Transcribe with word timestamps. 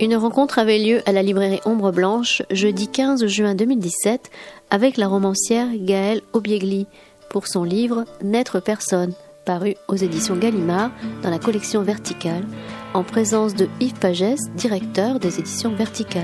Une 0.00 0.14
rencontre 0.14 0.60
avait 0.60 0.78
lieu 0.78 1.02
à 1.06 1.12
la 1.12 1.24
librairie 1.24 1.58
Ombre 1.64 1.90
Blanche 1.90 2.42
jeudi 2.52 2.86
15 2.86 3.26
juin 3.26 3.56
2017 3.56 4.30
avec 4.70 4.96
la 4.96 5.08
romancière 5.08 5.66
Gaëlle 5.74 6.22
Obiegli 6.32 6.86
pour 7.30 7.48
son 7.48 7.64
livre 7.64 8.04
N'être 8.22 8.60
personne, 8.60 9.12
paru 9.44 9.74
aux 9.88 9.96
éditions 9.96 10.36
Gallimard 10.36 10.92
dans 11.24 11.30
la 11.30 11.40
collection 11.40 11.82
Verticale, 11.82 12.44
en 12.94 13.02
présence 13.02 13.56
de 13.56 13.68
Yves 13.80 13.98
Pagès, 13.98 14.38
directeur 14.54 15.18
des 15.18 15.40
éditions 15.40 15.74
Verticales. 15.74 16.22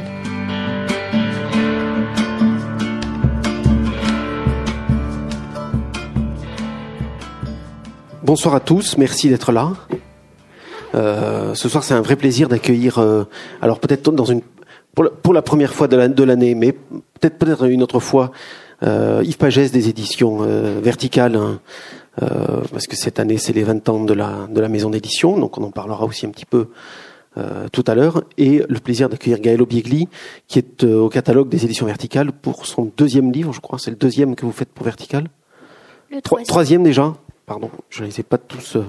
Bonsoir 8.22 8.54
à 8.54 8.60
tous, 8.60 8.96
merci 8.98 9.28
d'être 9.28 9.50
là. 9.50 9.72
Euh, 10.94 11.33
ce 11.54 11.68
soir, 11.68 11.84
c'est 11.84 11.94
un 11.94 12.00
vrai 12.00 12.16
plaisir 12.16 12.48
d'accueillir, 12.48 12.98
euh, 12.98 13.24
alors 13.60 13.80
peut-être 13.80 14.10
dans 14.10 14.24
une 14.24 14.42
pour 14.94 15.34
la, 15.34 15.42
première 15.42 15.74
fois 15.74 15.88
de 15.88 16.22
l'année, 16.22 16.54
mais 16.54 16.70
peut-être 16.70 17.36
peut-être 17.36 17.64
une 17.64 17.82
autre 17.82 17.98
fois, 17.98 18.30
euh, 18.84 19.22
Yves 19.24 19.38
Pagès 19.38 19.70
des 19.72 19.88
éditions 19.88 20.36
Verticales, 20.80 21.34
hein, 21.34 21.58
parce 22.70 22.86
que 22.86 22.94
cette 22.94 23.18
année 23.18 23.38
c'est 23.38 23.52
les 23.52 23.64
20 23.64 23.88
ans 23.88 24.04
de 24.04 24.14
la 24.14 24.46
de 24.48 24.60
la 24.60 24.68
maison 24.68 24.90
d'édition, 24.90 25.36
donc 25.36 25.58
on 25.58 25.64
en 25.64 25.72
parlera 25.72 26.04
aussi 26.04 26.26
un 26.26 26.30
petit 26.30 26.46
peu 26.46 26.68
tout 27.72 27.82
à 27.88 27.96
l'heure, 27.96 28.22
et 28.38 28.62
le 28.68 28.78
plaisir 28.78 29.08
d'accueillir 29.08 29.40
Gaël 29.40 29.60
Obiegli, 29.60 30.06
qui 30.46 30.60
est 30.60 30.84
au 30.84 31.08
catalogue 31.08 31.48
des 31.48 31.64
éditions 31.64 31.86
Verticales 31.86 32.30
pour 32.30 32.64
son 32.64 32.92
deuxième 32.96 33.32
livre, 33.32 33.52
je 33.52 33.60
crois, 33.60 33.80
c'est 33.80 33.90
le 33.90 33.96
deuxième 33.96 34.36
que 34.36 34.46
vous 34.46 34.52
faites 34.52 34.68
pour 34.68 34.84
Vertical? 34.84 35.26
Le 36.12 36.22
troisième. 36.22 36.46
troisième 36.46 36.82
déjà? 36.84 37.14
Pardon, 37.46 37.70
je 37.90 38.02
ne 38.02 38.08
les 38.08 38.20
ai 38.20 38.22
pas 38.22 38.38
tous. 38.38 38.76
Euh, 38.76 38.84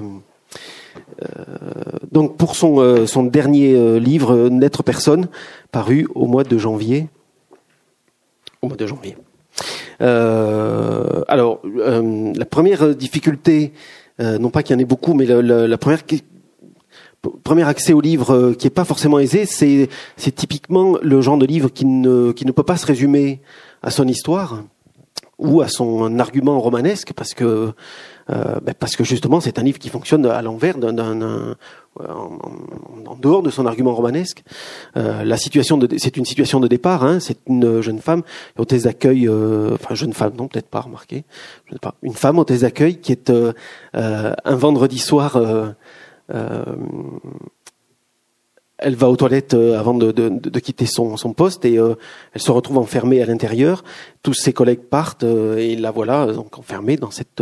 donc 2.11 2.37
pour 2.37 2.55
son, 2.55 2.79
euh, 2.79 3.05
son 3.05 3.23
dernier 3.23 3.73
euh, 3.75 3.99
livre, 3.99 4.49
N'être 4.49 4.83
personne, 4.83 5.27
paru 5.71 6.07
au 6.15 6.27
mois 6.27 6.43
de 6.43 6.57
janvier. 6.57 7.09
Au 8.61 8.67
mois 8.67 8.77
de 8.77 8.87
janvier. 8.87 9.17
alors, 9.99 11.61
la 11.63 12.45
première 12.45 12.95
difficulté, 12.95 13.73
non 14.19 14.49
pas 14.49 14.63
qu'il 14.63 14.75
y 14.75 14.77
en 14.77 14.79
ait 14.79 14.85
beaucoup, 14.85 15.13
mais 15.13 15.25
la, 15.25 15.77
première 15.77 16.01
premier 17.43 17.63
accès 17.63 17.93
au 17.93 18.01
livre 18.01 18.53
qui 18.53 18.67
est 18.67 18.77
pas 18.81 18.85
forcément 18.85 19.19
aisé, 19.19 19.45
c'est 19.45 19.89
c'est 20.17 20.33
typiquement 20.33 20.97
le 21.01 21.21
genre 21.21 21.37
de 21.37 21.45
livre 21.45 21.69
qui 21.69 21.85
ne 21.85 22.31
qui 22.31 22.45
ne 22.45 22.51
peut 22.51 22.63
pas 22.63 22.77
se 22.77 22.85
résumer 22.85 23.41
à 23.81 23.91
son 23.91 24.07
histoire 24.07 24.63
ou 25.37 25.61
à 25.61 25.67
son 25.67 26.19
argument 26.19 26.59
romanesque 26.59 27.13
parce 27.13 27.33
que 27.33 27.73
euh, 28.29 28.59
ben 28.61 28.73
parce 28.77 28.95
que 28.95 29.03
justement 29.03 29.39
c'est 29.39 29.59
un 29.59 29.63
livre 29.63 29.79
qui 29.79 29.89
fonctionne 29.89 30.25
à 30.25 30.41
l'envers 30.41 30.77
d'un 30.77 31.55
en, 31.99 32.39
en, 33.05 33.15
dehors 33.15 33.41
de 33.41 33.49
son 33.49 33.65
argument 33.65 33.93
romanesque. 33.93 34.43
Euh, 34.97 35.23
la 35.23 35.37
situation 35.37 35.77
de 35.77 35.87
c'est 35.97 36.17
une 36.17 36.25
situation 36.25 36.59
de 36.59 36.67
départ. 36.67 37.03
Hein, 37.03 37.19
c'est 37.19 37.37
une 37.47 37.81
jeune 37.81 37.99
femme 37.99 38.23
hôtesse 38.57 38.83
d'accueil, 38.83 39.27
euh, 39.27 39.75
enfin 39.75 39.95
jeune 39.95 40.13
femme 40.13 40.33
non 40.37 40.47
peut-être 40.47 40.67
pas 40.67 40.81
remarqué, 40.81 41.23
je 41.67 41.73
sais 41.73 41.79
pas, 41.79 41.95
une 42.01 42.13
femme 42.13 42.39
hôtesse 42.39 42.61
d'accueil 42.61 42.97
qui 42.97 43.11
est 43.11 43.29
euh, 43.29 43.53
euh, 43.95 44.33
un 44.43 44.55
vendredi 44.55 44.99
soir. 44.99 45.39
elle 48.77 48.95
va 48.95 49.09
aux 49.09 49.15
toilettes 49.15 49.53
avant 49.53 49.93
de, 49.93 50.11
de, 50.11 50.27
de 50.27 50.59
quitter 50.59 50.85
son, 50.85 51.15
son, 51.15 51.33
poste 51.33 51.63
et 51.63 51.75
elle 51.75 52.41
se 52.41 52.51
retrouve 52.51 52.77
enfermée 52.77 53.21
à 53.21 53.25
l'intérieur. 53.25 53.85
Tous 54.21 54.33
ses 54.33 54.51
collègues 54.51 54.81
partent 54.81 55.23
et 55.23 55.77
la 55.77 55.91
voilà 55.91 56.25
donc 56.33 56.59
enfermée 56.59 56.97
dans 56.97 57.11
cette 57.11 57.41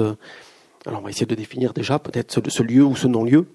alors 0.86 1.00
on 1.00 1.04
va 1.04 1.10
essayer 1.10 1.26
de 1.26 1.36
définir 1.36 1.74
déjà 1.74 2.00
peut-être 2.00 2.50
ce, 2.50 2.64
lieu 2.64 2.84
ou 2.84 2.96
ce 2.96 3.08
non-lieu. 3.08 3.48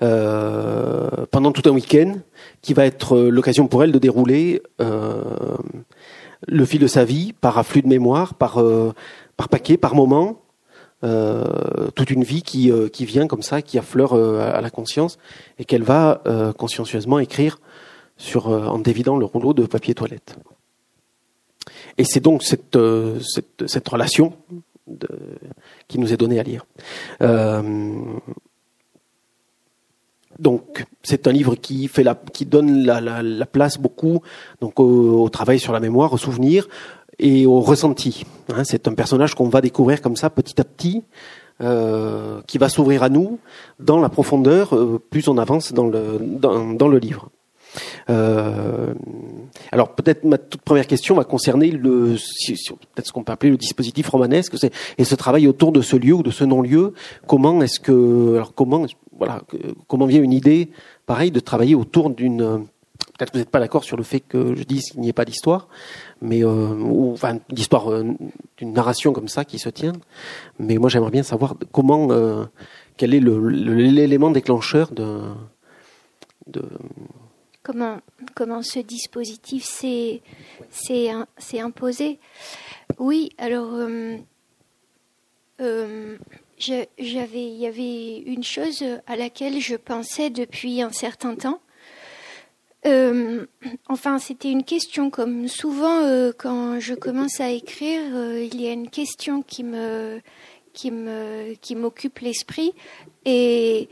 Euh, 0.00 1.26
pendant 1.30 1.52
tout 1.52 1.68
un 1.68 1.72
week-end, 1.72 2.16
qui 2.62 2.74
va 2.74 2.86
être 2.86 3.16
euh, 3.16 3.28
l'occasion 3.28 3.68
pour 3.68 3.84
elle 3.84 3.92
de 3.92 3.98
dérouler 3.98 4.62
euh, 4.80 5.22
le 6.48 6.64
fil 6.64 6.80
de 6.80 6.86
sa 6.86 7.04
vie 7.04 7.32
par 7.32 7.58
afflux 7.58 7.82
de 7.82 7.88
mémoire, 7.88 8.34
par, 8.34 8.60
euh, 8.60 8.92
par 9.36 9.48
paquet, 9.48 9.76
par 9.76 9.94
moment, 9.94 10.38
toute 11.96 12.10
une 12.10 12.22
vie 12.22 12.42
qui, 12.42 12.70
qui 12.92 13.04
vient 13.04 13.26
comme 13.26 13.42
ça, 13.42 13.60
qui 13.60 13.76
affleure 13.76 14.14
à 14.14 14.60
la 14.60 14.70
conscience 14.70 15.18
et 15.58 15.64
qu'elle 15.64 15.82
va 15.82 16.22
consciencieusement 16.56 17.18
écrire 17.18 17.58
sur, 18.16 18.46
en 18.46 18.78
dévidant 18.78 19.16
le 19.16 19.24
rouleau 19.24 19.52
de 19.52 19.66
papier 19.66 19.96
toilette. 19.96 20.36
Et 21.98 22.04
c'est 22.04 22.20
donc 22.20 22.44
cette, 22.44 22.78
cette, 23.20 23.66
cette 23.66 23.88
relation 23.88 24.34
qui 25.88 25.98
nous 25.98 26.12
est 26.12 26.16
donné 26.16 26.38
à 26.38 26.42
lire. 26.42 26.66
Euh, 27.22 28.02
donc 30.38 30.86
c'est 31.02 31.26
un 31.26 31.32
livre 31.32 31.54
qui 31.54 31.88
fait 31.88 32.02
la, 32.02 32.14
qui 32.14 32.46
donne 32.46 32.84
la, 32.84 33.00
la, 33.00 33.22
la 33.22 33.46
place 33.46 33.78
beaucoup 33.78 34.22
donc 34.60 34.80
au, 34.80 35.28
travail 35.28 35.58
sur 35.58 35.72
la 35.72 35.80
mémoire, 35.80 36.12
au 36.12 36.18
souvenir 36.18 36.68
et 37.18 37.46
au 37.46 37.60
ressenti. 37.60 38.24
Hein, 38.48 38.64
c'est 38.64 38.88
un 38.88 38.94
personnage 38.94 39.34
qu'on 39.34 39.48
va 39.48 39.60
découvrir 39.60 40.00
comme 40.00 40.16
ça 40.16 40.30
petit 40.30 40.60
à 40.60 40.64
petit, 40.64 41.04
euh, 41.60 42.40
qui 42.46 42.58
va 42.58 42.68
s'ouvrir 42.68 43.02
à 43.02 43.08
nous 43.08 43.38
dans 43.78 44.00
la 44.00 44.08
profondeur 44.08 44.74
euh, 44.74 45.00
plus 45.10 45.28
on 45.28 45.38
avance 45.38 45.72
dans 45.72 45.86
le 45.86 46.18
dans 46.18 46.88
le 46.88 46.98
livre. 46.98 47.28
Euh, 48.10 48.94
alors 49.70 49.94
peut-être 49.94 50.24
ma 50.24 50.38
toute 50.38 50.62
première 50.62 50.86
question 50.86 51.14
va 51.14 51.24
concerner 51.24 51.70
le 51.70 52.16
peut-être 52.16 53.06
ce 53.06 53.12
qu'on 53.12 53.24
peut 53.24 53.32
appeler 53.32 53.50
le 53.50 53.56
dispositif 53.56 54.08
romanesque 54.08 54.54
et 54.98 55.04
ce 55.04 55.14
travail 55.14 55.46
autour 55.46 55.72
de 55.72 55.80
ce 55.80 55.96
lieu 55.96 56.14
ou 56.14 56.22
de 56.22 56.30
ce 56.30 56.44
non-lieu. 56.44 56.94
Comment 57.26 57.62
est-ce 57.62 57.80
que 57.80 58.34
alors 58.36 58.54
comment 58.54 58.86
voilà 59.16 59.42
comment 59.86 60.06
vient 60.06 60.22
une 60.22 60.32
idée 60.32 60.70
pareille 61.06 61.30
de 61.30 61.40
travailler 61.40 61.74
autour 61.74 62.10
d'une 62.10 62.66
peut-être 63.22 63.30
que 63.30 63.36
vous 63.36 63.40
n'êtes 63.40 63.50
pas 63.50 63.60
d'accord 63.60 63.84
sur 63.84 63.96
le 63.96 64.02
fait 64.02 64.20
que 64.20 64.54
je 64.54 64.62
dise 64.64 64.90
qu'il 64.90 65.00
n'y 65.00 65.08
ait 65.08 65.12
pas 65.12 65.24
d'histoire, 65.24 65.68
mais 66.20 66.44
euh, 66.44 67.12
enfin 67.12 67.38
d'histoire 67.50 67.90
euh, 67.90 68.04
d'une 68.56 68.72
narration 68.72 69.12
comme 69.12 69.28
ça 69.28 69.44
qui 69.44 69.58
se 69.58 69.68
tient. 69.68 69.92
Mais 70.58 70.76
moi 70.76 70.88
j'aimerais 70.88 71.10
bien 71.10 71.22
savoir 71.22 71.54
comment 71.72 72.08
euh, 72.10 72.44
quel 72.96 73.14
est 73.14 73.20
l'élément 73.20 74.30
déclencheur 74.30 74.90
de 74.92 75.22
comment, 77.62 78.62
ce 78.62 78.80
dispositif 78.80 79.64
s'est 79.64 80.20
imposé. 81.60 82.18
Oui, 82.98 83.30
alors 83.38 83.74
euh, 83.74 84.16
euh, 85.60 86.16
il 86.58 87.58
y 87.58 87.66
avait 87.66 88.18
une 88.18 88.44
chose 88.44 88.84
à 89.06 89.16
laquelle 89.16 89.60
je 89.60 89.76
pensais 89.76 90.30
depuis 90.30 90.82
un 90.82 90.92
certain 90.92 91.34
temps. 91.34 91.60
Euh, 92.84 93.46
enfin, 93.88 94.18
c'était 94.18 94.50
une 94.50 94.64
question, 94.64 95.10
comme 95.10 95.46
souvent 95.48 96.30
quand 96.36 96.80
je 96.80 96.94
commence 96.94 97.40
à 97.40 97.50
écrire, 97.50 98.02
il 98.36 98.60
y 98.60 98.66
a 98.66 98.72
une 98.72 98.90
question 98.90 99.42
qui 99.42 99.64
qui 100.74 101.74
m'occupe 101.76 102.18
l'esprit 102.20 102.72
et 103.24 103.88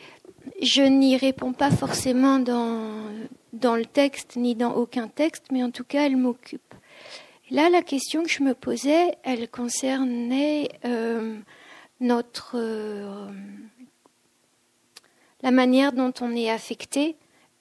je 0.63 0.83
n'y 0.83 1.17
réponds 1.17 1.53
pas 1.53 1.71
forcément 1.71 2.39
dans 2.39 3.05
dans 3.53 3.77
le 3.77 3.87
texte 3.87 4.37
ni 4.37 4.55
dans 4.55 4.75
aucun 4.75 5.09
texte, 5.09 5.47
mais 5.51 5.63
en 5.63 5.71
tout 5.71 5.85
cas, 5.85 6.07
elle 6.07 6.17
m'occupe. 6.17 6.75
Là, 7.51 7.69
la 7.69 7.83
question 7.83 8.23
que 8.23 8.31
je 8.31 8.43
me 8.43 8.55
posais, 8.55 9.17
elle 9.25 9.49
concernait 9.49 10.69
euh, 10.85 11.37
notre 12.01 12.53
euh, 12.55 13.29
la 15.43 15.51
manière 15.51 15.93
dont 15.93 16.13
on 16.21 16.35
est 16.37 16.51
affecté, 16.51 17.17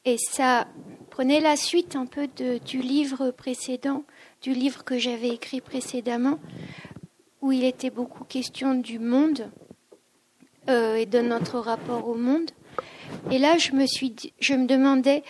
et 0.05 0.17
ça 0.17 0.67
prenait 1.09 1.39
la 1.39 1.55
suite 1.55 1.95
un 1.95 2.05
peu 2.05 2.27
du 2.27 2.79
livre 2.79 3.31
précédent, 3.31 4.03
du 4.41 4.53
livre 4.53 4.83
que 4.83 4.97
j'avais 4.97 5.29
écrit 5.29 5.61
précédemment, 5.61 6.39
où 7.41 7.51
il 7.51 7.63
était 7.63 7.89
beaucoup 7.89 8.23
question 8.23 8.75
du 8.75 8.99
monde 8.99 9.49
euh, 10.69 10.95
et 10.95 11.05
de 11.05 11.19
notre 11.19 11.59
rapport 11.59 12.07
au 12.07 12.15
monde. 12.15 12.51
Et 13.31 13.39
là, 13.39 13.57
je 13.57 13.71
me 13.71 13.85
suis, 13.85 14.15
je 14.39 14.53
me 14.53 14.67
demandais 14.67 15.23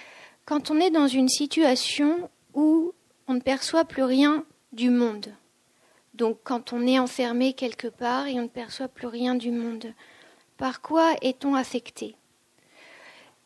quand 0.49 0.71
on 0.71 0.79
est 0.79 0.89
dans 0.89 1.07
une 1.07 1.29
situation 1.29 2.27
où 2.55 2.91
on 3.27 3.35
ne 3.35 3.39
perçoit 3.39 3.85
plus 3.85 4.01
rien 4.01 4.43
du 4.73 4.89
monde, 4.89 5.27
donc 6.15 6.39
quand 6.43 6.73
on 6.73 6.87
est 6.87 6.97
enfermé 6.97 7.53
quelque 7.53 7.85
part 7.87 8.25
et 8.25 8.39
on 8.39 8.43
ne 8.43 8.47
perçoit 8.47 8.87
plus 8.87 9.05
rien 9.05 9.35
du 9.35 9.51
monde, 9.51 9.93
par 10.57 10.81
quoi 10.81 11.13
est-on 11.21 11.53
affecté? 11.53 12.15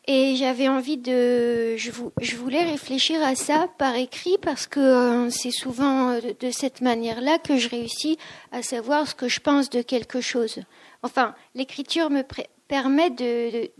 Et 0.06 0.36
j'avais 0.36 0.66
envie 0.66 0.96
de, 0.96 1.76
je, 1.76 2.36
voulais 2.36 2.64
réfléchir 2.64 3.22
à 3.22 3.34
ça 3.34 3.68
par 3.76 3.96
écrit 3.96 4.38
parce 4.40 4.66
que 4.66 4.80
euh, 4.80 5.30
c'est 5.30 5.50
souvent 5.50 6.08
euh, 6.08 6.20
de, 6.40 6.50
cette 6.50 6.80
manière-là 6.80 7.36
que 7.38 7.58
je 7.58 7.68
réussis 7.68 8.16
à 8.50 8.62
savoir 8.62 9.06
ce 9.06 9.14
que 9.14 9.28
je 9.28 9.40
pense 9.40 9.68
de 9.68 9.82
quelque 9.82 10.22
chose. 10.22 10.60
Enfin, 11.02 11.34
l'écriture 11.54 12.08
me 12.08 12.22
permet 12.68 13.10
de, 13.10 13.70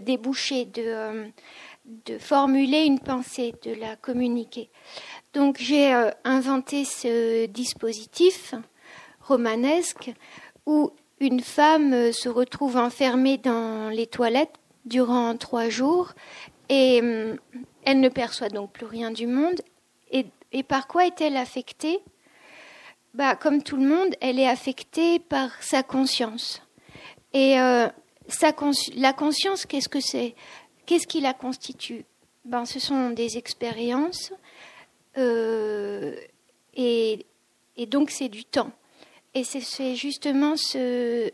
déboucher, 0.00 0.66
de, 0.66 0.82
euh, 0.86 1.26
de 1.84 2.18
formuler 2.18 2.84
une 2.84 3.00
pensée, 3.00 3.54
de 3.64 3.72
la 3.72 3.96
communiquer. 3.96 4.70
Donc 5.32 5.58
j'ai 5.58 5.94
euh, 5.94 6.10
inventé 6.24 6.84
ce 6.84 7.46
dispositif 7.46 8.54
romanesque 9.20 10.12
où 10.66 10.92
une 11.20 11.40
femme 11.40 12.12
se 12.12 12.28
retrouve 12.28 12.76
enfermée 12.76 13.38
dans 13.38 13.90
les 13.90 14.06
toilettes 14.06 14.54
durant 14.84 15.36
trois 15.36 15.68
jours 15.68 16.12
et 16.68 17.02
elle 17.84 18.00
ne 18.00 18.08
perçoit 18.08 18.48
donc 18.48 18.72
plus 18.72 18.86
rien 18.86 19.10
du 19.10 19.26
monde. 19.26 19.60
Et, 20.10 20.62
par 20.62 20.86
quoi 20.86 21.06
est-elle 21.06 21.36
affectée? 21.36 21.98
Bah, 23.14 23.36
Comme 23.36 23.62
tout 23.62 23.76
le 23.76 23.86
monde, 23.86 24.14
elle 24.20 24.38
est 24.38 24.48
affectée 24.48 25.18
par 25.18 25.50
sa 25.62 25.82
conscience. 25.82 26.62
Et 27.32 27.56
sa 28.28 28.52
la 28.94 29.12
conscience, 29.12 29.66
qu'est-ce 29.66 29.88
que 29.88 30.00
c'est? 30.00 30.34
Qu'est-ce 30.90 31.06
qui 31.06 31.20
la 31.20 31.34
constitue? 31.34 32.04
Ben, 32.44 32.64
Ce 32.64 32.80
sont 32.80 33.10
des 33.10 33.38
expériences 33.38 34.32
euh, 35.18 36.16
et, 36.74 37.26
donc 37.86 38.10
c'est 38.10 38.28
du 38.28 38.44
temps. 38.44 38.72
Et 39.34 39.44
c'est 39.44 39.94
justement 39.94 40.56
ce, 40.56 41.30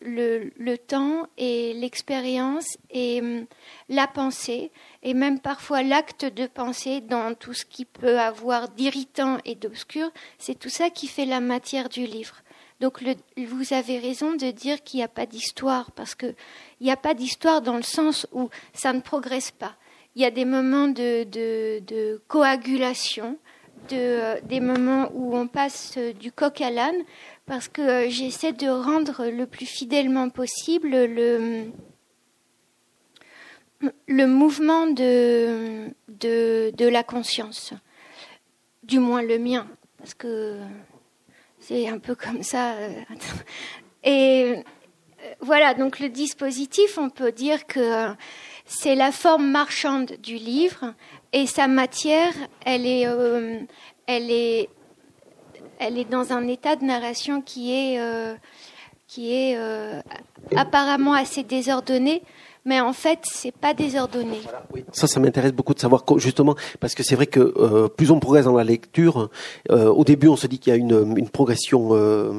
le, 0.00 0.76
temps 0.76 1.28
et 1.38 1.72
l'expérience 1.74 2.66
et 2.90 3.20
hum, 3.20 3.46
la 3.88 4.08
pensée 4.08 4.72
et 5.04 5.14
même 5.14 5.38
parfois 5.38 5.84
l'acte 5.84 6.24
de 6.24 6.48
penser 6.48 7.00
dans 7.00 7.36
tout 7.36 7.54
ce 7.54 7.64
qui 7.64 7.84
peut 7.84 8.18
avoir 8.18 8.70
d'irritant 8.70 9.38
et 9.44 9.54
d'obscur, 9.54 10.10
c'est 10.36 10.58
tout 10.58 10.68
ça 10.68 10.90
qui 10.90 11.06
fait 11.06 11.26
la 11.26 11.38
matière 11.38 11.90
du 11.90 12.06
livre. 12.06 12.42
Donc 12.80 13.02
vous 13.36 13.74
avez 13.74 13.98
raison 13.98 14.32
de 14.32 14.50
dire 14.50 14.82
qu'il 14.82 14.98
n'y 14.98 15.04
a 15.04 15.08
pas 15.08 15.26
d'histoire, 15.26 15.92
parce 15.92 16.14
qu'il 16.14 16.34
n'y 16.80 16.90
a 16.90 16.96
pas 16.96 17.12
d'histoire 17.12 17.60
dans 17.60 17.76
le 17.76 17.82
sens 17.82 18.26
où 18.32 18.48
ça 18.72 18.94
ne 18.94 19.00
progresse 19.00 19.50
pas. 19.50 19.74
Il 20.16 20.22
y 20.22 20.24
a 20.24 20.30
des 20.30 20.46
moments 20.46 20.88
de, 20.88 22.20
coagulation, 22.26 23.36
de, 23.90 24.40
des 24.46 24.60
moments 24.60 25.10
où 25.12 25.36
on 25.36 25.46
passe 25.46 25.98
du 26.18 26.32
coq 26.32 26.60
à 26.62 26.70
l'âne, 26.70 27.04
parce 27.44 27.68
que 27.68 27.82
euh, 27.82 28.08
j'essaie 28.08 28.52
de 28.52 28.68
rendre 28.68 29.26
le 29.26 29.46
plus 29.46 29.66
fidèlement 29.66 30.30
possible 30.30 30.90
le, 30.90 31.64
le 34.06 34.26
mouvement 34.26 34.86
de, 34.86 35.88
de 36.08 36.88
la 36.88 37.02
conscience, 37.02 37.72
du 38.82 38.98
moins 39.00 39.22
le 39.22 39.38
mien, 39.38 39.66
parce 39.98 40.14
que 40.14 40.58
c'est 41.70 41.88
un 41.88 41.98
peu 41.98 42.14
comme 42.14 42.42
ça. 42.42 42.72
Euh, 42.72 42.90
et 44.02 44.54
euh, 44.56 44.62
voilà, 45.40 45.74
donc 45.74 46.00
le 46.00 46.08
dispositif, 46.08 46.98
on 46.98 47.10
peut 47.10 47.30
dire 47.32 47.66
que 47.66 48.08
c'est 48.64 48.96
la 48.96 49.12
forme 49.12 49.48
marchande 49.48 50.12
du 50.20 50.34
livre 50.34 50.94
et 51.32 51.46
sa 51.46 51.68
matière, 51.68 52.32
elle 52.64 52.86
est, 52.86 53.06
euh, 53.06 53.60
elle 54.06 54.30
est, 54.30 54.68
elle 55.78 55.96
est 55.96 56.10
dans 56.10 56.32
un 56.32 56.48
état 56.48 56.74
de 56.74 56.84
narration 56.84 57.40
qui 57.40 57.72
est, 57.72 58.00
qui 59.06 59.32
est 59.32 59.56
apparemment 60.56 61.14
assez 61.14 61.42
désordonné, 61.42 62.22
mais 62.64 62.80
en 62.80 62.92
fait, 62.92 63.20
c'est 63.22 63.54
pas 63.54 63.74
désordonné. 63.74 64.40
Ça, 64.92 65.06
ça 65.06 65.20
m'intéresse 65.20 65.52
beaucoup 65.52 65.74
de 65.74 65.80
savoir 65.80 66.04
justement 66.16 66.54
parce 66.78 66.94
que 66.94 67.02
c'est 67.02 67.14
vrai 67.14 67.26
que 67.26 67.40
euh, 67.40 67.88
plus 67.88 68.10
on 68.10 68.20
progresse 68.20 68.44
dans 68.44 68.56
la 68.56 68.64
lecture, 68.64 69.30
euh, 69.70 69.88
au 69.88 70.04
début, 70.04 70.28
on 70.28 70.36
se 70.36 70.46
dit 70.46 70.58
qu'il 70.58 70.72
y 70.72 70.76
a 70.76 70.78
une, 70.78 71.28
progression 71.30 71.90
euh, 71.92 72.32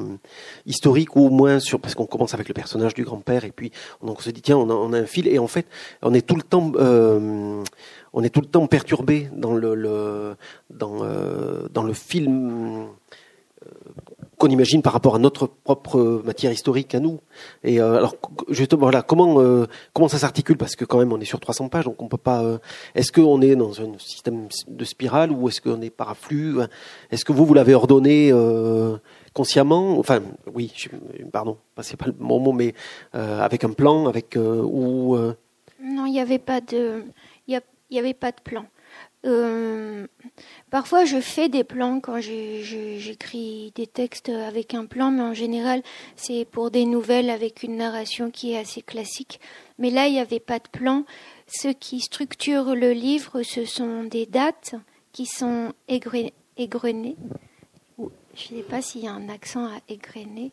historique 0.66 1.16
ou 1.16 1.26
au 1.26 1.30
moins 1.30 1.58
sur 1.58 1.80
parce 1.80 1.94
qu'on 1.94 2.06
commence 2.06 2.34
avec 2.34 2.48
le 2.48 2.54
personnage 2.54 2.94
du 2.94 3.04
grand-père 3.04 3.44
et 3.44 3.52
puis 3.52 3.72
on, 4.00 4.16
se 4.18 4.30
dit 4.30 4.42
tiens, 4.42 4.56
on 4.56 4.92
a, 4.92 4.98
un 4.98 5.06
fil 5.06 5.26
et 5.26 5.38
en 5.38 5.46
fait, 5.46 5.66
on 6.02 6.14
est 6.14 6.26
tout 6.26 6.36
le 6.36 6.42
temps 6.42 6.72
on 8.14 8.22
est 8.22 8.28
tout 8.28 8.42
le 8.42 8.46
temps 8.46 8.66
perturbé 8.66 9.30
dans 9.32 9.54
le, 9.54 10.36
dans 10.70 11.82
le 11.82 11.94
film 11.94 12.88
qu'on 14.42 14.48
imagine 14.48 14.82
par 14.82 14.92
rapport 14.92 15.14
à 15.14 15.20
notre 15.20 15.46
propre 15.46 16.20
matière 16.24 16.50
historique 16.50 16.96
à 16.96 17.00
nous. 17.00 17.20
Et 17.62 17.80
euh, 17.80 17.98
alors 17.98 18.16
justement 18.48 18.82
voilà 18.82 19.02
comment 19.02 19.40
euh, 19.40 19.66
comment 19.92 20.08
ça 20.08 20.18
s'articule? 20.18 20.56
Parce 20.56 20.74
que 20.74 20.84
quand 20.84 20.98
même 20.98 21.12
on 21.12 21.20
est 21.20 21.24
sur 21.24 21.38
300 21.38 21.68
pages 21.68 21.84
donc 21.84 22.02
on 22.02 22.08
peut 22.08 22.16
pas. 22.16 22.42
Euh, 22.42 22.58
est-ce 22.96 23.12
qu'on 23.12 23.40
est 23.40 23.54
dans 23.54 23.80
un 23.80 23.96
système 23.98 24.48
de 24.66 24.84
spirale 24.84 25.30
ou 25.30 25.48
est-ce 25.48 25.60
qu'on 25.60 25.80
est 25.80 25.90
paraflux 25.90 26.56
Est-ce 27.12 27.24
que 27.24 27.30
vous 27.30 27.46
vous 27.46 27.54
l'avez 27.54 27.72
ordonné 27.72 28.32
consciemment? 29.32 29.96
Enfin 30.00 30.20
oui, 30.52 30.74
pardon, 31.32 31.56
c'est 31.80 31.96
pas 31.96 32.06
le 32.06 32.14
mot 32.18 32.52
mais 32.52 32.74
avec 33.12 33.62
un 33.62 33.70
plan 33.70 34.08
avec 34.08 34.36
ou 34.36 35.16
non 35.80 36.06
il 36.06 36.12
n'y 36.12 36.20
avait 36.20 36.40
pas 36.40 36.60
de 36.60 37.04
il 37.46 37.60
y, 37.96 37.98
avait 37.98 38.14
pas 38.14 38.32
de 38.32 38.40
plan. 38.42 38.64
Euh, 39.24 40.06
parfois, 40.70 41.04
je 41.04 41.20
fais 41.20 41.48
des 41.48 41.62
plans 41.62 42.00
quand 42.00 42.20
j'écris 42.20 43.72
des 43.74 43.86
textes 43.86 44.28
avec 44.28 44.74
un 44.74 44.86
plan, 44.86 45.10
mais 45.10 45.22
en 45.22 45.34
général, 45.34 45.82
c'est 46.16 46.44
pour 46.44 46.70
des 46.70 46.84
nouvelles 46.84 47.30
avec 47.30 47.62
une 47.62 47.76
narration 47.76 48.30
qui 48.30 48.52
est 48.52 48.58
assez 48.58 48.82
classique. 48.82 49.40
Mais 49.78 49.90
là, 49.90 50.06
il 50.08 50.14
n'y 50.14 50.20
avait 50.20 50.40
pas 50.40 50.58
de 50.58 50.68
plan. 50.68 51.04
Ce 51.46 51.68
qui 51.68 52.00
structure 52.00 52.74
le 52.74 52.92
livre, 52.92 53.42
ce 53.42 53.64
sont 53.64 54.04
des 54.04 54.26
dates 54.26 54.74
qui 55.12 55.26
sont 55.26 55.72
égrenées. 55.88 56.32
Je 58.34 58.54
ne 58.54 58.58
sais 58.58 58.62
pas 58.68 58.82
s'il 58.82 59.04
y 59.04 59.08
a 59.08 59.12
un 59.12 59.28
accent 59.28 59.66
à 59.66 59.78
égrener. 59.88 60.50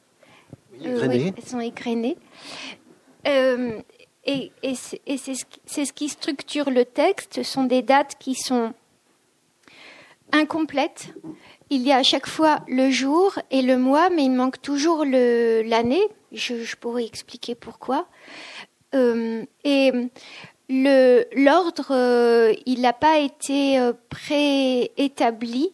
Oui, 0.74 0.88
euh, 0.88 1.32
elles 1.38 1.44
sont 1.44 1.60
égrenées. 1.60 2.18
Euh, 3.28 3.82
et, 4.30 4.76
c'est 4.76 5.36
ce, 5.86 5.94
qui 5.94 6.10
structure 6.10 6.70
le 6.70 6.86
texte. 6.86 7.36
Ce 7.36 7.44
sont 7.44 7.64
des 7.64 7.82
dates 7.82 8.16
qui 8.20 8.36
sont 8.36 8.74
incomplètes. 10.32 11.14
Il 11.70 11.82
y 11.82 11.92
a 11.92 11.98
à 11.98 12.04
chaque 12.04 12.28
fois 12.28 12.60
le 12.68 12.90
jour 12.90 13.38
et 13.52 13.62
le 13.62 13.78
mois, 13.78 14.10
mais 14.10 14.26
il 14.26 14.32
manque 14.32 14.62
toujours 14.62 15.06
l'année. 15.06 16.04
Je, 16.32 16.76
pourrais 16.76 17.06
expliquer 17.06 17.56
pourquoi. 17.56 18.08
Euh, 18.96 19.46
et 19.64 19.92
l'ordre, 20.70 21.88
euh, 21.92 22.54
il 22.66 22.82
n'a 22.82 22.94
pas 22.94 23.20
été 23.20 23.80
euh, 23.80 23.94
préétabli 24.10 25.74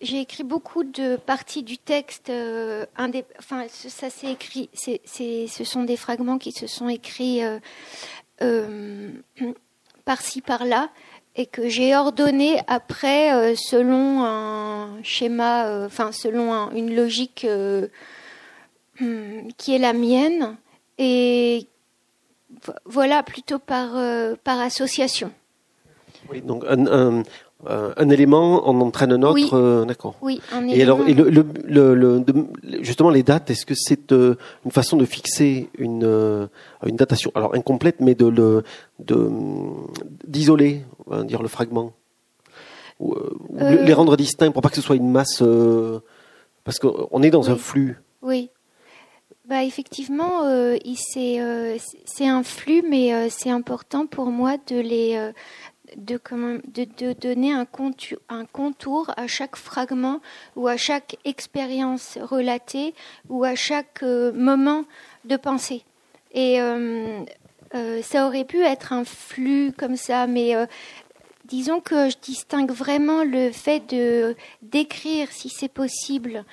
j'ai 0.00 0.20
écrit 0.20 0.44
beaucoup 0.44 0.84
de 0.84 1.16
parties 1.16 1.62
du 1.62 1.78
texte. 1.78 2.30
Euh, 2.30 2.86
enfin, 3.38 3.66
ça 3.68 4.10
s'est 4.10 4.32
écrit. 4.32 4.70
ce 4.74 5.64
sont 5.64 5.84
des 5.84 5.96
fragments 5.96 6.38
qui 6.38 6.52
se 6.52 6.66
sont 6.66 6.88
écrits 6.88 7.44
euh, 7.44 7.58
euh, 8.42 9.10
par-ci 10.04 10.40
par-là 10.40 10.90
et 11.34 11.46
que 11.46 11.68
j'ai 11.68 11.94
ordonné 11.96 12.60
après 12.66 13.54
selon 13.56 14.22
un 14.22 15.02
schéma, 15.02 15.86
enfin 15.86 16.12
selon 16.12 16.70
une 16.72 16.94
logique 16.94 17.46
hmm, 19.00 19.48
qui 19.56 19.74
est 19.74 19.78
la 19.78 19.94
mienne 19.94 20.56
et 20.98 21.66
voilà 22.84 23.22
plutôt 23.22 23.58
par 23.58 23.92
par 24.44 24.60
association. 24.60 25.32
Oui, 26.28 26.42
donc 26.42 26.64
un, 26.68 27.22
euh, 27.68 27.92
un 27.96 28.10
élément 28.10 28.68
en 28.68 28.80
entraîne 28.80 29.12
un 29.12 29.22
autre, 29.22 29.54
euh, 29.56 29.84
d'accord. 29.84 30.16
Oui, 30.20 30.40
un 30.52 30.66
et 30.66 30.82
alors, 30.82 31.06
et 31.06 31.14
le, 31.14 31.30
le, 31.30 31.94
le, 31.94 32.24
justement, 32.80 33.10
les 33.10 33.22
dates, 33.22 33.50
est-ce 33.50 33.64
que 33.64 33.74
c'est 33.76 34.10
euh, 34.10 34.34
une 34.64 34.72
façon 34.72 34.96
de 34.96 35.04
fixer 35.04 35.70
une, 35.78 36.48
une 36.84 36.96
datation, 36.96 37.30
alors 37.36 37.54
incomplète, 37.54 38.00
mais 38.00 38.16
de 38.16 38.26
le, 38.26 38.64
de 38.98 39.30
d'isoler, 40.26 40.84
on 41.06 41.16
va 41.16 41.22
dire 41.22 41.40
le 41.40 41.46
fragment, 41.46 41.92
ou, 42.98 43.14
les 43.60 43.92
rendre 43.92 44.16
distincts 44.16 44.50
pour 44.50 44.62
pas 44.62 44.68
que 44.68 44.76
ce 44.76 44.82
soit 44.82 44.96
une 44.96 45.10
masse, 45.10 45.40
parce 46.64 46.80
qu'on 46.80 47.22
est 47.22 47.30
dans 47.30 47.48
un 47.48 47.56
flux. 47.56 48.00
Oui. 48.22 48.50
Bah 49.48 49.64
effectivement, 49.64 50.42
c'est 50.96 51.78
c'est 52.06 52.28
un 52.28 52.42
flux, 52.42 52.82
mais 52.88 53.28
c'est 53.30 53.50
important 53.50 54.06
pour 54.06 54.26
moi 54.26 54.56
de 54.68 54.80
les 54.80 55.32
de, 55.96 57.12
donner 57.12 57.52
un 57.52 57.64
contour, 57.64 59.10
à 59.16 59.26
chaque 59.26 59.56
fragment 59.56 60.20
ou 60.56 60.68
à 60.68 60.76
chaque 60.76 61.16
expérience 61.24 62.18
relatée 62.20 62.94
ou 63.28 63.44
à 63.44 63.54
chaque 63.54 64.02
euh, 64.02 64.32
moment 64.32 64.84
de 65.24 65.36
pensée. 65.36 65.84
Et 66.32 66.60
euh, 66.60 67.22
euh, 67.74 68.02
ça 68.02 68.26
aurait 68.26 68.44
pu 68.44 68.62
être 68.62 68.92
un 68.92 69.04
flux 69.04 69.72
comme 69.76 69.96
ça, 69.96 70.26
mais 70.26 70.54
disons 71.44 71.80
que 71.80 72.10
je 72.10 72.16
distingue 72.20 72.70
vraiment 72.70 73.24
le 73.24 73.50
fait 73.50 73.80
de 73.90 74.36
décrire, 74.62 75.30
si 75.30 75.48
c'est 75.48 75.68
possible, 75.68 76.44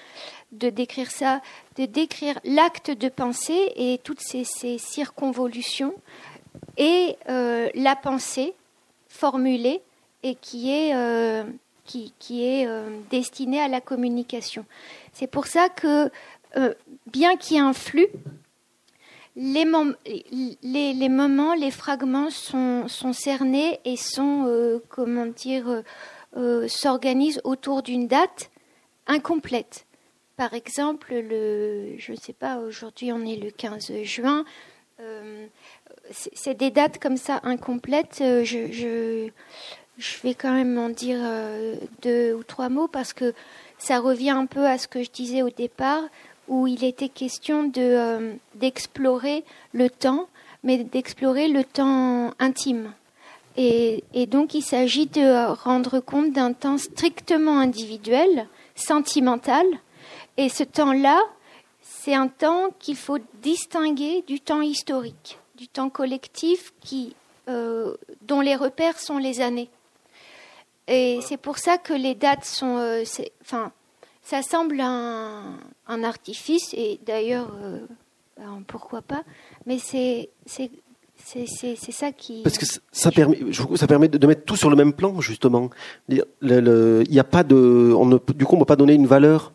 de 0.52 0.70
décrire 0.70 1.12
ça, 1.12 1.42
de 1.78 1.86
décrire 1.86 2.40
l'acte 2.44 2.92
de 2.92 3.10
pensée 3.10 3.72
et 3.76 4.00
toutes 4.04 4.22
ces 4.22 4.44
circonvolutions 4.78 5.94
et 6.78 7.16
la 7.28 7.96
pensée 7.96 8.54
formulé 9.10 9.82
et 10.24 10.36
qui 10.36 10.72
est, 10.72 10.96
euh, 10.96 11.44
euh, 12.32 13.00
destiné 13.10 13.60
à 13.60 13.68
la 13.68 13.82
communication. 13.82 14.66
C'est 15.12 15.28
pour 15.28 15.48
ça 15.48 15.68
que, 15.68 16.10
euh, 16.56 16.74
bien 17.08 17.36
qu'il 17.36 17.58
y 17.58 17.60
ait 17.60 17.64
un 17.64 17.74
flux, 17.74 18.08
les, 19.36 19.66
moments, 19.66 21.54
les 21.54 21.72
fragments 21.72 22.30
sont, 22.30 22.88
cernés 23.14 23.80
et 23.86 23.96
sont, 23.96 24.82
comment 24.90 25.28
dire, 25.28 25.84
s'organisent 26.68 27.40
autour 27.46 27.82
d'une 27.82 28.08
date 28.08 28.52
incomplète. 29.08 29.86
par 30.36 30.54
exemple, 30.54 31.14
le, 31.14 31.98
je 31.98 32.12
ne 32.12 32.18
sais 32.18 32.34
pas, 32.34 32.58
aujourd'hui 32.58 33.14
on 33.14 33.26
est 33.26 33.38
le 33.38 33.52
15 33.52 34.04
juin. 34.04 34.44
Euh, 35.00 35.48
c'est 36.12 36.54
des 36.56 36.72
dates 36.72 37.00
comme 37.00 37.18
ça 37.18 37.40
incomplètes. 37.44 38.20
Euh, 38.22 38.44
je, 38.44 39.30
vais 40.24 40.34
quand 40.34 40.54
même 40.54 40.78
en 40.78 40.90
dire 40.90 41.20
euh, 41.22 41.76
deux 42.02 42.34
ou 42.34 42.44
trois 42.44 42.70
mots 42.70 42.88
parce 42.88 43.14
que 43.14 43.34
ça 43.78 44.00
revient 44.00 44.32
un 44.32 44.46
peu 44.46 44.66
à 44.66 44.78
ce 44.78 44.88
que 44.88 45.04
je 45.04 45.12
disais 45.12 45.42
au 45.42 45.50
départ, 45.50 46.04
où 46.48 46.68
il 46.68 46.84
était 46.84 47.10
question 47.10 47.64
de 47.64 48.34
d'explorer 48.56 49.44
le 49.74 49.90
temps, 49.90 50.28
mais 50.64 50.84
d'explorer 50.84 51.48
le 51.48 51.64
temps 51.64 52.34
intime. 52.40 52.94
Et 53.58 54.26
donc 54.28 54.54
il 54.54 54.62
s'agit 54.62 55.08
de 55.08 55.52
rendre 55.64 56.00
compte 56.00 56.32
d'un 56.32 56.54
temps 56.54 56.78
strictement 56.78 57.60
individuel, 57.60 58.48
sentimental, 58.74 59.66
et 60.40 60.48
ce 60.48 60.64
temps-là, 60.64 61.20
c'est 61.82 62.14
un 62.14 62.30
temps 62.30 62.70
qu'il 62.80 62.96
faut 62.96 63.18
distinguer 63.42 64.24
du 64.26 64.40
temps 64.40 64.62
historique, 64.62 65.38
du 65.60 65.68
temps 65.68 65.90
collectif 65.90 66.74
qui, 66.80 67.16
euh, 67.50 67.96
dont 68.22 68.40
les 68.40 68.56
repères 68.56 68.98
sont 68.98 69.18
les 69.18 69.42
années. 69.42 69.70
Et 70.88 71.20
c'est 71.22 71.38
pour 71.38 71.58
ça 71.58 71.78
que 71.78 71.94
les 71.94 72.16
dates 72.16 72.46
sont. 72.46 72.78
Euh, 72.78 73.04
enfin, 73.42 73.72
ça 74.24 74.42
semble 74.42 74.80
un, 74.80 75.60
un 75.88 76.04
artifice, 76.04 76.74
et 76.74 77.00
d'ailleurs, 77.06 77.52
euh, 77.62 77.80
ben, 78.38 78.64
pourquoi 78.66 79.02
pas, 79.02 79.24
mais 79.66 79.78
c'est. 79.80 80.30
C'est 80.46 81.92
ça 81.92 82.14
qui. 82.14 82.42
Parce 82.44 82.58
que 82.58 82.66
ça 82.94 83.12
permet, 83.12 83.38
ça 83.76 83.88
permet 83.88 84.08
de 84.08 84.26
mettre 84.26 84.46
tout 84.46 84.56
sur 84.56 84.70
le 84.70 84.78
même 84.78 84.94
plan, 84.94 85.20
justement. 85.20 85.70
Il 86.08 86.24
n'y 86.42 87.20
a 87.20 87.24
pas 87.26 87.44
de. 87.44 87.94
On 87.96 88.06
ne, 88.06 88.18
du 88.34 88.46
coup, 88.46 88.56
on 88.56 88.58
ne 88.58 88.62
peut 88.62 88.66
pas 88.66 88.78
donner 88.78 88.94
une 88.94 89.06
valeur 89.06 89.52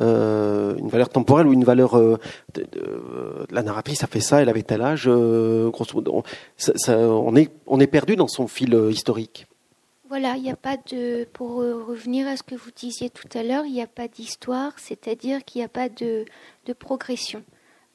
euh, 0.00 0.76
une 0.76 0.88
valeur 0.88 1.08
temporelle 1.08 1.46
ou 1.46 1.52
une 1.52 1.64
valeur 1.64 1.96
euh, 1.96 2.18
la 3.50 3.62
narratrice 3.62 4.02
a 4.02 4.06
fait 4.06 4.20
ça, 4.20 4.40
elle 4.40 4.48
avait 4.48 4.62
tel 4.62 4.80
âge, 4.80 5.04
euh, 5.06 5.68
grosso 5.70 5.94
modo, 5.94 6.22
on, 6.88 7.36
est 7.36 7.50
on 7.66 7.80
est 7.80 7.86
perdu 7.86 8.16
dans 8.16 8.28
son 8.28 8.48
fil 8.48 8.74
historique. 8.90 9.46
Voilà, 10.08 10.36
il 10.36 10.42
n'y 10.42 10.50
a 10.50 10.56
pas 10.56 10.76
de 10.90 11.24
pour 11.32 11.56
revenir 11.56 12.26
à 12.26 12.36
ce 12.36 12.42
que 12.42 12.54
vous 12.54 12.70
disiez 12.74 13.10
tout 13.10 13.28
à 13.34 13.42
l'heure, 13.42 13.64
il 13.64 13.72
n'y 13.72 13.82
a 13.82 13.86
pas 13.86 14.08
d'histoire, 14.08 14.72
c'est-à-dire 14.76 15.44
qu'il 15.44 15.60
n'y 15.60 15.64
a 15.66 15.68
pas 15.68 15.88
de, 15.88 16.24
de 16.66 16.72
progression. 16.72 17.42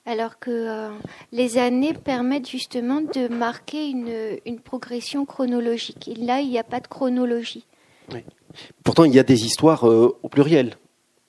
Alors 0.06 0.38
que 0.38 0.92
les 1.32 1.58
années 1.58 1.94
permettent 1.94 2.48
justement 2.48 3.02
de 3.02 3.28
marquer 3.28 3.90
une, 3.90 4.38
une 4.46 4.60
progression 4.60 5.26
chronologique. 5.26 6.08
Et 6.08 6.14
là, 6.14 6.42
il 6.42 6.50
n'y 6.52 6.60
a 6.60 6.64
pas 6.64 6.80
de 6.80 6.88
chronologie. 6.88 7.66
Oui. 8.14 8.20
Pourtant, 8.84 9.04
il 9.06 9.14
y 9.16 9.20
a 9.20 9.24
des 9.24 9.46
histoires 9.46 9.84
au 9.84 10.30
pluriel 10.30 10.78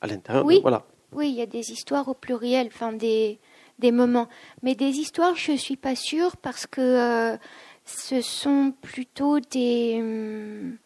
à 0.01 0.07
l'intérieur. 0.07 0.45
Oui, 0.45 0.61
voilà. 0.63 0.85
oui, 1.13 1.31
il 1.31 1.35
y 1.35 1.43
a 1.43 1.47
des 1.47 1.73
histoires 1.73 2.09
au 2.09 2.15
pluriel, 2.15 2.69
enfin 2.69 2.93
des, 2.93 3.39
des 3.79 3.93
moments. 3.93 4.29
Mais 4.63 4.75
des 4.75 4.99
histoires, 4.99 5.35
je 5.37 5.53
ne 5.53 5.57
suis 5.57 5.77
pas 5.77 5.97
sûre 5.97 6.37
parce 6.37 6.67
que 6.67 6.81
euh, 6.81 7.37
ce 7.85 8.21
sont 8.21 8.73
plutôt 8.83 9.41
des, 9.41 9.99
hum, 10.01 10.77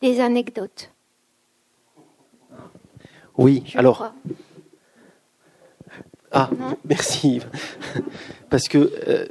des 0.00 0.20
anecdotes. 0.20 0.92
Oui, 3.36 3.62
alors. 3.74 4.12
Ah, 6.32 6.50
merci. 6.84 7.40
Parce 8.50 8.68
que. 8.68 8.90
Euh, 9.06 9.26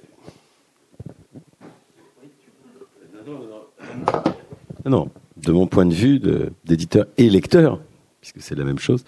non, 4.86 5.10
de 5.38 5.52
mon 5.52 5.66
point 5.66 5.86
de 5.86 5.94
vue 5.94 6.20
d'éditeur 6.64 7.08
et 7.18 7.30
lecteur, 7.30 7.80
puisque 8.26 8.48
c'est 8.48 8.56
la 8.56 8.64
même 8.64 8.80
chose. 8.80 9.04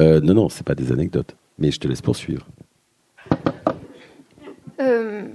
Euh, 0.00 0.20
non, 0.20 0.34
non, 0.34 0.48
c'est 0.48 0.66
pas 0.66 0.74
des 0.74 0.92
anecdotes. 0.92 1.34
Mais 1.58 1.70
je 1.70 1.80
te 1.80 1.88
laisse 1.88 2.02
poursuivre. 2.02 2.46
Euh, 4.80 5.28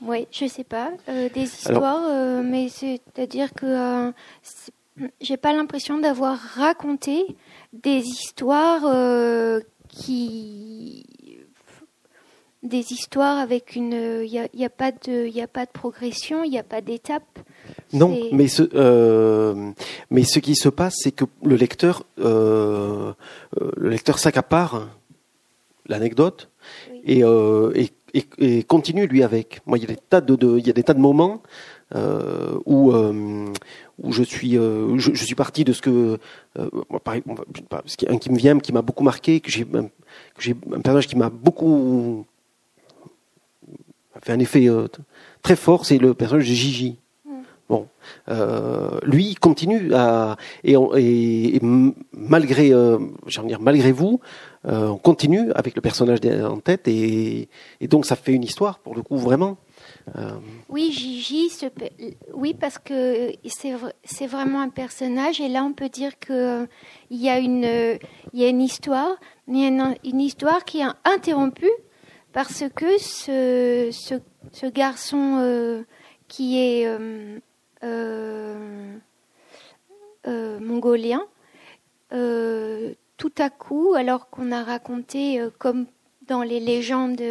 oui, 0.00 0.26
je 0.32 0.46
sais 0.46 0.64
pas. 0.64 0.90
Euh, 1.08 1.28
des 1.32 1.42
histoires, 1.42 2.04
euh, 2.08 2.42
mais 2.42 2.68
c'est-à-dire 2.68 3.52
que 3.54 4.12
j'ai 5.20 5.36
pas 5.36 5.52
l'impression 5.52 5.98
d'avoir 5.98 6.38
raconté 6.38 7.24
des 7.72 8.00
histoires 8.00 8.82
qui 9.88 11.06
des 12.62 12.92
histoires 12.92 13.38
avec 13.38 13.74
une 13.74 14.22
il 14.24 14.30
n'y 14.30 14.38
a, 14.38 14.48
y 14.54 14.64
a, 14.64 14.70
pas 14.70 14.92
de 14.92 15.26
il 15.26 15.40
a 15.40 15.48
pas 15.48 15.66
de 15.66 15.70
progression 15.70 16.44
il 16.44 16.50
n'y 16.50 16.58
a 16.58 16.62
pas 16.62 16.80
d'étape 16.80 17.38
non, 17.92 18.18
mais 18.32 18.48
ce, 18.48 18.62
euh, 18.74 19.72
mais 20.10 20.24
ce 20.24 20.38
qui 20.38 20.54
se 20.54 20.68
passe, 20.68 20.96
c'est 20.98 21.12
que 21.12 21.24
le 21.44 21.56
lecteur, 21.56 22.04
euh, 22.18 23.12
euh 23.60 23.70
le 23.76 23.90
lecteur 23.90 24.18
s'accapare 24.18 24.88
l'anecdote 25.86 26.48
et, 27.04 27.22
euh, 27.22 27.72
et, 27.74 27.90
et, 28.38 28.62
continue 28.62 29.06
lui 29.06 29.22
avec. 29.22 29.60
Moi, 29.66 29.76
il 29.78 29.82
y 29.82 29.84
a 29.84 29.88
des 29.88 29.96
tas 29.96 30.20
de, 30.20 30.36
de 30.36 30.58
il 30.58 30.66
y 30.66 30.70
a 30.70 30.72
des 30.72 30.82
tas 30.82 30.94
de 30.94 31.00
moments 31.00 31.42
où 32.64 32.92
où 33.98 34.12
je 34.12 34.22
suis 34.22 34.52
je, 34.52 35.10
je, 35.12 35.24
suis 35.24 35.34
parti 35.34 35.64
de 35.64 35.74
ce 35.74 35.82
que 35.82 36.18
un 36.56 38.18
qui 38.18 38.30
me 38.30 38.38
vient, 38.38 38.58
qui 38.58 38.72
m'a 38.72 38.80
beaucoup 38.80 39.04
marqué, 39.04 39.40
que 39.40 39.50
j'ai 39.50 39.64
que 39.64 40.40
j'ai 40.40 40.56
un 40.72 40.80
personnage 40.80 41.08
qui 41.08 41.16
m'a 41.16 41.28
beaucoup 41.28 42.24
fait 44.22 44.32
un 44.32 44.38
effet 44.38 44.68
très 45.42 45.56
fort, 45.56 45.84
c'est 45.84 45.98
le 45.98 46.14
personnage 46.14 46.48
de 46.48 46.54
Gigi. 46.54 46.96
Bon, 47.72 47.88
euh, 48.28 48.98
lui 49.02 49.28
il 49.28 49.38
continue 49.38 49.94
à 49.94 50.36
et, 50.62 50.76
malgré, 52.12 52.70
euh, 52.70 52.98
malgré 53.60 53.92
vous, 53.92 54.20
euh, 54.66 54.88
on 54.88 54.98
continue 54.98 55.50
avec 55.54 55.74
le 55.74 55.80
personnage 55.80 56.18
en 56.44 56.60
tête 56.60 56.86
et, 56.86 57.48
donc 57.80 58.04
ça 58.04 58.14
fait 58.14 58.32
une 58.34 58.44
histoire 58.44 58.78
pour 58.80 58.94
le 58.94 59.00
coup 59.00 59.16
vraiment. 59.16 59.56
Oui, 60.68 60.92
Gigi, 60.92 61.48
oui 62.34 62.52
parce 62.52 62.76
que 62.78 63.32
c'est 63.42 64.26
vraiment 64.26 64.60
un 64.60 64.68
personnage 64.68 65.40
et 65.40 65.48
là 65.48 65.64
on 65.64 65.72
peut 65.72 65.88
dire 65.88 66.18
que 66.18 66.68
il 67.08 67.22
y 67.22 67.30
a 67.30 67.38
une 67.38 67.98
il 68.34 68.40
y 68.40 68.44
a 68.44 68.48
une 68.48 68.60
histoire, 68.60 69.16
mais 69.46 69.68
une, 69.68 70.20
histoire 70.20 70.66
qui 70.66 70.80
est 70.80 70.92
interrompue 71.06 71.72
parce 72.34 72.64
que 72.74 72.98
ce 72.98 73.88
ce, 74.52 74.66
garçon 74.66 75.84
qui 76.28 76.58
est 76.58 76.86
mongolien, 80.60 81.26
euh, 82.12 82.94
tout 83.16 83.32
à 83.38 83.50
coup, 83.50 83.94
alors 83.94 84.30
qu'on 84.30 84.52
a 84.52 84.62
raconté, 84.62 85.44
comme 85.58 85.86
dans 86.26 86.42
les 86.42 86.60
légendes 86.60 87.22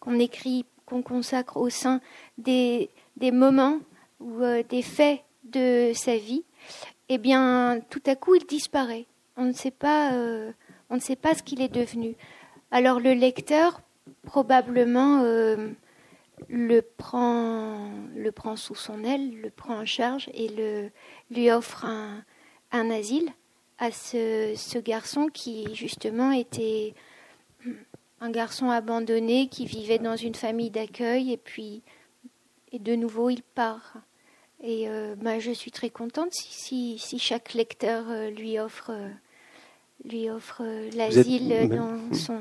qu'on 0.00 0.18
écrit, 0.18 0.64
qu'on 0.86 1.02
consacre 1.02 1.56
au 1.56 1.70
sein, 1.70 2.00
des, 2.38 2.90
des 3.16 3.30
moments 3.30 3.78
ou 4.20 4.40
des 4.68 4.82
faits 4.82 5.20
de 5.44 5.92
sa 5.94 6.16
vie, 6.16 6.44
eh 7.08 7.18
bien, 7.18 7.80
tout 7.90 8.02
à 8.06 8.16
coup, 8.16 8.34
il 8.34 8.46
disparaît. 8.46 9.06
On 9.36 9.44
ne 9.44 9.52
sait 9.52 9.70
pas, 9.70 10.12
on 10.90 10.94
ne 10.94 11.00
sait 11.00 11.16
pas 11.16 11.34
ce 11.34 11.42
qu'il 11.42 11.60
est 11.60 11.72
devenu. 11.72 12.14
Alors 12.70 13.00
le 13.00 13.12
lecteur, 13.12 13.80
probablement, 14.24 15.22
le 16.48 16.80
prend, 16.80 17.90
le 18.14 18.32
prend 18.32 18.56
sous 18.56 18.74
son 18.74 19.04
aile, 19.04 19.40
le 19.40 19.50
prend 19.50 19.80
en 19.80 19.86
charge 19.86 20.28
et 20.34 20.48
le, 20.48 20.90
lui 21.30 21.50
offre 21.50 21.84
un, 21.84 22.24
un 22.72 22.90
asile 22.90 23.28
à 23.78 23.90
ce, 23.90 24.54
ce, 24.56 24.78
garçon 24.78 25.28
qui 25.28 25.74
justement 25.74 26.32
était 26.32 26.94
un 28.20 28.30
garçon 28.30 28.70
abandonné 28.70 29.48
qui 29.48 29.66
vivait 29.66 29.98
dans 29.98 30.16
une 30.16 30.34
famille 30.34 30.70
d'accueil 30.70 31.32
et 31.32 31.36
puis 31.36 31.82
et 32.72 32.78
de 32.78 32.94
nouveau 32.94 33.30
il 33.30 33.42
part. 33.42 33.94
Et 34.60 34.88
euh, 34.88 35.14
bah, 35.16 35.38
je 35.38 35.52
suis 35.52 35.70
très 35.70 35.90
contente 35.90 36.32
si, 36.32 36.98
si, 36.98 37.18
chaque 37.20 37.54
lecteur 37.54 38.10
euh, 38.10 38.30
lui 38.30 38.58
offre, 38.58 38.90
lui 40.04 40.28
offre 40.28 40.64
l'asile 40.96 41.68
dans 41.68 42.12
son, 42.12 42.40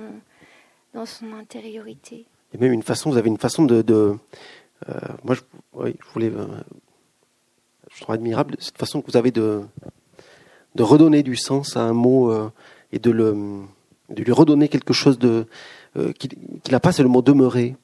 dans 0.95 1.05
son 1.05 1.33
intériorité 1.33 2.25
et 2.53 2.57
même 2.57 2.73
une 2.73 2.83
façon, 2.83 3.09
vous 3.09 3.17
avez 3.17 3.29
une 3.29 3.37
façon 3.37 3.65
de, 3.65 3.81
de 3.81 4.15
euh, 4.89 4.99
moi 5.23 5.35
je, 5.35 5.41
je 5.85 6.13
voulais, 6.13 6.31
euh, 6.33 6.45
je 7.93 8.01
trouve 8.01 8.15
admirable 8.15 8.55
cette 8.59 8.77
façon 8.77 9.01
que 9.01 9.11
vous 9.11 9.17
avez 9.17 9.31
de, 9.31 9.61
de 10.75 10.83
redonner 10.83 11.23
du 11.23 11.35
sens 11.35 11.75
à 11.75 11.81
un 11.81 11.93
mot 11.93 12.31
euh, 12.31 12.51
et 12.91 12.99
de 12.99 13.11
le, 13.11 13.35
de 14.09 14.23
lui 14.23 14.31
redonner 14.31 14.69
quelque 14.69 14.93
chose 14.93 15.19
de, 15.19 15.47
euh, 15.97 16.11
qu'il 16.13 16.29
qui 16.63 16.71
n'a 16.71 16.79
pas, 16.79 16.91
c'est 16.91 17.03
le 17.03 17.09
mot 17.09 17.21
demeurer, 17.21 17.75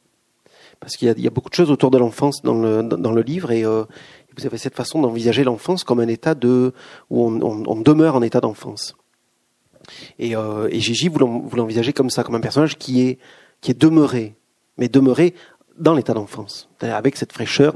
parce 0.80 0.96
qu'il 0.96 1.12
y 1.18 1.22
y 1.22 1.28
a 1.28 1.32
beaucoup 1.32 1.50
de 1.50 1.56
choses 1.56 1.72
autour 1.72 1.92
de 1.92 1.98
l'enfance 1.98 2.42
dans 2.44 2.56
le, 2.56 2.84
dans, 2.84 3.12
le 3.12 3.22
livre 3.22 3.52
et 3.52 3.66
euh, 3.66 3.84
vous 4.38 4.46
avez 4.46 4.58
cette 4.58 4.76
façon 4.76 5.02
d'envisager 5.02 5.44
l'enfance 5.44 5.84
comme 5.84 6.00
un 6.00 6.08
état 6.08 6.36
de 6.36 6.74
où 7.10 7.26
on, 7.26 7.42
on, 7.42 7.64
on 7.66 7.82
demeure 7.82 8.16
en 8.16 8.22
état 8.22 8.42
d'enfance. 8.42 8.96
Et, 10.18 10.36
euh, 10.36 10.70
et 10.72 10.80
Gigi, 10.80 11.10
vous 11.10 11.56
l'envisagez 11.56 11.94
comme 11.94 12.10
ça, 12.10 12.24
comme 12.24 12.36
un 12.36 12.42
personnage 12.42 12.78
qui 12.78 13.02
est 13.02 13.20
qui 13.62 13.72
est 13.72 13.80
demeuré, 13.80 14.36
mais 14.78 14.90
demeurer 14.90 15.34
dans 15.78 15.96
l'état 15.96 16.14
d'enfance, 16.14 16.70
avec 16.82 17.16
cette 17.16 17.34
fraîcheur 17.34 17.76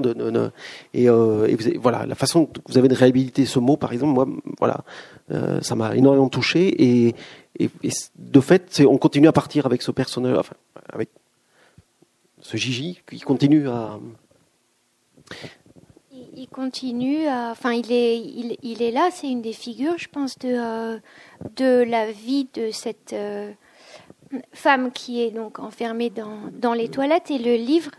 et, 0.93 1.09
euh, 1.09 1.55
voilà 1.79 2.05
la 2.05 2.15
façon 2.15 2.45
que 2.45 2.59
vous 2.67 2.77
avez 2.77 2.87
de 2.87 2.93
réhabiliter 2.93 3.45
ce 3.45 3.59
mot, 3.59 3.75
par 3.75 3.91
exemple, 3.91 4.13
moi, 4.13 4.27
voilà, 4.59 4.83
euh, 5.31 5.61
ça 5.61 5.75
m'a 5.75 5.95
énormément 5.95 6.29
touché 6.29 6.75
et, 6.79 7.15
de 8.17 8.39
fait, 8.39 8.83
on 8.87 8.97
continue 8.97 9.27
à 9.27 9.31
partir 9.31 9.65
avec 9.65 9.81
ce 9.81 9.89
personnage, 9.89 10.37
enfin, 10.37 10.55
avec 10.93 11.09
ce 12.39 12.55
Gigi 12.55 13.01
qui 13.09 13.19
continue 13.21 13.67
à. 13.67 13.99
Il, 16.35 16.47
continue 16.47 17.25
à. 17.25 17.49
Enfin, 17.49 17.71
il 17.71 17.91
est, 17.91 18.19
il, 18.61 18.83
est 18.83 18.91
là, 18.91 19.09
c'est 19.11 19.27
une 19.27 19.41
des 19.41 19.53
figures, 19.53 19.97
je 19.97 20.07
pense, 20.07 20.37
de, 20.37 20.49
euh, 20.49 20.99
de 21.55 21.83
la 21.83 22.11
vie 22.11 22.47
de 22.53 22.69
cette 22.69 23.15
femme 24.53 24.91
qui 24.91 25.21
est 25.21 25.31
donc 25.31 25.59
enfermée 25.59 26.09
dans, 26.09 26.73
les 26.73 26.89
toilettes. 26.89 27.31
Et 27.31 27.37
le 27.37 27.55
livre, 27.55 27.91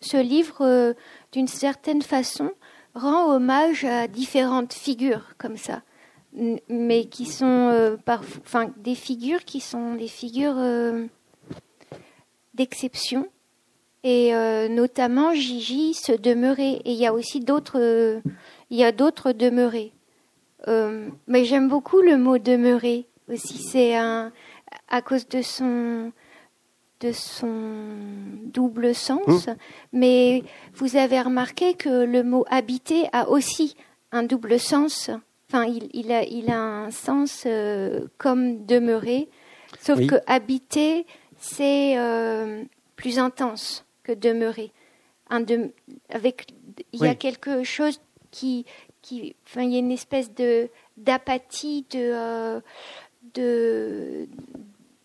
ce 0.00 0.16
livre, 0.16 0.62
euh, 0.62 0.94
d'une 1.32 1.48
certaine 1.48 2.02
façon, 2.02 2.50
rend 2.94 3.32
hommage 3.32 3.84
à 3.84 4.06
différentes 4.06 4.72
figures 4.72 5.34
comme 5.38 5.56
ça 5.56 5.82
mais 6.68 7.04
qui 7.04 7.26
sont 7.26 7.68
euh, 7.72 7.96
des 8.78 8.96
figures 8.96 9.44
qui 9.44 9.60
sont 9.60 9.94
des 9.94 10.08
figures 10.08 10.58
euh, 10.58 11.06
d'exception. 12.54 13.28
Et 14.02 14.32
notamment 14.68 15.32
Gigi 15.32 15.94
se 15.94 16.10
demeurait. 16.10 16.82
Et 16.84 16.92
il 16.92 16.98
y 16.98 17.06
a 17.06 17.14
aussi 17.14 17.38
d'autres, 17.38 18.20
il 18.68 18.76
y 18.76 18.84
a 18.84 18.90
d'autres 18.90 19.30
demeurés. 19.30 19.92
mais 20.66 21.44
j'aime 21.44 21.68
beaucoup 21.68 22.00
le 22.00 22.18
mot 22.18 22.36
demeurer 22.36 23.06
aussi. 23.32 23.62
C'est 23.62 23.96
un, 23.96 24.32
à 24.88 25.02
cause 25.02 25.28
de 25.28 25.42
son, 25.42 26.12
de 27.00 27.12
son 27.12 27.52
double 28.44 28.94
sens. 28.94 29.46
Mmh. 29.46 29.56
Mais 29.92 30.42
vous 30.74 30.96
avez 30.96 31.20
remarqué 31.20 31.74
que 31.74 32.04
le 32.04 32.22
mot 32.22 32.44
habiter 32.50 33.08
a 33.12 33.28
aussi 33.28 33.76
un 34.12 34.22
double 34.22 34.58
sens. 34.60 35.10
Enfin, 35.48 35.66
il, 35.66 36.12
a, 36.12 36.24
il 36.24 36.50
a 36.50 36.58
un 36.58 36.90
sens 36.90 37.44
euh, 37.46 38.06
comme 38.18 38.64
demeurer, 38.64 39.28
sauf 39.80 40.04
que 40.06 40.16
habiter, 40.26 41.06
c'est 41.36 41.98
euh, 41.98 42.64
plus 42.96 43.18
intense 43.18 43.84
que 44.02 44.12
demeurer. 44.12 44.72
Un 45.30 45.44
avec, 46.10 46.46
il 46.92 47.00
y 47.00 47.06
a 47.06 47.14
quelque 47.14 47.62
chose 47.62 48.00
qui, 48.30 48.66
qui, 49.02 49.36
enfin, 49.46 49.62
il 49.62 49.72
y 49.72 49.76
a 49.76 49.78
une 49.78 49.92
espèce 49.92 50.32
de 50.34 50.68
d'apathie, 50.96 51.84
de, 51.90 51.98
euh, 51.98 52.60
de 53.34 54.28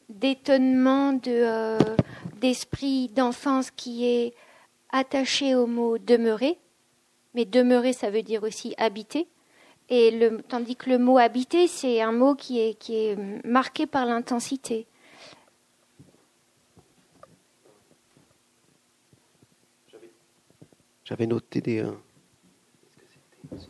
d'étonnement, 0.09 1.13
de 1.13 1.77
d'esprit 2.39 3.09
d'enfance 3.09 3.71
qui 3.71 4.05
est 4.05 4.33
attaché 4.91 5.55
au 5.55 5.67
mot 5.67 5.97
demeurer. 5.97 6.57
Mais 7.35 7.45
demeurer, 7.45 7.93
ça 7.93 8.09
veut 8.09 8.23
dire 8.23 8.43
aussi 8.43 8.73
habiter. 8.77 9.27
Et 9.89 10.11
le, 10.11 10.41
tandis 10.41 10.75
que 10.75 10.89
le 10.89 10.99
mot 10.99 11.17
habiter, 11.17 11.67
c'est 11.67 12.01
un 12.01 12.11
mot 12.11 12.35
qui 12.35 12.59
est, 12.59 12.73
qui 12.75 12.95
est 12.95 13.17
marqué 13.43 13.87
par 13.87 14.05
l'intensité. 14.05 14.85
J'avais 21.03 21.25
noté 21.25 21.59
des, 21.59 21.79
euh, 21.79 21.91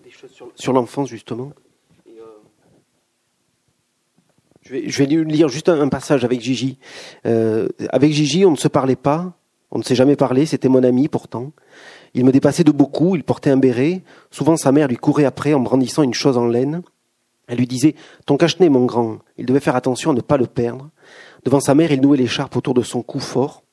des 0.04 0.12
choses 0.12 0.32
sur, 0.32 0.52
sur 0.56 0.74
l'enfance, 0.74 1.08
justement. 1.08 1.54
Euh, 2.08 2.38
je, 4.70 5.04
vais, 5.04 5.06
lire 5.06 5.50
juste 5.50 5.70
un, 5.70 5.90
passage 5.90 6.24
avec 6.24 6.42
Gigi. 6.42 6.78
Euh, 7.26 7.68
avec 7.90 8.12
Gigi, 8.12 8.46
on 8.46 8.52
ne 8.52 8.58
se 8.58 8.68
parlait 8.68 8.96
pas, 8.96 9.34
on 9.72 9.80
ne 9.80 9.84
s'est 9.84 9.96
jamais 9.96 10.16
parlé, 10.16 10.46
c'était 10.46 10.70
mon 10.70 10.84
ami 10.84 11.08
pourtant. 11.08 11.52
Il 12.14 12.26
me 12.26 12.32
dépassait 12.32 12.64
de 12.64 12.72
beaucoup, 12.72 13.16
il 13.16 13.24
portait 13.24 13.50
un 13.50 13.58
béret. 13.58 14.04
Souvent 14.32 14.58
sa 14.58 14.72
mère 14.72 14.88
lui 14.88 14.98
courait 14.98 15.26
après 15.26 15.54
en 15.54 15.60
brandissant 15.60 16.04
une 16.04 16.14
chose 16.14 16.38
en 16.38 16.48
laine. 16.48 16.82
Elle 17.48 17.58
lui 17.58 17.68
disait 17.68 17.96
Ton 18.26 18.38
cache-nez, 18.38 18.70
mon 18.70 18.86
grand. 18.86 19.20
Il 19.38 19.46
devait 19.46 19.60
faire 19.60 19.76
attention 19.76 20.12
à 20.12 20.14
ne 20.14 20.22
pas 20.22 20.38
le 20.38 20.46
perdre. 20.46 20.90
Devant 21.46 21.60
sa 21.60 21.76
mère, 21.76 21.92
il 21.92 22.02
nouait 22.02 22.18
l'écharpe 22.18 22.56
autour 22.56 22.74
de 22.74 22.82
son 22.82 23.02
cou 23.02 23.20
fort. 23.20 23.64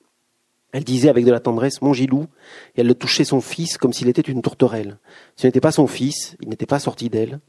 Elle 0.72 0.84
disait 0.84 1.08
avec 1.08 1.24
de 1.24 1.32
la 1.32 1.40
tendresse 1.40 1.80
Mon 1.80 1.92
Gilou, 1.92 2.26
et 2.74 2.80
elle 2.80 2.86
le 2.86 2.94
touchait 2.94 3.24
son 3.24 3.40
fils 3.40 3.78
comme 3.78 3.92
s'il 3.92 4.08
était 4.08 4.22
une 4.22 4.42
tourterelle. 4.42 4.98
Ce 5.36 5.46
n'était 5.46 5.60
pas 5.60 5.72
son 5.72 5.86
fils, 5.86 6.36
il 6.42 6.48
n'était 6.48 6.66
pas 6.66 6.78
sorti 6.78 7.08
d'elle. 7.08 7.40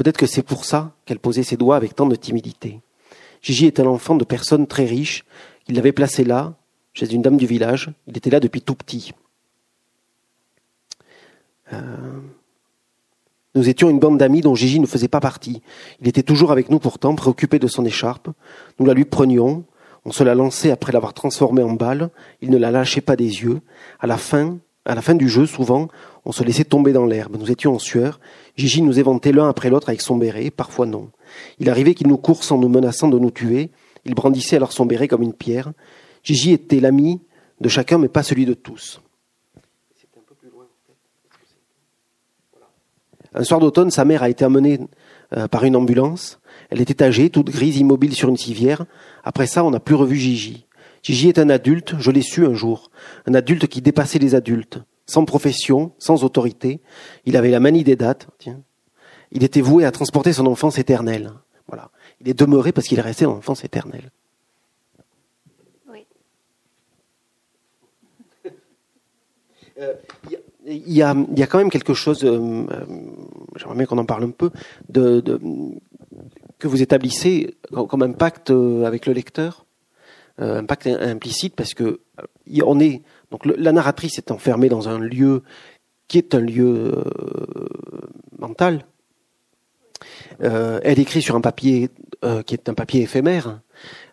Peut-être 0.00 0.16
que 0.16 0.24
c'est 0.24 0.42
pour 0.42 0.64
ça 0.64 0.94
qu'elle 1.04 1.18
posait 1.18 1.42
ses 1.42 1.58
doigts 1.58 1.76
avec 1.76 1.94
tant 1.94 2.06
de 2.06 2.16
timidité. 2.16 2.80
Gigi 3.42 3.66
était 3.66 3.82
un 3.82 3.86
enfant 3.86 4.14
de 4.14 4.24
personnes 4.24 4.66
très 4.66 4.86
riches. 4.86 5.26
Il 5.68 5.74
l'avait 5.74 5.92
placé 5.92 6.24
là, 6.24 6.54
chez 6.94 7.12
une 7.12 7.20
dame 7.20 7.36
du 7.36 7.44
village. 7.44 7.92
Il 8.06 8.16
était 8.16 8.30
là 8.30 8.40
depuis 8.40 8.62
tout 8.62 8.74
petit. 8.74 9.12
Euh, 11.74 11.78
nous 13.54 13.68
étions 13.68 13.90
une 13.90 13.98
bande 13.98 14.16
d'amis 14.16 14.40
dont 14.40 14.54
Gigi 14.54 14.80
ne 14.80 14.86
faisait 14.86 15.06
pas 15.06 15.20
partie. 15.20 15.60
Il 16.00 16.08
était 16.08 16.22
toujours 16.22 16.50
avec 16.50 16.70
nous 16.70 16.78
pourtant, 16.78 17.14
préoccupé 17.14 17.58
de 17.58 17.66
son 17.66 17.84
écharpe. 17.84 18.30
Nous 18.78 18.86
la 18.86 18.94
lui 18.94 19.04
prenions, 19.04 19.64
on 20.06 20.12
se 20.12 20.24
la 20.24 20.34
lançait 20.34 20.70
après 20.70 20.92
l'avoir 20.92 21.12
transformée 21.12 21.62
en 21.62 21.74
balle, 21.74 22.08
il 22.40 22.48
ne 22.48 22.56
la 22.56 22.70
lâchait 22.70 23.02
pas 23.02 23.16
des 23.16 23.42
yeux. 23.42 23.60
À 23.98 24.06
la 24.06 24.16
fin, 24.16 24.56
à 24.90 24.96
la 24.96 25.02
fin 25.02 25.14
du 25.14 25.28
jeu, 25.28 25.46
souvent, 25.46 25.86
on 26.24 26.32
se 26.32 26.42
laissait 26.42 26.64
tomber 26.64 26.92
dans 26.92 27.06
l'herbe. 27.06 27.36
Nous 27.38 27.52
étions 27.52 27.72
en 27.72 27.78
sueur. 27.78 28.18
Gigi 28.56 28.82
nous 28.82 28.98
éventait 28.98 29.30
l'un 29.30 29.48
après 29.48 29.70
l'autre 29.70 29.88
avec 29.88 30.00
son 30.00 30.16
béret, 30.16 30.50
parfois 30.50 30.84
non. 30.84 31.10
Il 31.60 31.70
arrivait 31.70 31.94
qu'il 31.94 32.08
nous 32.08 32.16
course 32.16 32.50
en 32.50 32.58
nous 32.58 32.68
menaçant 32.68 33.06
de 33.06 33.16
nous 33.16 33.30
tuer. 33.30 33.70
Il 34.04 34.16
brandissait 34.16 34.56
alors 34.56 34.72
son 34.72 34.86
béret 34.86 35.06
comme 35.06 35.22
une 35.22 35.32
pierre. 35.32 35.72
Gigi 36.24 36.50
était 36.50 36.80
l'ami 36.80 37.20
de 37.60 37.68
chacun, 37.68 37.98
mais 37.98 38.08
pas 38.08 38.24
celui 38.24 38.46
de 38.46 38.52
tous. 38.52 39.00
Un 43.32 43.44
soir 43.44 43.60
d'automne, 43.60 43.92
sa 43.92 44.04
mère 44.04 44.24
a 44.24 44.28
été 44.28 44.44
amenée 44.44 44.80
euh, 45.36 45.46
par 45.46 45.62
une 45.62 45.76
ambulance. 45.76 46.40
Elle 46.68 46.80
était 46.80 47.04
âgée, 47.04 47.30
toute 47.30 47.50
grise, 47.50 47.76
immobile 47.76 48.16
sur 48.16 48.28
une 48.28 48.36
civière. 48.36 48.86
Après 49.22 49.46
ça, 49.46 49.62
on 49.62 49.70
n'a 49.70 49.78
plus 49.78 49.94
revu 49.94 50.16
Gigi. 50.16 50.66
Gigi 51.02 51.28
est 51.28 51.38
un 51.38 51.48
adulte, 51.48 51.94
je 51.98 52.10
l'ai 52.10 52.22
su 52.22 52.46
un 52.46 52.54
jour. 52.54 52.90
Un 53.26 53.34
adulte 53.34 53.66
qui 53.66 53.80
dépassait 53.80 54.18
les 54.18 54.34
adultes. 54.34 54.78
Sans 55.06 55.24
profession, 55.24 55.92
sans 55.98 56.24
autorité. 56.24 56.80
Il 57.24 57.36
avait 57.36 57.50
la 57.50 57.60
manie 57.60 57.84
des 57.84 57.96
dates. 57.96 58.28
Tiens. 58.38 58.60
Il 59.32 59.44
était 59.44 59.60
voué 59.60 59.84
à 59.84 59.90
transporter 59.90 60.32
son 60.32 60.46
enfance 60.46 60.78
éternelle. 60.78 61.32
Voilà. 61.66 61.90
Il 62.20 62.28
est 62.28 62.38
demeuré 62.38 62.72
parce 62.72 62.86
qu'il 62.86 62.98
est 62.98 63.02
resté 63.02 63.26
en 63.26 63.32
enfance 63.32 63.64
éternelle. 63.64 64.10
Oui. 65.90 66.06
Euh, 69.80 69.94
il 70.66 70.92
y 70.92 71.02
a, 71.02 71.14
il 71.32 71.38
y 71.38 71.42
a 71.42 71.46
quand 71.46 71.58
même 71.58 71.70
quelque 71.70 71.94
chose, 71.94 72.24
euh, 72.24 72.66
euh, 72.70 72.84
j'aimerais 73.56 73.76
bien 73.76 73.86
qu'on 73.86 73.98
en 73.98 74.04
parle 74.04 74.24
un 74.24 74.30
peu, 74.30 74.50
de, 74.88 75.20
de, 75.20 75.40
que 76.58 76.68
vous 76.68 76.82
établissez 76.82 77.56
comme 77.70 78.02
un 78.02 78.12
pacte 78.12 78.50
euh, 78.50 78.84
avec 78.84 79.06
le 79.06 79.12
lecteur, 79.12 79.66
un 80.40 80.64
pacte 80.64 80.86
implicite 80.86 81.54
parce 81.54 81.74
que 81.74 82.00
on 82.64 82.80
est 82.80 83.02
donc 83.30 83.46
la 83.46 83.72
narratrice 83.72 84.18
est 84.18 84.30
enfermée 84.30 84.68
dans 84.68 84.88
un 84.88 84.98
lieu 84.98 85.42
qui 86.08 86.18
est 86.18 86.34
un 86.34 86.40
lieu 86.40 87.04
mental. 88.38 88.86
elle 90.40 90.98
écrit 90.98 91.22
sur 91.22 91.36
un 91.36 91.40
papier 91.40 91.90
qui 92.46 92.54
est 92.54 92.68
un 92.68 92.74
papier 92.74 93.02
éphémère, 93.02 93.60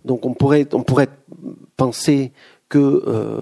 donc 0.05 0.25
on 0.25 0.33
pourrait 0.33 0.67
on 0.73 0.83
pourrait 0.83 1.09
penser 1.77 2.31
que 2.69 3.39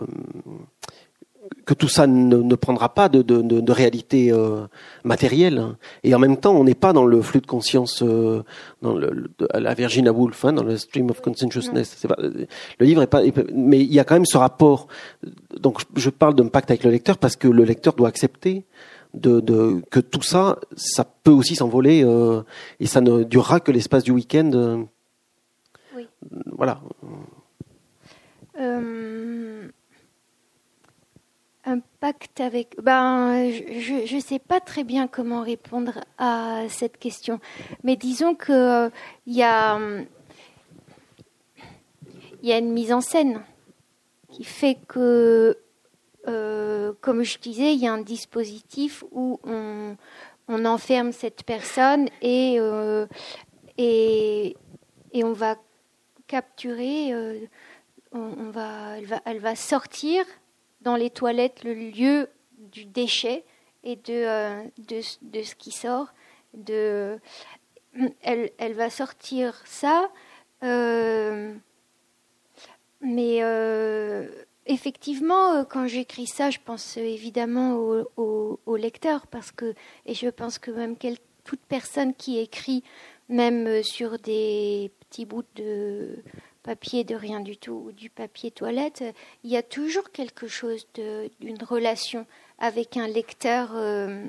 que 1.65 1.73
tout 1.73 1.87
ça 1.87 2.07
ne, 2.07 2.37
ne 2.37 2.55
prendra 2.55 2.93
pas 2.93 3.09
de, 3.09 3.21
de, 3.21 3.41
de, 3.41 3.59
de 3.59 3.71
réalité 3.71 4.31
euh, 4.31 4.67
matérielle. 5.03 5.75
Et 6.03 6.13
en 6.13 6.19
même 6.19 6.37
temps, 6.37 6.55
on 6.55 6.63
n'est 6.63 6.75
pas 6.75 6.93
dans 6.93 7.05
le 7.05 7.21
flux 7.21 7.41
de 7.41 7.47
conscience, 7.47 8.03
euh, 8.03 8.43
dans 8.81 8.93
le, 8.93 9.29
la 9.53 9.73
Virginia 9.73 10.13
Woolf, 10.13 10.45
hein, 10.45 10.53
dans 10.53 10.63
le 10.63 10.77
stream 10.77 11.09
of 11.09 11.21
consciousness. 11.21 12.05
Pas, 12.07 12.17
le 12.19 12.85
livre 12.85 13.01
est 13.01 13.07
pas, 13.07 13.21
mais 13.53 13.79
il 13.79 13.93
y 13.93 13.99
a 13.99 14.03
quand 14.03 14.15
même 14.15 14.25
ce 14.25 14.37
rapport. 14.37 14.87
Donc, 15.59 15.81
je 15.95 16.09
parle 16.09 16.35
d'un 16.35 16.47
pacte 16.47 16.69
avec 16.69 16.83
le 16.83 16.91
lecteur 16.91 17.17
parce 17.17 17.35
que 17.35 17.47
le 17.47 17.63
lecteur 17.63 17.93
doit 17.93 18.07
accepter 18.07 18.65
de, 19.15 19.39
de 19.39 19.81
que 19.89 19.99
tout 19.99 20.21
ça, 20.21 20.59
ça 20.75 21.05
peut 21.23 21.31
aussi 21.31 21.55
s'envoler 21.55 22.03
euh, 22.03 22.41
et 22.79 22.85
ça 22.85 23.01
ne 23.01 23.23
durera 23.23 23.59
que 23.59 23.71
l'espace 23.71 24.03
du 24.03 24.11
week-end. 24.11 24.51
Euh, 24.53 24.83
oui. 25.95 26.07
Voilà. 26.51 26.79
Euh 28.59 29.69
un 31.65 31.79
pacte 31.99 32.39
avec. 32.39 32.75
Ben, 32.81 33.49
je 33.51 34.15
ne 34.15 34.21
sais 34.21 34.39
pas 34.39 34.59
très 34.59 34.83
bien 34.83 35.07
comment 35.07 35.41
répondre 35.41 35.99
à 36.17 36.63
cette 36.69 36.97
question. 36.97 37.39
Mais 37.83 37.95
disons 37.95 38.35
qu'il 38.35 38.53
euh, 38.53 38.89
y, 39.27 39.41
a, 39.43 39.79
y 42.43 42.53
a 42.53 42.57
une 42.57 42.71
mise 42.71 42.93
en 42.93 43.01
scène 43.01 43.43
qui 44.29 44.43
fait 44.43 44.77
que, 44.87 45.57
euh, 46.27 46.93
comme 47.01 47.23
je 47.23 47.39
disais, 47.39 47.73
il 47.73 47.79
y 47.79 47.87
a 47.87 47.93
un 47.93 48.01
dispositif 48.01 49.03
où 49.11 49.39
on, 49.43 49.95
enferme 50.47 51.11
cette 51.11 51.43
personne 51.43 52.07
et, 52.21 52.57
euh, 52.59 53.07
on 53.77 55.33
va 55.33 55.55
capturer, 56.27 57.13
on, 58.11 58.49
va, 58.51 58.97
elle 59.25 59.39
va 59.39 59.55
sortir 59.55 60.25
dans 60.85 60.95
les 60.95 61.09
toilettes 61.09 61.63
le 61.65 61.73
lieu 61.73 62.29
du 62.57 62.85
déchet 62.85 63.43
et 63.83 63.97
de, 63.97 64.13
euh, 64.13 64.63
de, 64.77 65.01
de, 65.21 65.43
ce 65.43 65.55
qui 65.55 65.71
sort. 65.71 66.13
De, 66.53 67.19
elle, 68.21 68.51
elle 68.57 68.73
va 68.73 68.89
sortir 68.89 69.61
ça 69.65 70.09
Euh, 70.63 71.53
mais 73.01 73.43
euh, 73.43 74.27
effectivement, 74.65 75.63
quand 75.65 75.85
j'écris 75.87 76.27
ça, 76.27 76.49
je 76.49 76.59
pense 76.63 76.97
évidemment 76.97 77.75
au, 78.17 78.75
lecteur 78.77 79.27
parce 79.27 79.51
que, 79.51 79.73
et 80.05 80.13
je 80.13 80.29
pense 80.29 80.57
que 80.57 80.71
même 80.71 80.95
toute 81.43 81.61
personne 81.67 82.13
qui 82.15 82.39
écrit, 82.39 82.83
même 83.29 83.83
sur 83.83 84.17
des 84.17 84.91
petits 85.01 85.25
bouts 85.25 85.43
de 85.55 86.23
papier 86.65 87.03
de 87.03 87.13
rien 87.13 87.41
du 87.41 87.57
tout 87.57 87.83
ou 87.85 87.91
du 87.91 88.09
papier 88.09 88.49
toilette, 88.49 89.03
il 89.43 89.51
y 89.51 89.55
a 89.55 89.61
toujours 89.61 90.09
quelque 90.09 90.47
chose 90.47 90.87
d'une 90.95 91.61
relation 91.61 92.25
avec 92.57 92.97
un 92.97 93.07
lecteur, 93.07 93.69
euh, 93.75 94.25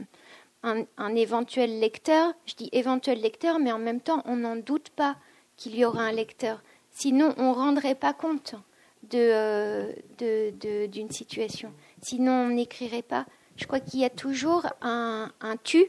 un, 0.62 1.14
éventuel 1.14 1.80
lecteur. 1.80 2.34
Je 2.44 2.54
dis 2.54 2.68
éventuel 2.72 3.22
lecteur, 3.22 3.58
mais 3.58 3.72
en 3.72 3.78
même 3.78 4.02
temps, 4.02 4.22
on 4.26 4.36
n'en 4.36 4.56
doute 4.56 4.90
pas 4.90 5.16
qu'il 5.56 5.74
y 5.76 5.86
aura 5.86 6.02
un 6.02 6.12
lecteur. 6.12 6.62
Sinon, 6.90 7.34
on 7.38 7.50
ne 7.50 7.54
rendrait 7.54 7.94
pas 7.94 8.12
compte 8.12 8.54
d'une 9.02 9.94
de, 10.18 10.52
de, 10.60 10.86
de, 10.86 11.12
situation. 11.12 11.72
Sinon, 12.02 12.32
on 12.32 12.48
n'écrirait 12.48 13.00
pas. 13.00 13.24
Je 13.56 13.64
crois 13.64 13.80
qu'il 13.80 14.00
y 14.00 14.04
a 14.04 14.10
toujours 14.10 14.66
un, 14.82 15.32
un 15.40 15.56
tu, 15.56 15.86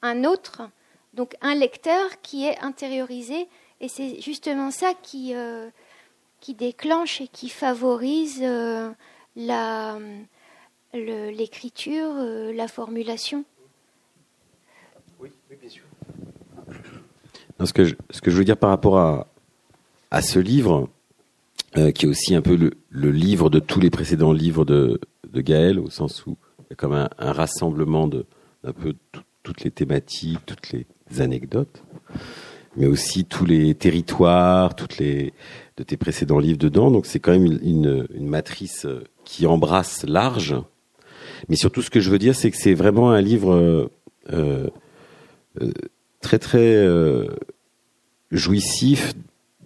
un 0.00 0.24
autre, 0.24 0.62
donc 1.12 1.34
un 1.42 1.54
lecteur 1.54 2.22
qui 2.22 2.46
est 2.46 2.58
intériorisé. 2.60 3.48
Et 3.82 3.88
c'est 3.88 4.20
justement 4.20 4.70
ça 4.70 4.94
qui, 5.02 5.34
euh, 5.34 5.68
qui 6.40 6.54
déclenche 6.54 7.20
et 7.20 7.28
qui 7.28 7.48
favorise 7.48 8.40
euh, 8.42 8.90
la, 9.36 9.98
l'écriture, 10.94 12.10
euh, 12.16 12.52
la 12.52 12.68
formulation. 12.68 13.44
Oui, 15.20 15.30
oui 15.50 15.56
bien 15.60 15.70
sûr. 15.70 15.84
Non, 17.58 17.66
ce, 17.66 17.72
que 17.72 17.84
je, 17.84 17.94
ce 18.10 18.20
que 18.20 18.30
je 18.30 18.36
veux 18.36 18.44
dire 18.44 18.56
par 18.56 18.70
rapport 18.70 18.98
à, 18.98 19.26
à 20.10 20.22
ce 20.22 20.38
livre, 20.38 20.88
euh, 21.76 21.90
qui 21.92 22.06
est 22.06 22.08
aussi 22.08 22.34
un 22.34 22.42
peu 22.42 22.56
le, 22.56 22.72
le, 22.88 23.10
livre 23.10 23.50
de 23.50 23.60
tous 23.60 23.80
les 23.80 23.90
précédents 23.90 24.32
livres 24.32 24.64
de, 24.64 25.00
de 25.30 25.40
Gaël, 25.40 25.78
au 25.78 25.90
sens 25.90 26.26
où 26.26 26.36
il 26.60 26.66
y 26.70 26.72
a 26.72 26.76
comme 26.76 26.94
un, 26.94 27.10
un 27.18 27.32
rassemblement 27.32 28.08
de 28.08 28.24
un 28.64 28.72
peu 28.72 28.94
toutes 29.42 29.62
les 29.62 29.70
thématiques, 29.70 30.40
toutes 30.46 30.72
les 30.72 30.86
anecdotes, 31.18 31.82
mais 32.76 32.86
aussi 32.86 33.24
tous 33.24 33.44
les 33.44 33.74
territoires, 33.74 34.74
toutes 34.74 34.98
les 34.98 35.32
de 35.80 35.84
tes 35.84 35.96
précédents 35.96 36.38
livres 36.38 36.58
dedans. 36.58 36.90
Donc 36.90 37.06
c'est 37.06 37.20
quand 37.20 37.32
même 37.32 37.58
une, 37.62 38.06
une, 38.14 38.28
matrice 38.28 38.86
qui 39.24 39.46
embrasse 39.46 40.04
large. 40.06 40.54
Mais 41.48 41.56
surtout, 41.56 41.80
ce 41.80 41.88
que 41.88 42.00
je 42.00 42.10
veux 42.10 42.18
dire, 42.18 42.34
c'est 42.34 42.50
que 42.50 42.56
c'est 42.58 42.74
vraiment 42.74 43.12
un 43.12 43.22
livre 43.22 43.54
euh, 43.54 43.88
euh, 44.30 44.68
très 46.20 46.38
très 46.38 46.76
euh, 46.76 47.28
jouissif 48.30 49.14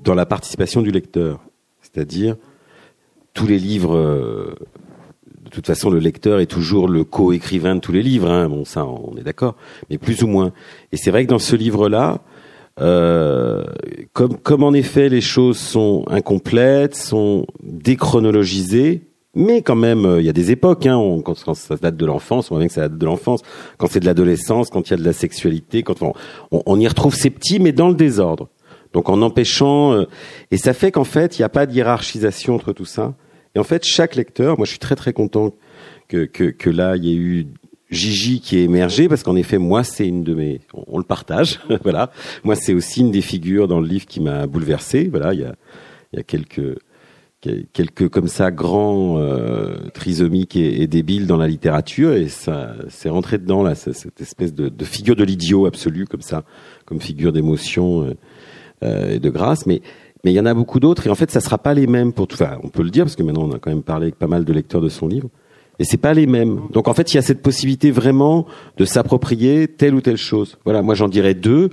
dans 0.04 0.14
la 0.14 0.24
participation 0.24 0.82
du 0.82 0.92
lecteur. 0.92 1.40
C'est-à-dire, 1.82 2.36
tous 3.32 3.48
les 3.48 3.58
livres, 3.58 3.96
de 3.96 5.50
toute 5.50 5.66
façon, 5.66 5.90
le 5.90 5.98
lecteur 5.98 6.38
est 6.38 6.46
toujours 6.46 6.88
le 6.88 7.02
co-écrivain 7.02 7.74
de 7.74 7.80
tous 7.80 7.92
les 7.92 8.04
livres. 8.04 8.30
Hein. 8.30 8.48
Bon, 8.48 8.64
ça, 8.64 8.86
on 8.86 9.16
est 9.16 9.24
d'accord, 9.24 9.56
mais 9.90 9.98
plus 9.98 10.22
ou 10.22 10.28
moins. 10.28 10.52
Et 10.92 10.96
c'est 10.96 11.10
vrai 11.10 11.24
que 11.24 11.30
dans 11.30 11.40
ce 11.40 11.56
livre-là, 11.56 12.20
euh, 12.20 12.33
comme, 12.76 14.36
comme 14.42 14.62
en 14.62 14.72
effet 14.72 15.08
les 15.08 15.20
choses 15.20 15.58
sont 15.58 16.04
incomplètes, 16.08 16.94
sont 16.94 17.46
déchronologisées, 17.62 19.02
mais 19.34 19.62
quand 19.62 19.76
même, 19.76 20.16
il 20.18 20.24
y 20.24 20.28
a 20.28 20.32
des 20.32 20.52
époques, 20.52 20.86
hein, 20.86 20.96
on, 20.96 21.20
quand, 21.20 21.34
quand, 21.44 21.54
ça 21.54 21.76
date 21.76 21.96
de 21.96 22.06
l'enfance, 22.06 22.50
on 22.50 22.54
voit 22.54 22.60
bien 22.60 22.68
que 22.68 22.74
ça 22.74 22.82
date 22.82 22.98
de 22.98 23.06
l'enfance, 23.06 23.42
quand 23.78 23.88
c'est 23.88 24.00
de 24.00 24.06
l'adolescence, 24.06 24.70
quand 24.70 24.88
il 24.88 24.90
y 24.92 24.94
a 24.94 24.96
de 24.96 25.04
la 25.04 25.12
sexualité, 25.12 25.82
quand 25.82 26.02
on, 26.02 26.12
on, 26.52 26.62
on, 26.66 26.78
y 26.78 26.86
retrouve 26.86 27.14
ces 27.14 27.30
petits, 27.30 27.58
mais 27.58 27.72
dans 27.72 27.88
le 27.88 27.94
désordre. 27.94 28.48
Donc 28.92 29.08
en 29.08 29.22
empêchant, 29.22 29.92
euh, 29.92 30.04
et 30.52 30.56
ça 30.56 30.72
fait 30.72 30.92
qu'en 30.92 31.04
fait, 31.04 31.36
il 31.36 31.42
n'y 31.42 31.44
a 31.44 31.48
pas 31.48 31.66
de 31.66 31.72
hiérarchisation 31.72 32.54
entre 32.54 32.72
tout 32.72 32.84
ça. 32.84 33.14
Et 33.56 33.58
en 33.58 33.64
fait, 33.64 33.84
chaque 33.84 34.14
lecteur, 34.14 34.56
moi 34.56 34.66
je 34.66 34.70
suis 34.70 34.78
très 34.78 34.96
très 34.96 35.12
content 35.12 35.52
que, 36.08 36.24
que, 36.24 36.44
que 36.44 36.70
là, 36.70 36.96
il 36.96 37.04
y 37.04 37.12
ait 37.12 37.16
eu 37.16 37.46
Gigi 37.94 38.40
qui 38.40 38.58
est 38.58 38.64
émergé 38.64 39.08
parce 39.08 39.22
qu'en 39.22 39.36
effet 39.36 39.58
moi 39.58 39.84
c'est 39.84 40.06
une 40.06 40.24
de 40.24 40.34
mes 40.34 40.60
on, 40.72 40.98
le 40.98 41.04
partage 41.04 41.60
voilà. 41.82 42.10
Moi 42.42 42.56
c'est 42.56 42.74
aussi 42.74 43.00
une 43.00 43.10
des 43.10 43.22
figures 43.22 43.68
dans 43.68 43.80
le 43.80 43.86
livre 43.86 44.06
qui 44.06 44.20
m'a 44.20 44.46
bouleversé 44.46 45.08
voilà. 45.08 45.32
Il 45.32 45.40
y 45.40 45.44
a 45.44 45.54
il 46.12 46.18
y 46.18 46.20
a 46.20 46.22
quelques 46.22 46.78
quelques 47.72 48.08
comme 48.08 48.28
ça 48.28 48.50
grands 48.50 49.18
euh, 49.18 49.76
trisomiques 49.92 50.56
et, 50.56 50.82
et, 50.82 50.86
débiles 50.86 51.26
dans 51.26 51.36
la 51.36 51.46
littérature 51.46 52.12
et 52.12 52.28
ça 52.28 52.74
c'est 52.88 53.08
rentré 53.10 53.38
dedans 53.38 53.62
là 53.62 53.74
cette 53.74 54.20
espèce 54.20 54.54
de, 54.54 54.68
de 54.68 54.84
figure 54.84 55.16
de 55.16 55.24
l'idiot 55.24 55.66
absolu 55.66 56.06
comme 56.06 56.22
ça 56.22 56.44
comme 56.86 57.00
figure 57.00 57.32
d'émotion 57.32 58.04
euh, 58.04 58.14
euh, 58.82 59.14
et 59.14 59.18
de 59.18 59.30
grâce. 59.30 59.66
Mais 59.66 59.82
mais 60.24 60.32
il 60.32 60.34
y 60.34 60.40
en 60.40 60.46
a 60.46 60.54
beaucoup 60.54 60.80
d'autres 60.80 61.06
et 61.06 61.10
en 61.10 61.14
fait 61.14 61.30
ça 61.30 61.40
sera 61.40 61.58
pas 61.58 61.74
les 61.74 61.86
mêmes 61.86 62.12
pour 62.12 62.26
tout 62.26 62.36
enfin 62.40 62.58
on 62.62 62.68
peut 62.68 62.82
le 62.82 62.90
dire 62.90 63.04
parce 63.04 63.16
que 63.16 63.22
maintenant 63.22 63.44
on 63.44 63.52
a 63.52 63.58
quand 63.58 63.70
même 63.70 63.82
parlé 63.82 64.06
avec 64.06 64.18
pas 64.18 64.26
mal 64.26 64.44
de 64.44 64.52
lecteurs 64.52 64.80
de 64.80 64.88
son 64.88 65.06
livre 65.06 65.28
et 65.78 65.84
c'est 65.84 65.96
pas 65.96 66.14
les 66.14 66.26
mêmes. 66.26 66.62
Donc 66.70 66.88
en 66.88 66.94
fait, 66.94 67.12
il 67.12 67.16
y 67.16 67.18
a 67.18 67.22
cette 67.22 67.42
possibilité 67.42 67.90
vraiment 67.90 68.46
de 68.76 68.84
s'approprier 68.84 69.68
telle 69.68 69.94
ou 69.94 70.00
telle 70.00 70.16
chose. 70.16 70.58
Voilà, 70.64 70.82
moi 70.82 70.94
j'en 70.94 71.08
dirais 71.08 71.34
deux. 71.34 71.70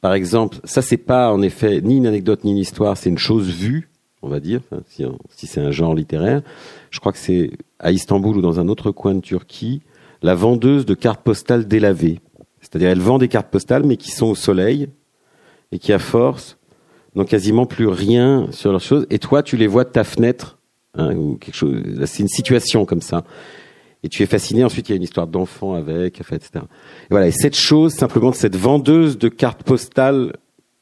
Par 0.00 0.14
exemple, 0.14 0.58
ça 0.64 0.82
c'est 0.82 0.96
pas 0.96 1.32
en 1.32 1.42
effet 1.42 1.80
ni 1.80 1.96
une 1.96 2.06
anecdote 2.06 2.44
ni 2.44 2.52
une 2.52 2.58
histoire, 2.58 2.96
c'est 2.96 3.10
une 3.10 3.18
chose 3.18 3.48
vue, 3.50 3.90
on 4.22 4.28
va 4.28 4.40
dire, 4.40 4.60
enfin, 4.70 4.82
si, 4.88 5.04
si 5.30 5.46
c'est 5.46 5.60
un 5.60 5.70
genre 5.70 5.94
littéraire. 5.94 6.42
Je 6.90 7.00
crois 7.00 7.12
que 7.12 7.18
c'est 7.18 7.50
à 7.78 7.92
Istanbul 7.92 8.36
ou 8.38 8.40
dans 8.40 8.60
un 8.60 8.68
autre 8.68 8.90
coin 8.92 9.14
de 9.14 9.20
Turquie, 9.20 9.82
la 10.22 10.34
vendeuse 10.34 10.86
de 10.86 10.94
cartes 10.94 11.22
postales 11.22 11.66
délavées. 11.66 12.20
C'est-à-dire 12.60 12.88
elle 12.88 13.00
vend 13.00 13.18
des 13.18 13.28
cartes 13.28 13.50
postales 13.50 13.84
mais 13.84 13.96
qui 13.96 14.10
sont 14.10 14.26
au 14.26 14.34
soleil 14.34 14.88
et 15.72 15.78
qui 15.78 15.92
à 15.92 15.98
force 15.98 16.58
n'ont 17.14 17.24
quasiment 17.24 17.66
plus 17.66 17.88
rien 17.88 18.46
sur 18.52 18.70
leurs 18.70 18.80
choses. 18.80 19.06
Et 19.10 19.18
toi, 19.18 19.42
tu 19.42 19.56
les 19.56 19.66
vois 19.66 19.84
de 19.84 19.90
ta 19.90 20.04
fenêtre 20.04 20.58
hein, 20.94 21.14
ou 21.14 21.36
quelque 21.36 21.54
chose. 21.54 21.82
C'est 22.04 22.22
une 22.22 22.28
situation 22.28 22.84
comme 22.84 23.02
ça. 23.02 23.24
Et 24.02 24.08
tu 24.08 24.22
es 24.22 24.26
fasciné. 24.26 24.64
Ensuite, 24.64 24.88
il 24.88 24.92
y 24.92 24.94
a 24.94 24.96
une 24.96 25.02
histoire 25.02 25.26
d'enfant 25.26 25.74
avec, 25.74 26.20
etc. 26.20 26.40
Et 26.54 26.58
voilà. 27.10 27.28
Et 27.28 27.32
cette 27.32 27.56
chose, 27.56 27.92
simplement, 27.92 28.32
cette 28.32 28.56
vendeuse 28.56 29.18
de 29.18 29.28
cartes 29.28 29.62
postales 29.62 30.34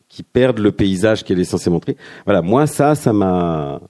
qui 0.09 0.23
perdent 0.23 0.61
le 0.61 0.73
paysage 0.73 1.25
qu'elle 1.25 1.41
est 1.41 1.45
censée 1.45 1.69
montrer. 1.69 1.97
Voilà. 2.25 2.43
Moi, 2.43 2.67
ça, 2.67 2.95
ça 2.95 3.13
m'a, 3.13 3.81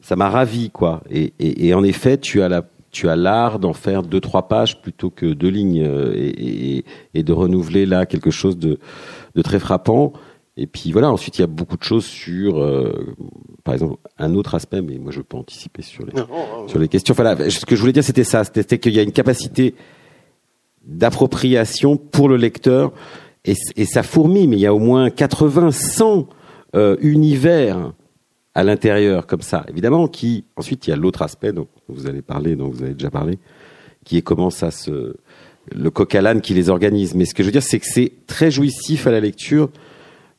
ça 0.00 0.14
m'a 0.16 0.28
ravi, 0.28 0.70
quoi. 0.70 1.02
Et, 1.10 1.32
et, 1.38 1.68
et, 1.68 1.74
en 1.74 1.82
effet, 1.82 2.18
tu 2.18 2.42
as 2.42 2.48
la, 2.48 2.64
tu 2.90 3.08
as 3.08 3.16
l'art 3.16 3.58
d'en 3.58 3.72
faire 3.72 4.02
deux, 4.02 4.20
trois 4.20 4.46
pages 4.46 4.80
plutôt 4.82 5.10
que 5.10 5.26
deux 5.26 5.48
lignes 5.48 5.88
et, 6.14 6.76
et, 6.76 6.84
et 7.14 7.22
de 7.22 7.32
renouveler 7.32 7.86
là 7.86 8.04
quelque 8.04 8.30
chose 8.30 8.58
de, 8.58 8.78
de 9.34 9.42
très 9.42 9.58
frappant. 9.58 10.12
Et 10.56 10.66
puis 10.68 10.92
voilà, 10.92 11.10
ensuite 11.10 11.38
il 11.38 11.40
y 11.40 11.44
a 11.44 11.48
beaucoup 11.48 11.76
de 11.76 11.82
choses 11.82 12.04
sur, 12.04 12.58
euh, 12.58 13.14
par 13.64 13.74
exemple, 13.74 13.96
un 14.18 14.34
autre 14.34 14.54
aspect, 14.54 14.82
mais 14.82 14.98
moi 14.98 15.10
je 15.10 15.20
peux 15.20 15.36
anticiper 15.36 15.82
sur 15.82 16.06
les, 16.06 16.12
non, 16.12 16.68
sur 16.68 16.78
les 16.78 16.86
questions. 16.86 17.12
Voilà, 17.14 17.50
ce 17.50 17.66
que 17.66 17.74
je 17.74 17.80
voulais 17.80 17.92
dire 17.92 18.04
c'était 18.04 18.24
ça, 18.24 18.44
c'était 18.44 18.78
qu'il 18.78 18.94
y 18.94 19.00
a 19.00 19.02
une 19.02 19.12
capacité 19.12 19.74
d'appropriation 20.84 21.96
pour 21.96 22.28
le 22.28 22.36
lecteur, 22.36 22.92
et, 23.44 23.54
et, 23.76 23.84
ça 23.84 24.02
fourmille, 24.02 24.46
mais 24.46 24.56
il 24.56 24.60
y 24.60 24.66
a 24.66 24.74
au 24.74 24.78
moins 24.78 25.10
80, 25.10 25.70
100 25.72 26.28
euh, 26.76 26.96
univers 27.00 27.92
à 28.54 28.62
l'intérieur 28.62 29.26
comme 29.26 29.42
ça. 29.42 29.66
Évidemment, 29.68 30.06
qui 30.06 30.44
ensuite 30.56 30.86
il 30.86 30.90
y 30.90 30.92
a 30.92 30.96
l'autre 30.96 31.22
aspect 31.22 31.52
dont 31.52 31.66
vous 31.88 32.06
allez 32.06 32.22
parler, 32.22 32.54
dont 32.54 32.68
vous 32.68 32.82
avez 32.82 32.94
déjà 32.94 33.10
parlé, 33.10 33.38
qui 34.04 34.16
est 34.18 34.22
comment 34.22 34.50
ça 34.50 34.70
se 34.70 35.16
le 35.72 35.90
coq 35.90 36.14
à 36.14 36.22
l'âne 36.22 36.40
qui 36.40 36.54
les 36.54 36.68
organise. 36.68 37.14
Mais 37.14 37.24
ce 37.24 37.34
que 37.34 37.42
je 37.42 37.48
veux 37.48 37.52
dire, 37.52 37.62
c'est 37.62 37.78
que 37.78 37.86
c'est 37.86 38.12
très 38.26 38.50
jouissif 38.50 39.06
à 39.06 39.10
la 39.10 39.20
lecture 39.20 39.70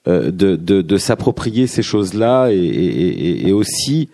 de, 0.07 0.55
de, 0.55 0.81
de 0.81 0.97
s'approprier 0.97 1.67
ces 1.67 1.81
choses-là 1.81 2.49
et, 2.51 3.51
aussi 3.51 4.09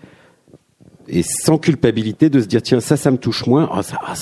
et 1.07 1.23
sans 1.23 1.57
culpabilité 1.57 2.29
de 2.29 2.39
se 2.39 2.45
dire 2.45 2.61
tiens 2.61 2.79
ça 2.79 2.95
ça 2.95 3.11
me 3.11 3.17
touche 3.17 3.45
moins. 3.45 3.69
Oh, 3.75 3.81
ça, 3.81 3.97
ah, 4.01 4.13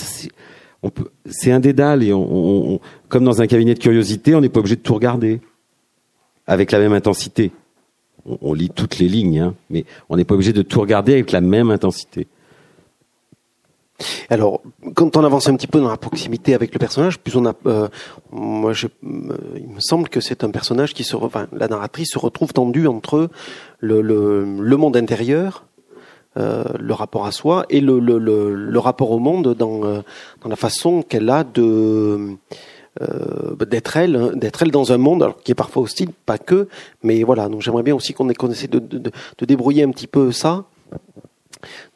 c'est 1.26 1.52
un 1.52 1.60
dédale 1.60 2.04
et 2.04 2.14
on, 2.14 2.80
comme 3.08 3.24
dans 3.24 3.42
un 3.42 3.48
cabinet 3.48 3.74
de 3.74 3.80
curiosité 3.80 4.34
on 4.34 4.42
n'est 4.42 4.50
pas 4.50 4.60
obligé 4.60 4.78
de 4.78 4.82
tout 4.82 4.94
regarder 4.96 5.42
avec 6.48 6.72
la 6.72 6.80
même 6.80 6.94
intensité. 6.94 7.52
On, 8.26 8.38
on 8.42 8.54
lit 8.54 8.70
toutes 8.70 8.98
les 8.98 9.08
lignes 9.08 9.40
hein, 9.40 9.54
mais 9.70 9.86
on 10.10 10.18
n'est 10.18 10.26
pas 10.26 10.36
obligé 10.36 10.54
de 10.54 10.62
tout 10.62 10.82
regarder 10.82 11.14
avec 11.14 11.32
la 11.32 11.42
même 11.42 11.70
intensité 11.70 12.28
alors, 14.30 14.62
quand 14.96 15.18
on 15.18 15.24
avance 15.24 15.48
un 15.50 15.56
petit 15.56 15.68
peu 15.68 15.80
dans 15.80 15.90
la 15.90 15.98
proximité 15.98 16.54
avec 16.54 16.74
le 16.74 16.80
personnage, 16.80 17.20
plus 17.20 17.36
on 17.36 17.46
a, 17.46 17.54
euh, 17.66 17.88
moi, 18.32 18.74
je, 18.74 18.88
euh, 18.88 19.38
il 19.56 19.70
me 19.70 19.80
semble 19.80 20.10
que 20.10 20.22
c'est 20.22 20.44
un 20.44 20.52
personnage 20.52 20.94
qui 20.94 21.04
se, 21.04 21.16
enfin, 21.16 21.48
la 21.52 21.68
narratrice 21.68 22.12
se 22.12 22.20
retrouve 22.20 22.54
tendue 22.54 22.88
entre 22.88 23.30
le, 23.80 24.02
le, 24.02 24.44
le 24.44 24.78
monde 24.78 24.98
intérieur, 24.98 25.66
euh, 26.38 26.64
le 26.80 26.94
rapport 26.94 27.26
à 27.26 27.32
soi 27.32 27.66
et 27.70 27.82
le, 27.82 28.00
le, 28.00 28.20
le, 28.20 28.80
rapport 28.80 29.10
au 29.10 29.18
monde 29.18 29.56
dans, 29.56 29.84
euh, 29.84 30.02
dans 30.42 30.50
la 30.50 30.56
façon 30.56 31.02
qu'elle 31.02 31.28
a 31.30 31.44
de 31.44 32.38
euh, 33.02 33.56
d'être 33.66 33.98
elle, 33.98 34.34
d'être 34.36 34.62
elle 34.62 34.70
dans 34.70 34.94
un 34.94 34.98
monde 34.98 35.24
alors, 35.24 35.42
qui 35.42 35.52
est 35.52 35.56
parfois 35.56 35.82
hostile, 35.82 36.10
pas 36.28 36.38
que, 36.38 36.68
mais 37.02 37.24
voilà. 37.24 37.50
Donc 37.50 37.62
j'aimerais 37.62 37.82
bien 37.82 37.96
aussi 37.96 38.14
qu'on 38.14 38.30
essaie 38.30 38.68
de, 38.68 38.78
de, 38.78 39.00
de, 39.00 39.46
débrouiller 39.46 39.84
un 39.84 39.90
petit 39.90 40.06
peu 40.08 40.32
ça 40.32 40.66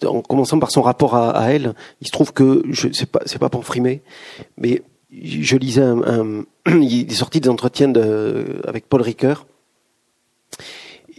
en 0.06 0.21
commençant 0.21 0.60
par 0.60 0.71
son 0.71 0.82
rapport 0.82 1.15
à, 1.15 1.52
elle, 1.52 1.73
il 2.02 2.08
se 2.08 2.12
trouve 2.12 2.34
que 2.34 2.63
je 2.69 2.89
c'est 2.91 3.10
pas 3.10 3.21
c'est 3.26 3.39
pas 3.39 3.49
pour 3.49 3.65
frimer, 3.65 4.02
mais 4.58 4.84
je 5.12 5.58
lisais 5.58 5.82
un, 5.82 6.43
il 6.67 7.12
est 7.12 7.15
sorti 7.15 7.39
des 7.39 7.49
entretiens 7.49 7.93
avec 8.65 8.88
Paul 8.88 9.02
Ricoeur 9.02 9.45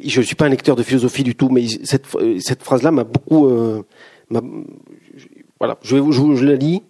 je 0.02 0.20
ne 0.20 0.24
suis 0.24 0.34
pas 0.34 0.46
un 0.46 0.50
lecteur 0.50 0.76
de 0.76 0.82
philosophie 0.82 1.22
du 1.22 1.34
tout, 1.34 1.48
mais 1.48 1.66
cette, 1.84 2.06
phrase-là 2.62 2.90
m'a 2.90 3.04
beaucoup. 3.04 3.46
Euh, 3.48 3.82
voilà, 5.58 5.78
je, 5.82 6.44
la 6.44 6.56
lis. 6.56 6.82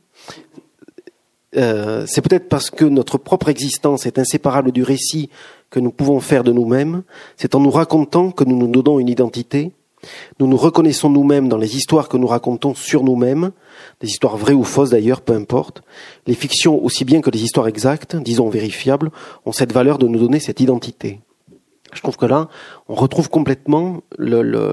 Euh, 1.56 2.04
c'est 2.08 2.20
peut-être 2.20 2.48
parce 2.48 2.70
que 2.70 2.84
notre 2.84 3.18
propre 3.18 3.48
existence 3.48 4.06
est 4.06 4.18
inséparable 4.18 4.72
du 4.72 4.82
récit 4.82 5.30
que 5.70 5.78
nous 5.78 5.92
pouvons 5.92 6.20
faire 6.20 6.42
de 6.42 6.52
nous-mêmes. 6.52 7.02
C'est 7.36 7.54
en 7.54 7.60
nous 7.60 7.70
racontant 7.70 8.30
que 8.32 8.44
nous 8.44 8.56
nous 8.56 8.82
donnons 8.82 8.98
une 8.98 9.08
identité. 9.08 9.72
Nous 10.40 10.46
nous 10.46 10.56
reconnaissons 10.56 11.10
nous-mêmes 11.10 11.48
dans 11.48 11.56
les 11.56 11.76
histoires 11.76 12.08
que 12.08 12.16
nous 12.16 12.26
racontons 12.26 12.74
sur 12.74 13.02
nous-mêmes, 13.02 13.50
des 14.00 14.08
histoires 14.08 14.36
vraies 14.36 14.52
ou 14.52 14.64
fausses 14.64 14.90
d'ailleurs, 14.90 15.20
peu 15.20 15.34
importe. 15.34 15.82
Les 16.26 16.34
fictions, 16.34 16.82
aussi 16.84 17.04
bien 17.04 17.20
que 17.20 17.30
les 17.30 17.42
histoires 17.42 17.68
exactes, 17.68 18.16
disons 18.16 18.48
vérifiables, 18.48 19.10
ont 19.46 19.52
cette 19.52 19.72
valeur 19.72 19.98
de 19.98 20.06
nous 20.06 20.18
donner 20.18 20.40
cette 20.40 20.60
identité. 20.60 21.20
Je 21.92 22.00
trouve 22.00 22.16
que 22.16 22.26
là, 22.26 22.48
on 22.88 22.94
retrouve 22.94 23.30
complètement 23.30 24.02
le. 24.18 24.68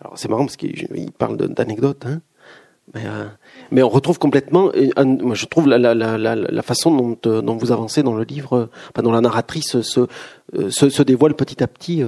Alors 0.00 0.18
c'est 0.18 0.28
marrant 0.28 0.44
parce 0.44 0.56
qu'il 0.56 1.12
parle 1.16 1.36
d'anecdotes, 1.36 2.06
hein 2.06 2.20
mais, 2.94 3.06
euh, 3.06 3.26
mais, 3.70 3.82
on 3.82 3.88
retrouve 3.88 4.18
complètement, 4.18 4.70
moi 4.96 5.34
je 5.34 5.46
trouve 5.46 5.68
la, 5.68 6.62
façon 6.62 6.94
dont, 6.94 7.16
euh, 7.26 7.40
dont, 7.40 7.56
vous 7.56 7.72
avancez 7.72 8.02
dans 8.02 8.14
le 8.14 8.24
livre, 8.24 8.68
enfin, 8.90 9.02
dont 9.02 9.12
la 9.12 9.20
narratrice 9.20 9.76
euh, 9.76 10.70
se 10.70 11.02
dévoile 11.02 11.34
petit 11.34 11.62
à 11.62 11.68
petit. 11.68 12.02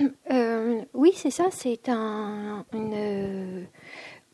Euh. 0.00 0.10
Euh, 0.30 0.82
oui, 0.94 1.12
c'est 1.14 1.30
ça. 1.30 1.46
C'est 1.50 1.88
un. 1.88 2.64
Une, 2.72 3.66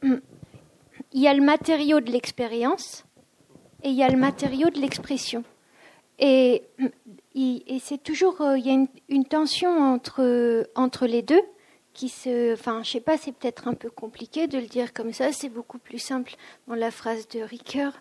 il 0.02 1.20
y 1.20 1.28
a 1.28 1.34
le 1.34 1.42
matériau 1.42 2.00
de 2.00 2.10
l'expérience 2.10 3.04
et 3.82 3.88
il 3.90 3.94
y 3.94 4.02
a 4.02 4.08
le 4.08 4.16
matériau 4.16 4.70
de 4.70 4.78
l'expression. 4.80 5.44
Et, 6.18 6.62
c'est 7.80 8.02
toujours. 8.02 8.36
Il 8.56 8.66
y 8.66 8.70
a 8.70 8.86
une, 9.08 9.24
tension 9.24 9.70
entre, 9.70 10.68
entre 10.74 11.06
les 11.06 11.22
deux 11.22 11.42
qui 11.92 12.08
se, 12.08 12.52
enfin, 12.52 12.82
je 12.84 12.90
sais 12.90 13.00
pas, 13.00 13.16
c'est 13.16 13.32
peut-être 13.32 13.66
un 13.66 13.74
peu 13.74 13.90
compliqué 13.90 14.46
de 14.46 14.58
le 14.58 14.66
dire 14.66 14.92
comme 14.92 15.12
ça. 15.12 15.32
C'est 15.32 15.48
beaucoup 15.48 15.78
plus 15.78 15.98
simple 15.98 16.34
dans 16.68 16.74
la 16.74 16.90
phrase 16.90 17.26
de 17.28 17.40
Ricoeur, 17.40 17.92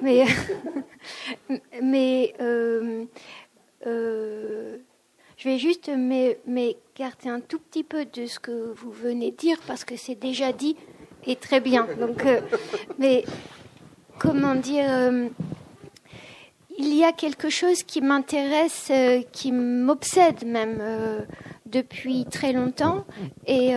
mais, 0.00 0.24
mais 1.82 2.34
euh, 2.40 3.04
euh, 3.86 4.78
je 5.42 5.48
vais 5.48 5.58
juste 5.58 5.90
m'écarter 6.46 7.28
un 7.28 7.40
tout 7.40 7.58
petit 7.58 7.82
peu 7.82 8.04
de 8.04 8.26
ce 8.26 8.38
que 8.38 8.72
vous 8.76 8.92
venez 8.92 9.32
de 9.32 9.36
dire 9.36 9.58
parce 9.66 9.84
que 9.84 9.96
c'est 9.96 10.14
déjà 10.14 10.52
dit 10.52 10.76
et 11.26 11.34
très 11.34 11.60
bien. 11.60 11.88
Donc, 11.98 12.24
euh, 12.24 12.40
mais 12.98 13.24
comment 14.20 14.54
dire 14.54 14.84
euh, 14.88 15.28
il 16.78 16.94
y 16.94 17.02
a 17.02 17.10
quelque 17.10 17.50
chose 17.50 17.82
qui 17.82 18.00
m'intéresse, 18.00 18.88
euh, 18.92 19.22
qui 19.32 19.50
m'obsède 19.50 20.46
même 20.46 20.80
depuis 21.66 22.24
très 22.26 22.52
longtemps, 22.52 23.04
et 23.46 23.72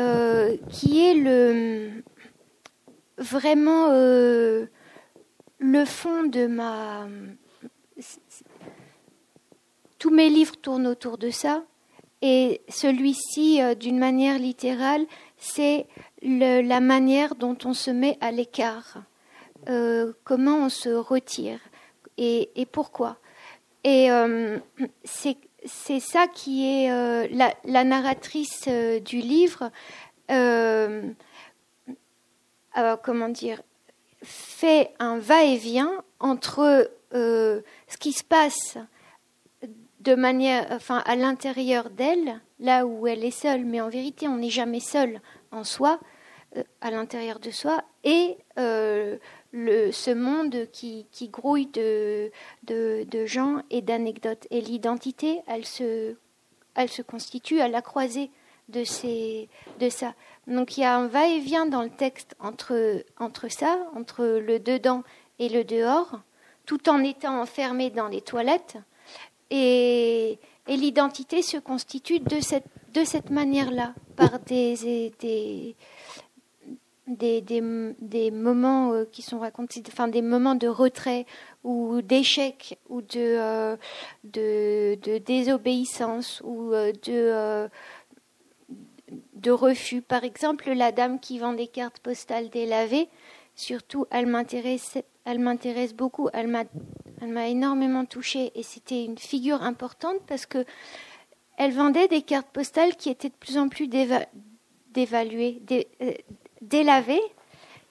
qui 0.70 1.04
est 1.04 1.16
le 1.16 2.04
vraiment 3.18 3.90
le 3.90 5.86
fond 5.86 6.26
de 6.26 6.46
ma. 6.46 7.08
Tous 10.00 10.10
mes 10.10 10.30
livres 10.30 10.56
tournent 10.56 10.88
autour 10.88 11.18
de 11.18 11.30
ça, 11.30 11.64
et 12.22 12.62
celui-ci, 12.70 13.62
d'une 13.80 14.00
manière 14.00 14.40
littérale, 14.40 15.06
c'est 15.38 15.86
la 16.22 16.80
manière 16.80 17.36
dont 17.36 17.58
on 17.66 17.74
se 17.74 17.92
met 17.92 18.18
à 18.22 18.32
l'écart, 18.32 19.04
comment 20.24 20.66
on 20.66 20.70
se 20.70 20.90
retire 20.90 21.60
et, 22.18 22.68
pourquoi. 22.72 23.18
Et 23.84 24.12
euh, 24.12 24.58
c'est 25.04 26.00
ça 26.00 26.28
qui 26.28 26.66
est 26.66 26.92
euh, 26.92 27.28
la, 27.32 27.54
la, 27.66 27.84
narratrice 27.84 28.66
euh, 28.68 29.00
du 29.00 29.18
livre. 29.18 29.72
Euh, 30.32 31.12
comment 33.04 33.30
dire 33.30 33.62
fait 34.24 34.92
un 34.98 35.20
va-et-vient 35.20 36.04
entre 36.20 36.90
ce 37.12 37.62
qui 38.00 38.12
se 38.12 38.24
passe 38.24 38.78
de 40.06 40.16
manière, 40.16 40.68
enfin, 40.72 41.02
à 41.06 41.16
l'intérieur 41.16 41.90
d'elle, 41.90 42.40
là 42.60 42.86
où 42.86 43.08
elle 43.08 43.24
est 43.24 43.32
seule, 43.32 43.66
mais 43.66 43.82
en 43.82 43.90
vérité, 43.90 44.28
on 44.28 44.38
n'est 44.38 44.50
jamais 44.50 44.80
seul 44.80 45.20
en 45.52 45.64
soi, 45.64 46.00
à 46.80 46.92
l'intérieur 46.92 47.40
de 47.40 47.52
soi, 47.52 47.84
et 48.04 48.38
le, 48.56 49.92
ce 49.92 50.12
monde 50.12 50.68
qui, 50.72 51.08
grouille 51.30 51.68
de, 51.68 52.32
gens 53.26 53.62
et 53.72 53.82
d'anecdotes. 53.82 54.48
Et 54.52 54.62
l'identité, 54.62 55.42
elle 55.48 55.66
se, 55.66 57.02
constitue 57.02 57.60
à 57.62 57.68
la 57.68 57.82
croisée 57.82 58.30
de, 58.70 58.84
ces, 58.84 59.50
ça. 59.90 60.14
Donc 60.48 60.78
il 60.78 60.82
y 60.82 60.84
a 60.84 60.96
un 60.96 61.08
va-et-vient 61.08 61.66
dans 61.66 61.84
le 61.84 61.90
texte 61.90 62.36
entre, 62.40 63.04
entre 63.18 63.50
ça, 63.50 63.80
entre 63.96 64.26
le 64.26 64.60
dedans 64.60 65.04
et 65.40 65.50
le 65.50 65.64
dehors, 65.64 66.20
tout 66.66 66.90
en 66.90 67.04
étant 67.04 67.42
enfermé 67.42 67.90
dans 67.90 68.08
les 68.08 68.22
toilettes. 68.22 68.78
Et, 69.50 70.40
l'identité 70.68 71.42
se 71.44 71.58
constitue 71.58 72.20
de 72.20 72.40
cette, 72.40 72.66
de 72.94 73.04
cette 73.04 73.30
manière-là, 73.30 73.94
par 74.16 74.40
des, 74.40 74.76
des, 75.20 75.76
des, 77.08 77.42
des, 77.42 77.62
des 78.00 78.32
moments 78.32 78.94
euh, 78.94 79.06
qui 79.06 79.22
sont 79.22 79.40
racontés, 79.40 79.84
enfin 79.88 80.08
des 80.08 80.24
moments 80.24 80.56
de 80.56 80.68
retrait 80.68 81.26
ou 81.64 82.02
d'échec 82.02 82.80
ou 82.90 83.02
de, 83.02 83.08
euh, 83.16 83.78
de, 84.24 84.96
de, 84.96 85.20
désobéissance 85.20 86.42
ou 86.44 86.74
euh, 86.74 86.92
de, 87.06 87.70
de 89.36 89.52
refus. 89.52 90.02
Par 90.02 90.24
exemple, 90.24 90.72
la 90.72 90.92
dame 90.92 91.20
qui 91.20 91.38
vend 91.38 91.54
des 91.54 91.68
cartes 91.68 92.00
postales 92.00 92.50
délavées, 92.50 93.08
surtout, 93.56 94.06
elle 94.10 94.26
m'intéresse, 94.26 94.98
elle 95.26 95.40
m'intéresse 95.40 95.94
beaucoup. 95.94 96.30
Elle 96.34 96.48
m'a, 96.48 97.50
énormément 97.50 98.06
touchée 98.06 98.52
et 98.56 98.64
c'était 98.64 99.04
une 99.04 99.18
figure 99.18 99.62
importante 99.64 100.18
parce 100.28 100.46
que 100.46 100.64
elle 101.58 101.72
vendait 101.72 102.08
des 102.08 102.22
cartes 102.22 102.50
postales 102.52 102.96
qui 102.96 103.10
étaient 103.10 103.30
de 103.30 103.36
plus 103.40 103.58
en 103.58 103.70
plus 103.70 103.88
dévaluées, 103.88 105.62
délavées 106.62 107.22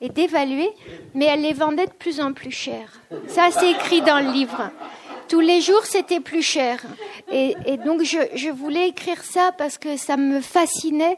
et 0.01 0.09
dévaluées, 0.09 0.71
mais 1.15 1.25
elle 1.27 1.43
les 1.43 1.55
vendait 1.55 1.87
de 1.87 1.93
plus 1.93 2.21
en 2.21 2.33
plus 2.33 2.51
cher. 2.51 3.01
Ça, 3.27 3.51
c'est 3.51 3.71
écrit 3.71 4.03
dans 4.03 4.25
le 4.25 4.33
livre. 4.33 4.71
Tous 5.29 5.41
les 5.41 5.61
jours, 5.61 5.85
c'était 5.85 6.21
plus 6.21 6.43
cher. 6.43 6.83
Et, 7.33 7.55
donc, 7.85 8.03
je, 8.03 8.51
voulais 8.51 8.89
écrire 8.89 9.23
ça 9.23 9.53
parce 9.57 9.79
que 9.79 9.97
ça 9.97 10.17
me 10.17 10.41
fascinait. 10.41 11.17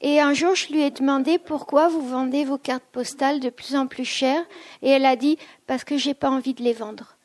Et 0.00 0.20
un 0.20 0.34
jour, 0.34 0.54
je 0.54 0.72
lui 0.72 0.82
ai 0.82 0.90
demandé 0.90 1.38
pourquoi 1.38 1.88
vous 1.88 2.06
vendez 2.06 2.44
vos 2.44 2.58
cartes 2.58 2.84
postales 2.92 3.40
de 3.40 3.50
plus 3.50 3.76
en 3.76 3.86
plus 3.86 4.04
cher. 4.04 4.44
Et 4.82 4.90
elle 4.90 5.06
a 5.06 5.16
dit 5.16 5.38
parce 5.66 5.84
que 5.84 5.96
j'ai 5.96 6.14
pas 6.14 6.30
envie 6.30 6.54
de 6.54 6.62
les 6.62 6.72
vendre. 6.72 7.16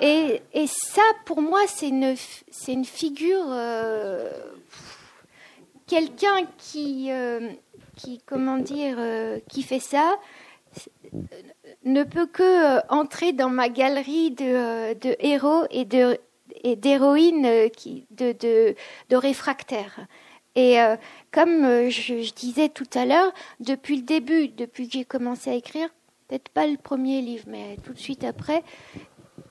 Et, 0.00 0.40
ça, 0.66 1.02
pour 1.24 1.42
moi, 1.42 1.60
c'est 1.66 1.88
une, 1.88 2.84
figure. 2.84 3.44
Euh, 3.48 4.30
Quelqu'un 5.86 6.46
qui. 6.58 7.08
Euh, 7.10 7.50
qui, 7.96 8.20
comment 8.26 8.58
dire, 8.58 8.96
euh, 8.98 9.40
qui 9.48 9.62
fait 9.62 9.80
ça 9.80 10.18
ne 11.86 12.04
peut 12.04 12.26
que 12.26 12.76
euh, 12.76 12.80
entrer 12.88 13.32
dans 13.32 13.48
ma 13.48 13.68
galerie 13.68 14.30
de, 14.32 14.44
euh, 14.44 14.94
héros 15.20 15.64
et 15.70 15.84
de 15.84 16.18
d'héroïnes 16.64 17.70
qui 17.76 18.06
de, 18.10 18.74
réfractaires. 19.10 20.06
Et 20.54 20.78
comme 21.32 21.90
je, 21.90 22.32
disais 22.34 22.68
tout 22.68 22.88
à 22.94 23.04
l'heure, 23.04 23.32
depuis 23.60 23.96
le 23.96 24.02
début, 24.02 24.48
depuis 24.48 24.86
que 24.86 24.94
j'ai 24.94 25.04
commencé 25.04 25.50
à 25.50 25.54
écrire, 25.54 25.88
peut-être 26.28 26.48
pas 26.48 26.66
le 26.66 26.76
premier 26.76 27.20
livre, 27.20 27.44
mais 27.48 27.76
tout 27.84 27.92
de 27.92 27.98
suite 27.98 28.24
après, 28.24 28.62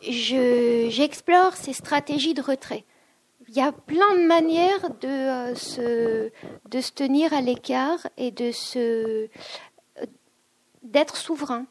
j'explore 0.02 1.54
ces 1.54 1.74
stratégies 1.74 2.34
de 2.34 2.42
retrait 2.42 2.86
il 3.48 3.56
y 3.56 3.62
a 3.62 3.72
plein 3.72 4.16
de 4.16 4.26
manières 4.26 4.90
de, 5.02 5.08
euh, 5.08 5.56
se, 5.56 6.92
tenir 6.92 7.34
à 7.34 7.42
l'écart 7.42 8.08
et 8.18 8.32
de 8.32 8.52
euh, 8.78 9.28
d'être 10.84 11.18
souverain. 11.18 11.66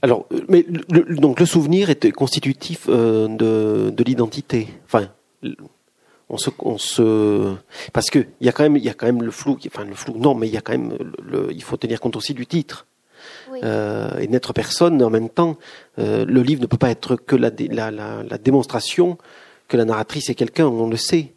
Alors, 0.00 0.26
mais 0.48 0.64
le, 0.90 1.16
donc 1.16 1.38
le 1.38 1.46
souvenir 1.46 1.90
est 1.90 2.10
constitutif 2.12 2.86
euh, 2.88 3.28
de, 3.28 3.90
de 3.90 4.04
l'identité. 4.04 4.68
Enfin, 4.86 5.08
on 6.28 6.38
se, 6.38 6.50
on 6.60 6.78
se, 6.78 7.54
parce 7.92 8.08
que 8.10 8.20
il 8.40 8.46
y 8.46 8.48
a 8.48 8.52
quand 8.52 8.62
même, 8.62 8.76
il 8.76 8.84
y 8.84 8.88
a 8.88 8.94
quand 8.94 9.06
même 9.06 9.22
le 9.22 9.30
flou. 9.30 9.58
Enfin, 9.66 9.84
le 9.84 9.94
flou, 9.94 10.16
non, 10.16 10.34
mais 10.34 10.48
il 10.48 10.54
y 10.54 10.56
a 10.56 10.60
quand 10.60 10.72
même, 10.72 10.96
le, 11.22 11.52
il 11.52 11.62
faut 11.62 11.76
tenir 11.76 12.00
compte 12.00 12.16
aussi 12.16 12.34
du 12.34 12.46
titre. 12.46 12.86
Euh, 13.62 14.18
et 14.18 14.26
n'être 14.26 14.52
personne 14.52 15.00
en 15.02 15.10
même 15.10 15.28
temps. 15.28 15.56
Euh, 15.98 16.24
le 16.24 16.42
livre 16.42 16.62
ne 16.62 16.66
peut 16.66 16.78
pas 16.78 16.90
être 16.90 17.16
que 17.16 17.36
la, 17.36 17.50
la, 17.70 17.90
la, 17.90 18.22
la 18.22 18.38
démonstration 18.38 19.18
que 19.68 19.76
la 19.76 19.84
narratrice 19.84 20.30
est 20.30 20.34
quelqu'un, 20.34 20.66
on 20.66 20.88
le 20.88 20.96
sait. 20.96 21.34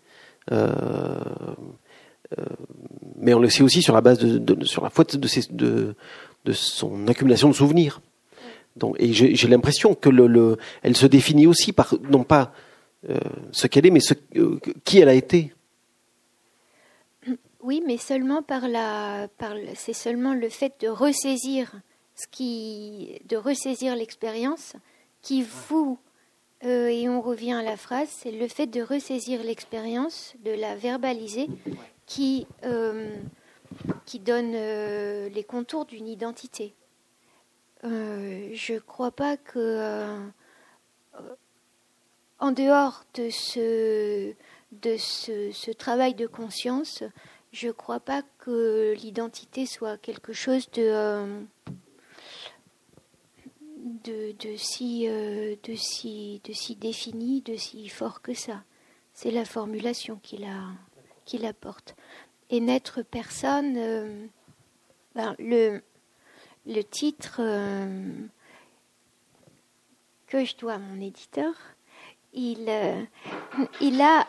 Euh, 0.52 0.74
euh, 2.40 2.46
mais 3.18 3.34
on 3.34 3.40
le 3.40 3.50
sait 3.50 3.64
aussi 3.64 3.82
sur 3.82 3.94
la 3.94 4.02
base 4.02 4.18
de, 4.18 4.38
de 4.40 4.66
sur 4.66 4.84
la 4.84 4.90
faute 4.90 5.18
de, 5.18 5.96
de 6.46 6.54
son 6.54 7.08
accumulation 7.08 7.50
de 7.50 7.54
souvenirs. 7.54 8.02
Et 9.00 9.14
j'ai 9.14 9.48
l'impression 9.48 9.96
que 9.96 10.10
le, 10.10 10.28
le, 10.28 10.58
elle 10.84 10.96
se 10.96 11.06
définit 11.06 11.48
aussi 11.48 11.74
par 11.74 11.96
non 12.10 12.24
pas 12.24 12.54
ce 13.52 13.68
qu'elle 13.68 13.86
est, 13.86 13.92
mais 13.92 14.02
ce, 14.02 14.14
qui 14.84 15.00
elle 15.00 15.10
a 15.10 15.14
été. 15.14 15.54
Oui, 17.62 17.82
mais 17.86 17.98
seulement 17.98 18.44
par 18.44 18.68
la, 18.68 19.28
par 19.38 19.54
c'est 19.76 19.94
seulement 19.94 20.34
le 20.34 20.50
fait 20.50 20.74
de 20.82 20.88
ressaisir 20.88 21.72
ce 22.16 22.28
qui, 22.30 23.20
de 23.28 23.38
ressaisir 23.38 23.96
l'expérience 23.96 24.74
qui 25.22 25.44
vous 25.70 25.98
euh, 26.64 26.88
et 26.88 27.10
on 27.10 27.22
revient 27.22 27.54
à 27.54 27.64
la 27.64 27.78
phrase, 27.78 28.08
c'est 28.10 28.32
le 28.32 28.48
fait 28.48 28.68
de 28.68 28.82
ressaisir 28.82 29.44
l'expérience, 29.44 30.34
de 30.44 30.52
la 30.52 30.76
verbaliser, 30.76 31.48
qui, 32.06 32.48
euh, 32.64 33.14
qui 34.06 34.20
donne 34.20 34.54
euh, 34.56 35.30
les 35.30 35.44
contours 35.44 35.86
d'une 35.86 36.08
identité. 36.08 36.76
je 37.84 38.74
ne 38.74 38.80
crois 38.80 39.12
pas 39.12 39.38
que, 39.38 40.32
en 42.40 42.52
dehors 42.52 43.04
de 43.14 43.30
ce, 43.30 44.34
de 44.72 44.98
ce, 44.98 45.72
travail 45.72 46.14
de 46.16 46.28
conscience, 46.28 47.04
je 47.52 47.68
ne 47.68 47.72
crois 47.72 48.00
pas 48.00 48.24
que 48.40 48.94
l'identité 48.98 49.66
soit 49.66 49.98
quelque 49.98 50.34
chose 50.34 50.70
de 50.72 51.48
si, 54.58 55.08
euh, 55.08 55.56
défini, 56.76 57.42
de 57.42 57.56
si 57.56 57.88
fort 57.90 58.22
que 58.22 58.34
ça. 58.34 58.64
C'est 59.14 59.32
la 59.32 59.46
formulation 59.46 60.20
qui 60.22 60.38
la, 60.38 61.54
qui. 61.54 61.96
N'être 62.62 63.02
personne, 63.02 63.76
euh, 63.78 64.28
ben, 65.14 65.36
le, 65.40 65.82
le 66.66 66.82
titre 66.82 67.38
euh, 67.40 68.12
que 70.28 70.46
je 70.46 70.56
dois 70.58 70.74
à 70.74 70.78
mon 70.78 71.02
éditeur, 71.02 71.54
il, 72.34 72.70
il 73.82 74.02
a 74.02 74.28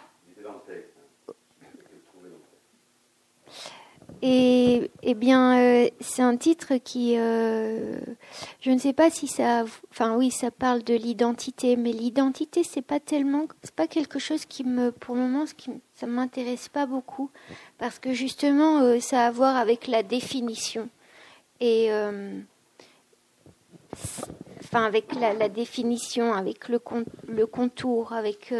Et 4.28 5.14
bien, 5.14 5.56
euh, 5.60 5.88
c'est 6.00 6.22
un 6.22 6.36
titre 6.36 6.74
qui, 6.82 7.16
euh, 7.16 7.96
je 8.60 8.72
ne 8.72 8.78
sais 8.78 8.92
pas 8.92 9.08
si 9.08 9.28
ça, 9.28 9.64
enfin 9.92 10.16
oui, 10.16 10.32
ça 10.32 10.50
parle 10.50 10.82
de 10.82 10.94
l'identité, 10.94 11.76
mais 11.76 11.92
l'identité, 11.92 12.64
c'est 12.64 12.82
pas 12.82 12.98
tellement, 12.98 13.46
c'est 13.62 13.74
pas 13.74 13.86
quelque 13.86 14.18
chose 14.18 14.44
qui 14.44 14.64
me, 14.64 14.90
pour 14.90 15.14
le 15.14 15.20
moment, 15.20 15.46
ce 15.46 15.54
qui, 15.54 15.70
ça 15.94 16.08
m'intéresse 16.08 16.68
pas 16.68 16.86
beaucoup, 16.86 17.30
parce 17.78 18.00
que 18.00 18.12
justement, 18.12 18.80
euh, 18.80 18.98
ça 18.98 19.20
a 19.20 19.26
à 19.28 19.30
voir 19.30 19.54
avec 19.54 19.86
la 19.86 20.02
définition. 20.02 20.88
Et, 21.60 21.88
enfin, 23.94 24.84
avec 24.84 25.14
la, 25.14 25.34
la, 25.34 25.48
définition, 25.48 26.34
avec 26.34 26.68
le, 26.68 26.80
le 27.28 27.46
contour, 27.46 28.12
avec 28.12 28.52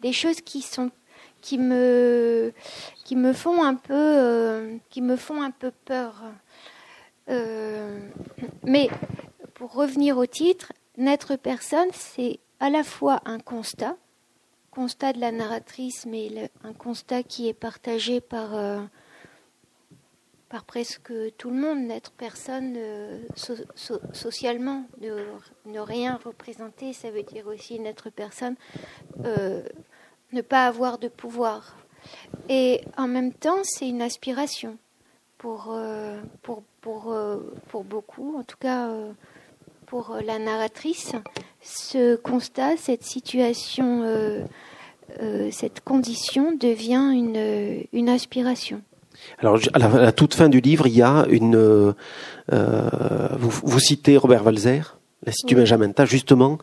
des 0.00 0.12
choses 0.12 0.40
qui 0.40 0.62
sont 0.62 0.90
qui 1.40 1.58
me, 1.58 2.52
qui 3.04 3.16
me 3.16 3.32
font 3.32 3.62
un 3.62 3.74
peu, 3.74 3.94
euh, 3.94 4.76
qui 4.90 5.02
me 5.02 5.16
font 5.16 5.42
un 5.42 5.50
peu 5.50 5.72
peur. 5.84 6.22
Euh, 7.28 7.98
mais 8.64 8.88
pour 9.54 9.72
revenir 9.74 10.16
au 10.18 10.26
titre, 10.26 10.72
N'être 11.00 11.36
personne, 11.36 11.88
c'est 11.92 12.40
à 12.58 12.68
la 12.68 12.84
fois 12.84 13.22
un 13.24 13.38
constat, 13.38 13.96
constat 14.70 15.14
de 15.14 15.20
la 15.20 15.32
narratrice, 15.32 16.04
mais 16.04 16.50
un 16.62 16.74
constat 16.74 17.22
qui 17.22 17.48
est 17.48 17.54
partagé 17.54 18.20
par, 18.20 18.54
euh, 18.54 18.82
par 20.50 20.64
presque 20.64 21.10
tout 21.38 21.48
le 21.48 21.56
monde. 21.56 21.78
N'être 21.78 22.12
personne 22.12 22.76
socialement, 24.12 24.84
ne, 25.00 25.24
ne, 25.64 25.80
rien 25.80 26.20
représenter, 26.22 26.92
ça 26.92 27.10
veut 27.10 27.22
dire 27.22 27.46
aussi 27.46 27.80
n'être 27.80 28.10
personne 28.10 28.56
ne 30.32 30.42
pas 30.42 30.66
avoir 30.66 30.98
de 30.98 31.08
pouvoir. 31.08 31.76
Et 32.48 32.82
en 32.96 33.08
même 33.08 33.32
temps, 33.32 33.58
c'est 33.62 33.88
une 33.88 34.02
aspiration 34.02 34.76
pour, 35.38 35.68
euh, 35.70 36.20
pour, 36.42 36.62
pour, 36.80 37.12
euh, 37.12 37.38
pour 37.68 37.84
beaucoup, 37.84 38.36
en 38.38 38.42
tout 38.42 38.58
cas 38.60 38.90
euh, 38.90 39.12
pour 39.86 40.18
la 40.24 40.38
narratrice. 40.38 41.12
Ce 41.62 42.16
constat, 42.16 42.76
cette 42.76 43.04
situation, 43.04 44.04
cette 45.50 45.80
condition 45.80 46.52
devient 46.56 47.10
une, 47.12 47.84
une 47.92 48.08
aspiration. 48.08 48.82
Alors, 49.38 49.58
à 49.74 49.78
la, 49.78 50.12
toute 50.12 50.34
fin 50.34 50.48
du 50.48 50.60
livre, 50.60 50.86
il 50.86 50.96
y 50.96 51.02
a 51.02 51.26
une. 51.28 51.94
vous, 52.48 53.50
vous, 53.50 53.80
citez 53.80 54.16
Robert 54.16 54.46
Walzer, 54.46 54.98
l'Institut 55.26 55.54
oui. 55.54 55.62
Benjamin 55.62 55.92
justement. 56.04 56.58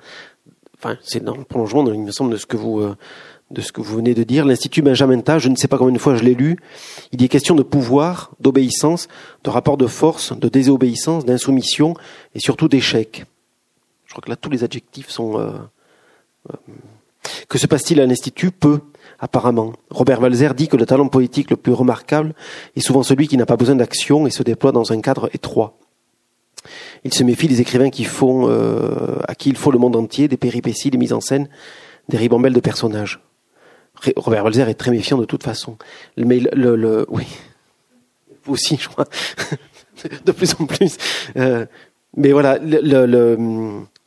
Enfin, 0.77 0.97
c'est 1.01 1.23
dans 1.23 1.36
le 1.36 1.43
prolongement, 1.43 1.86
il 1.91 1.99
me 1.99 2.12
semble, 2.12 2.32
de 2.32 2.38
ce 2.38 2.45
que 2.45 2.56
vous 2.56 2.82
de 3.51 3.62
ce 3.62 3.71
que 3.71 3.81
vous 3.81 3.95
venez 3.95 4.13
de 4.13 4.23
dire. 4.23 4.45
L'Institut 4.45 4.81
Benjamin 4.81 5.21
je 5.38 5.49
ne 5.49 5.55
sais 5.55 5.67
pas 5.67 5.77
combien 5.77 5.93
de 5.93 5.99
fois 5.99 6.15
je 6.15 6.23
l'ai 6.23 6.36
lu, 6.36 6.57
il 7.12 7.21
y 7.21 7.25
est 7.25 7.29
question 7.29 7.55
de 7.55 7.63
pouvoir, 7.63 8.31
d'obéissance, 8.39 9.07
de 9.43 9.49
rapport 9.49 9.77
de 9.77 9.88
force, 9.88 10.38
de 10.38 10.49
désobéissance, 10.49 11.25
d'insoumission 11.25 11.93
et 12.36 12.39
surtout 12.39 12.67
d'échec. 12.67 13.25
Je 14.05 14.13
crois 14.13 14.21
que 14.21 14.29
là, 14.29 14.36
tous 14.36 14.49
les 14.49 14.63
adjectifs 14.63 15.10
sont... 15.10 15.39
Euh, 15.39 15.51
euh, 16.49 16.55
que 17.49 17.57
se 17.57 17.67
passe-t-il 17.67 17.99
à 17.99 18.05
l'Institut? 18.05 18.51
Peu, 18.51 18.79
apparemment. 19.19 19.73
Robert 19.89 20.21
Walzer 20.21 20.53
dit 20.53 20.67
que 20.67 20.77
le 20.77 20.86
talent 20.86 21.10
politique 21.10 21.49
le 21.49 21.57
plus 21.57 21.73
remarquable 21.73 22.33
est 22.75 22.79
souvent 22.79 23.03
celui 23.03 23.27
qui 23.27 23.36
n'a 23.36 23.45
pas 23.45 23.57
besoin 23.57 23.75
d'action 23.75 24.27
et 24.27 24.29
se 24.29 24.43
déploie 24.43 24.71
dans 24.71 24.93
un 24.93 25.01
cadre 25.01 25.29
étroit. 25.33 25.77
Il 27.03 27.13
se 27.13 27.23
méfie 27.23 27.47
des 27.47 27.62
écrivains 27.62 27.89
qui 27.89 28.03
font, 28.03 28.49
euh, 28.49 29.19
à 29.27 29.36
qui 29.36 29.49
il 29.49 29.57
faut 29.57 29.71
le 29.71 29.79
monde 29.79 29.95
entier, 29.95 30.27
des 30.27 30.38
péripéties, 30.38 30.89
des 30.89 30.97
mises 30.97 31.13
en 31.13 31.21
scène, 31.21 31.49
des 32.10 32.17
ribambelles 32.17 32.53
de 32.53 32.60
personnages. 32.60 33.19
Robert 34.15 34.43
Walzer 34.43 34.69
est 34.69 34.75
très 34.75 34.91
méfiant 34.91 35.17
de 35.17 35.25
toute 35.25 35.43
façon. 35.43 35.77
Mais 36.17 36.39
le, 36.39 37.05
oui, 37.10 37.25
vous 38.43 38.53
aussi, 38.53 38.77
je 38.77 38.88
crois, 38.88 39.05
de 40.25 40.31
plus 40.31 40.53
en 40.60 40.65
plus. 40.65 40.97
Euh, 41.36 41.65
mais 42.15 42.31
voilà, 42.31 42.57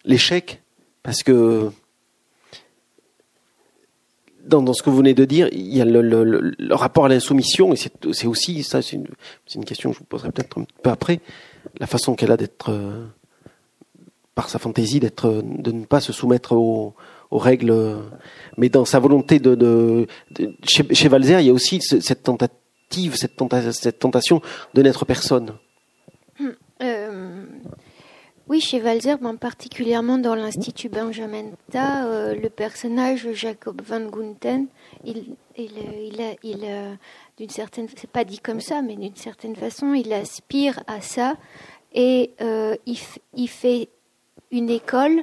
l'échec, 0.05 0.63
parce 1.03 1.23
que 1.23 1.71
dans, 4.47 4.73
ce 4.73 4.83
que 4.83 4.91
vous 4.91 4.97
venez 4.97 5.15
de 5.15 5.25
dire, 5.25 5.49
il 5.53 5.75
y 5.75 5.81
a 5.81 5.85
le, 5.85 6.75
rapport 6.75 7.05
à 7.05 7.09
l'insoumission, 7.09 7.73
et 7.73 7.77
c'est 7.77 8.27
aussi, 8.27 8.63
ça 8.63 8.83
c'est 8.83 8.97
une, 8.97 9.65
question 9.65 9.91
que 9.91 9.95
je 9.95 10.01
vous 10.01 10.07
poserai 10.07 10.33
peut-être 10.33 10.59
un 10.59 10.65
peu 10.83 10.91
après, 10.91 11.21
la 11.79 11.87
façon 11.87 12.15
qu'elle 12.15 12.33
a 12.33 12.37
d'être, 12.37 12.71
euh, 12.71 13.07
par 14.35 14.49
sa 14.49 14.59
fantaisie, 14.59 15.01
de 15.01 15.11
ne 15.71 15.85
pas 15.85 16.01
se 16.01 16.13
soumettre 16.13 16.53
aux, 16.53 16.95
aux 17.31 17.39
règles. 17.39 17.75
Mais 18.57 18.69
dans 18.69 18.85
sa 18.85 18.99
volonté 18.99 19.39
de, 19.39 20.07
chez, 20.65 20.95
chez, 20.95 21.09
Valzer, 21.09 21.41
il 21.41 21.47
y 21.47 21.51
a 21.51 21.53
aussi 21.53 21.81
cette 21.81 22.23
tentative, 22.23 23.17
cette, 23.17 23.37
tentation 23.99 24.41
de 24.75 24.83
n'être 24.83 25.05
personne. 25.05 25.55
Euh, 26.83 27.45
oui, 28.49 28.61
chez 28.61 28.81
Valzer, 28.81 29.19
ben, 29.19 29.37
particulièrement 29.37 30.19
dans 30.19 30.35
l'Institut 30.35 30.89
Benjamin 30.89 31.51
Ta, 31.71 32.07
euh, 32.07 32.35
le 32.35 32.49
personnage 32.49 33.29
Jacob 33.33 33.81
Van 33.85 34.01
Gunten, 34.01 34.67
il, 35.05 35.37
il, 35.57 35.71
il, 36.13 36.21
a, 36.21 36.33
il 36.43 36.99
d'une 37.37 37.51
certaine, 37.51 37.87
c'est 37.97 38.11
pas 38.11 38.25
dit 38.25 38.39
comme 38.39 38.61
ça, 38.61 38.83
mais 38.83 38.97
d'une 38.97 39.17
certaine 39.17 39.55
façon, 39.55 39.95
il 39.95 40.13
aspire 40.13 40.83
à 40.87 41.01
ça 41.01 41.37
et 41.95 42.33
euh, 42.41 42.77
il, 42.87 42.99
il 43.35 43.49
fait 43.49 43.89
une 44.51 44.69
école 44.69 45.23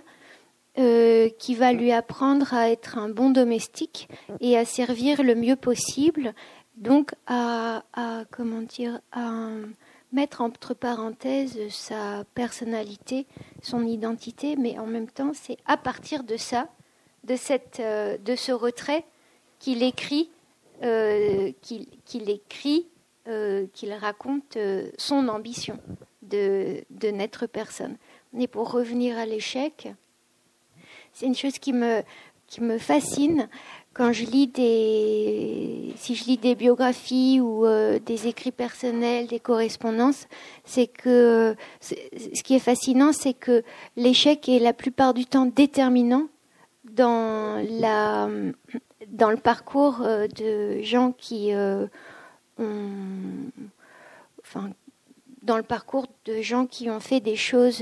euh, 0.79 1.29
qui 1.39 1.55
va 1.55 1.73
lui 1.73 1.91
apprendre 1.91 2.53
à 2.53 2.69
être 2.69 2.99
un 2.99 3.09
bon 3.09 3.31
domestique 3.31 4.07
et 4.41 4.55
à 4.55 4.63
servir 4.63 5.23
le 5.23 5.33
mieux 5.33 5.55
possible, 5.55 6.35
donc 6.75 7.13
à, 7.25 7.81
comment 8.29 8.61
dire, 8.61 8.99
à 9.11 9.49
mettre 10.11 10.41
entre 10.41 10.75
parenthèses 10.75 11.57
sa 11.69 12.25
personnalité, 12.35 13.25
son 13.63 13.87
identité, 13.87 14.55
mais 14.55 14.77
en 14.77 14.85
même 14.85 15.09
temps, 15.09 15.31
c'est 15.33 15.57
à 15.65 15.77
partir 15.77 16.23
de 16.23 16.37
ça, 16.37 16.69
de 17.23 17.35
cette, 17.35 17.79
euh, 17.79 18.19
de 18.19 18.35
ce 18.35 18.51
retrait 18.51 19.03
qu'il 19.57 19.81
écrit, 19.81 20.29
euh, 20.83 21.51
qu'il 21.61 22.29
écrit, 22.29 22.87
qu'il 23.73 23.93
raconte 23.93 24.57
son 24.97 25.27
ambition 25.27 25.77
de, 26.21 26.85
de 26.91 27.07
n'être 27.09 27.45
personne. 27.45 27.97
Et 28.39 28.47
pour 28.47 28.71
revenir 28.71 29.17
à 29.17 29.25
l'échec, 29.25 29.89
c'est 31.17 31.25
une 31.25 31.35
chose 31.35 31.57
qui 31.57 31.73
me, 31.73 32.03
qui 32.45 32.61
me 32.61 32.77
fascine 32.77 33.49
quand 33.93 34.13
je 34.13 34.23
lis 34.25 34.45
des, 34.45 35.91
si 35.97 36.13
je 36.13 36.25
lis 36.25 36.37
des 36.37 36.53
biographies 36.53 37.39
ou 37.41 37.65
euh, 37.65 37.97
des 37.97 38.27
écrits 38.27 38.51
personnels, 38.51 39.25
des 39.25 39.39
correspondances, 39.39 40.27
c'est 40.63 40.85
que 40.85 41.55
ce 41.81 42.43
qui 42.43 42.53
est 42.53 42.59
fascinant, 42.59 43.13
c'est 43.13 43.33
que 43.33 43.63
l'échec 43.95 44.47
est 44.47 44.59
la 44.59 44.73
plupart 44.73 45.15
du 45.15 45.25
temps 45.25 45.47
déterminant 45.47 46.27
dans 46.83 47.65
la, 47.67 48.29
dans 49.07 49.31
le 49.31 49.37
parcours 49.37 50.01
euh, 50.03 50.27
de 50.27 50.83
gens 50.83 51.13
qui 51.13 51.51
euh, 51.55 51.87
ont, 52.59 53.49
enfin, 54.43 54.69
dans 55.41 55.57
le 55.57 55.63
parcours 55.63 56.05
de 56.25 56.43
gens 56.43 56.67
qui 56.67 56.91
ont 56.91 56.99
fait 56.99 57.21
des 57.21 57.35
choses 57.35 57.81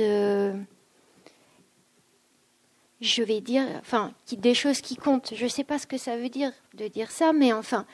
je 3.01 3.23
vais 3.23 3.41
dire, 3.41 3.63
enfin, 3.79 4.13
des 4.31 4.53
choses 4.53 4.81
qui 4.81 4.95
comptent. 4.95 5.33
Je 5.35 5.43
ne 5.43 5.49
sais 5.49 5.63
pas 5.63 5.79
ce 5.79 5.87
que 5.87 5.97
ça 5.97 6.17
veut 6.17 6.29
dire 6.29 6.51
de 6.75 6.87
dire 6.87 7.11
ça, 7.11 7.33
mais 7.33 7.53
enfin, 7.53 7.85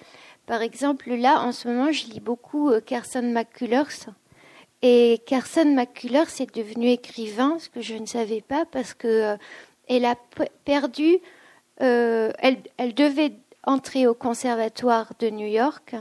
par 0.45 0.61
exemple, 0.61 1.13
là, 1.13 1.41
en 1.41 1.51
ce 1.51 1.67
moment, 1.67 1.91
je 1.91 2.05
lis 2.05 2.19
beaucoup 2.19 2.69
euh, 2.69 2.81
Carson 2.81 3.21
McCullers. 3.21 4.09
Et 4.81 5.21
Carson 5.27 5.65
McCullers 5.65 6.41
est 6.41 6.55
devenu 6.55 6.89
écrivain, 6.89 7.57
ce 7.59 7.69
que 7.69 7.81
je 7.81 7.95
ne 7.95 8.05
savais 8.05 8.41
pas, 8.41 8.65
parce 8.65 8.93
que 8.93 9.07
euh, 9.07 9.37
elle 9.87 10.05
a 10.05 10.15
perdu, 10.65 11.17
euh, 11.81 12.31
elle, 12.39 12.57
elle 12.77 12.93
devait 12.93 13.33
entrer 13.63 14.07
au 14.07 14.15
conservatoire 14.15 15.13
de 15.19 15.29
New 15.29 15.47
York, 15.47 15.95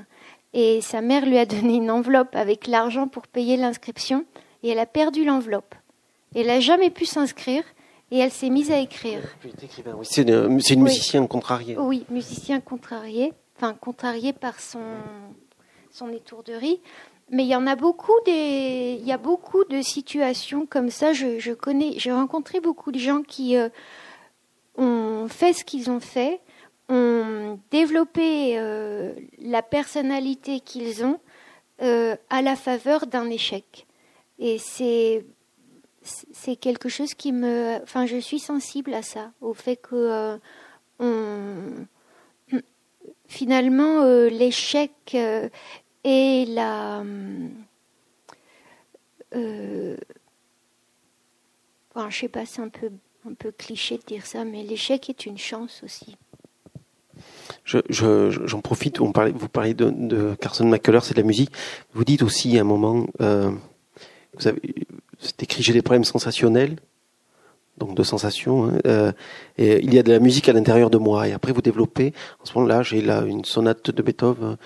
et 0.54 0.80
sa 0.80 1.02
mère 1.02 1.26
lui 1.26 1.36
a 1.38 1.44
donné 1.46 1.74
une 1.74 1.90
enveloppe 1.90 2.34
avec 2.34 2.66
l'argent 2.66 3.06
pour 3.06 3.26
payer 3.26 3.56
l'inscription, 3.56 4.24
et 4.62 4.70
elle 4.70 4.78
a 4.78 4.86
perdu 4.86 5.24
l'enveloppe. 5.24 5.74
Elle 6.34 6.46
n'a 6.46 6.60
jamais 6.60 6.90
pu 6.90 7.04
s'inscrire, 7.04 7.64
et 8.10 8.18
elle 8.18 8.30
s'est 8.30 8.50
mise 8.50 8.70
à 8.70 8.78
écrire. 8.78 9.22
C'est 10.02 10.22
une, 10.22 10.60
une 10.70 10.82
musicienne 10.82 11.28
contrariée. 11.28 11.76
Oui, 11.78 12.04
musicien 12.10 12.60
contrarié, 12.60 13.32
enfin 13.56 13.74
contrarié 13.74 14.32
par 14.32 14.60
son, 14.60 14.80
son 15.90 16.12
étourderie. 16.12 16.80
Mais 17.32 17.44
il 17.44 17.48
y 17.48 17.54
en 17.54 17.68
a 17.68 17.76
beaucoup 17.76 18.18
des, 18.26 18.98
il 19.00 19.06
y 19.06 19.12
a 19.12 19.18
beaucoup 19.18 19.64
de 19.64 19.82
situations 19.82 20.66
comme 20.66 20.90
ça. 20.90 21.12
Je, 21.12 21.38
je 21.38 21.52
connais, 21.52 21.92
j'ai 21.96 22.10
rencontré 22.10 22.58
beaucoup 22.60 22.90
de 22.90 22.98
gens 22.98 23.22
qui 23.22 23.56
euh, 23.56 23.68
ont 24.76 25.28
fait 25.28 25.52
ce 25.52 25.64
qu'ils 25.64 25.90
ont 25.90 26.00
fait, 26.00 26.40
ont 26.88 27.60
développé 27.70 28.58
euh, 28.58 29.12
la 29.38 29.62
personnalité 29.62 30.58
qu'ils 30.58 31.04
ont 31.04 31.20
euh, 31.82 32.16
à 32.30 32.42
la 32.42 32.56
faveur 32.56 33.06
d'un 33.06 33.30
échec. 33.30 33.86
Et 34.40 34.58
c'est 34.58 35.24
c'est 36.40 36.56
quelque 36.56 36.88
chose 36.88 37.14
qui 37.14 37.32
me. 37.32 37.82
Enfin, 37.82 38.06
je 38.06 38.16
suis 38.16 38.38
sensible 38.38 38.94
à 38.94 39.02
ça, 39.02 39.32
au 39.40 39.52
fait 39.52 39.76
que 39.76 40.38
euh, 41.00 41.84
finalement 43.26 44.02
euh, 44.02 44.28
l'échec 44.28 44.92
euh, 45.14 45.48
et 46.04 46.46
la. 46.46 47.04
Enfin, 51.92 52.08
je 52.08 52.18
sais 52.18 52.28
pas, 52.28 52.46
c'est 52.46 52.62
un 52.62 52.68
peu 52.68 52.90
un 53.28 53.34
peu 53.34 53.52
cliché 53.52 53.98
de 53.98 54.02
dire 54.02 54.24
ça, 54.24 54.44
mais 54.44 54.62
l'échec 54.62 55.10
est 55.10 55.26
une 55.26 55.36
chance 55.36 55.82
aussi. 55.84 56.16
J'en 57.64 57.80
je, 57.90 58.56
profite, 58.56 59.00
on 59.00 59.12
parlait, 59.12 59.32
vous 59.32 59.50
parlez 59.50 59.74
de, 59.74 59.90
de 59.90 60.34
Carson 60.40 60.64
McCullers, 60.64 61.04
c'est 61.04 61.14
de 61.14 61.20
la 61.20 61.26
musique. 61.26 61.52
Vous 61.92 62.04
dites 62.04 62.22
aussi 62.22 62.56
à 62.56 62.62
un 62.62 62.64
moment, 62.64 63.06
vous 63.18 64.48
avez, 64.48 64.86
c'est 65.20 65.42
écrit 65.42 65.62
j'ai 65.62 65.72
des 65.72 65.82
problèmes 65.82 66.04
sensationnels, 66.04 66.76
donc 67.78 67.94
de 67.94 68.02
sensations. 68.02 68.64
Hein, 68.64 68.78
euh, 68.86 69.12
et 69.58 69.80
il 69.82 69.92
y 69.92 69.98
a 69.98 70.02
de 70.02 70.10
la 70.10 70.18
musique 70.18 70.48
à 70.48 70.52
l'intérieur 70.52 70.90
de 70.90 70.98
moi. 70.98 71.28
Et 71.28 71.32
après, 71.32 71.52
vous 71.52 71.62
développez. 71.62 72.12
En 72.42 72.46
ce 72.46 72.54
moment-là, 72.54 72.82
j'ai 72.82 73.02
là 73.02 73.22
une 73.26 73.44
sonate 73.44 73.90
de 73.90 74.02
Beethoven. 74.02 74.56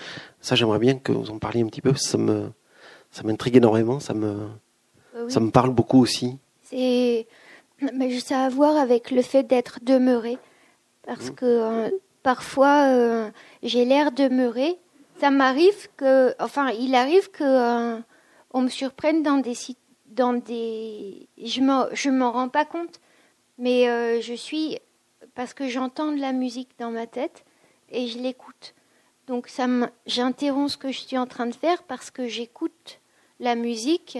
Ça, 0.41 0.55
j'aimerais 0.55 0.79
bien 0.79 0.95
que 0.95 1.11
vous 1.11 1.29
en 1.29 1.39
parliez 1.39 1.61
un 1.61 1.67
petit 1.67 1.81
peu. 1.81 1.93
Ça 1.95 2.17
me, 2.17 2.49
ça 3.11 3.23
m'intrigue 3.23 3.57
énormément. 3.57 3.99
Ça 3.99 4.13
me, 4.13 4.47
euh, 5.15 5.29
ça 5.29 5.39
me 5.39 5.51
parle 5.51 5.71
beaucoup 5.71 6.01
aussi. 6.01 6.37
C'est, 6.63 7.27
mais 7.93 8.19
ça 8.19 8.41
a 8.41 8.45
à 8.45 8.49
voir 8.49 8.77
avec 8.77 9.11
le 9.11 9.21
fait 9.21 9.43
d'être 9.43 9.79
demeuré, 9.83 10.37
parce 11.05 11.29
mmh. 11.29 11.35
que 11.35 11.45
euh, 11.45 11.89
parfois 12.23 13.29
j'ai 13.61 13.85
l'air 13.85 14.11
demeuré. 14.11 14.75
Ça 15.19 15.31
m'arrive 15.31 15.89
que, 15.95 16.33
enfin, 16.39 16.71
il 16.71 16.95
arrive 16.95 17.29
que 17.31 18.01
on 18.51 18.61
me 18.61 18.69
surprenne 18.69 19.21
dans 19.21 19.37
des 19.37 19.53
situations 19.53 19.84
dans 20.15 20.33
des. 20.33 21.27
Je 21.37 21.61
ne 21.61 22.17
m'en 22.17 22.31
rends 22.31 22.49
pas 22.49 22.65
compte, 22.65 22.99
mais 23.57 23.89
euh, 23.89 24.21
je 24.21 24.33
suis. 24.33 24.79
Parce 25.35 25.53
que 25.53 25.67
j'entends 25.67 26.11
de 26.11 26.21
la 26.21 26.31
musique 26.31 26.69
dans 26.79 26.91
ma 26.91 27.07
tête 27.07 27.45
et 27.89 28.07
je 28.07 28.19
l'écoute. 28.19 28.73
Donc 29.27 29.49
j'interromps 30.05 30.73
ce 30.73 30.77
que 30.77 30.91
je 30.91 30.99
suis 30.99 31.17
en 31.17 31.25
train 31.25 31.47
de 31.47 31.55
faire 31.55 31.83
parce 31.83 32.11
que 32.11 32.27
j'écoute 32.27 32.99
la 33.39 33.55
musique 33.55 34.17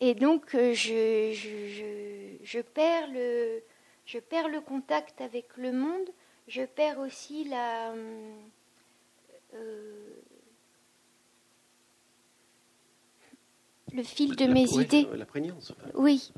et 0.00 0.14
donc 0.14 0.54
euh, 0.54 0.74
je, 0.74 1.32
je, 1.32 2.36
je, 2.42 2.60
perds 2.60 3.08
le, 3.12 3.62
je 4.04 4.18
perds 4.18 4.48
le 4.48 4.60
contact 4.60 5.20
avec 5.20 5.56
le 5.56 5.72
monde, 5.72 6.08
je 6.48 6.62
perds 6.62 6.98
aussi 6.98 7.44
la. 7.44 7.92
Euh, 9.54 10.21
le 13.94 14.02
fil 14.02 14.36
de 14.36 14.46
mes 14.46 14.64
idées. 14.64 15.08
La 15.14 15.26
prégnance. 15.26 15.72
Oui, 15.94 16.32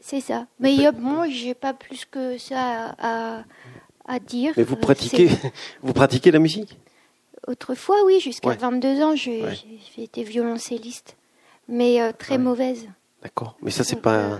c'est 0.00 0.20
ça. 0.20 0.46
Mais 0.58 0.76
moi, 0.76 0.92
bon, 0.92 1.30
j'ai 1.30 1.54
pas 1.54 1.74
plus 1.74 2.04
que 2.04 2.38
ça 2.38 2.94
à, 2.98 3.44
à, 4.06 4.18
dire. 4.18 4.54
Mais 4.56 4.62
vous 4.62 4.76
pratiquez, 4.76 5.28
vous 5.82 5.92
pratiquez 5.92 6.30
la 6.30 6.38
musique? 6.38 6.78
Autrefois, 7.46 7.96
oui, 8.06 8.20
jusqu'à 8.20 8.54
22 8.54 9.02
ans, 9.02 9.14
j'ai 9.16 9.44
été 9.98 10.22
violoncelliste, 10.24 11.16
mais 11.68 12.00
euh, 12.00 12.12
très 12.16 12.38
mauvaise. 12.38 12.88
D'accord, 13.22 13.56
mais 13.62 13.70
ça 13.70 13.84
c'est 13.84 14.00
pas. 14.00 14.38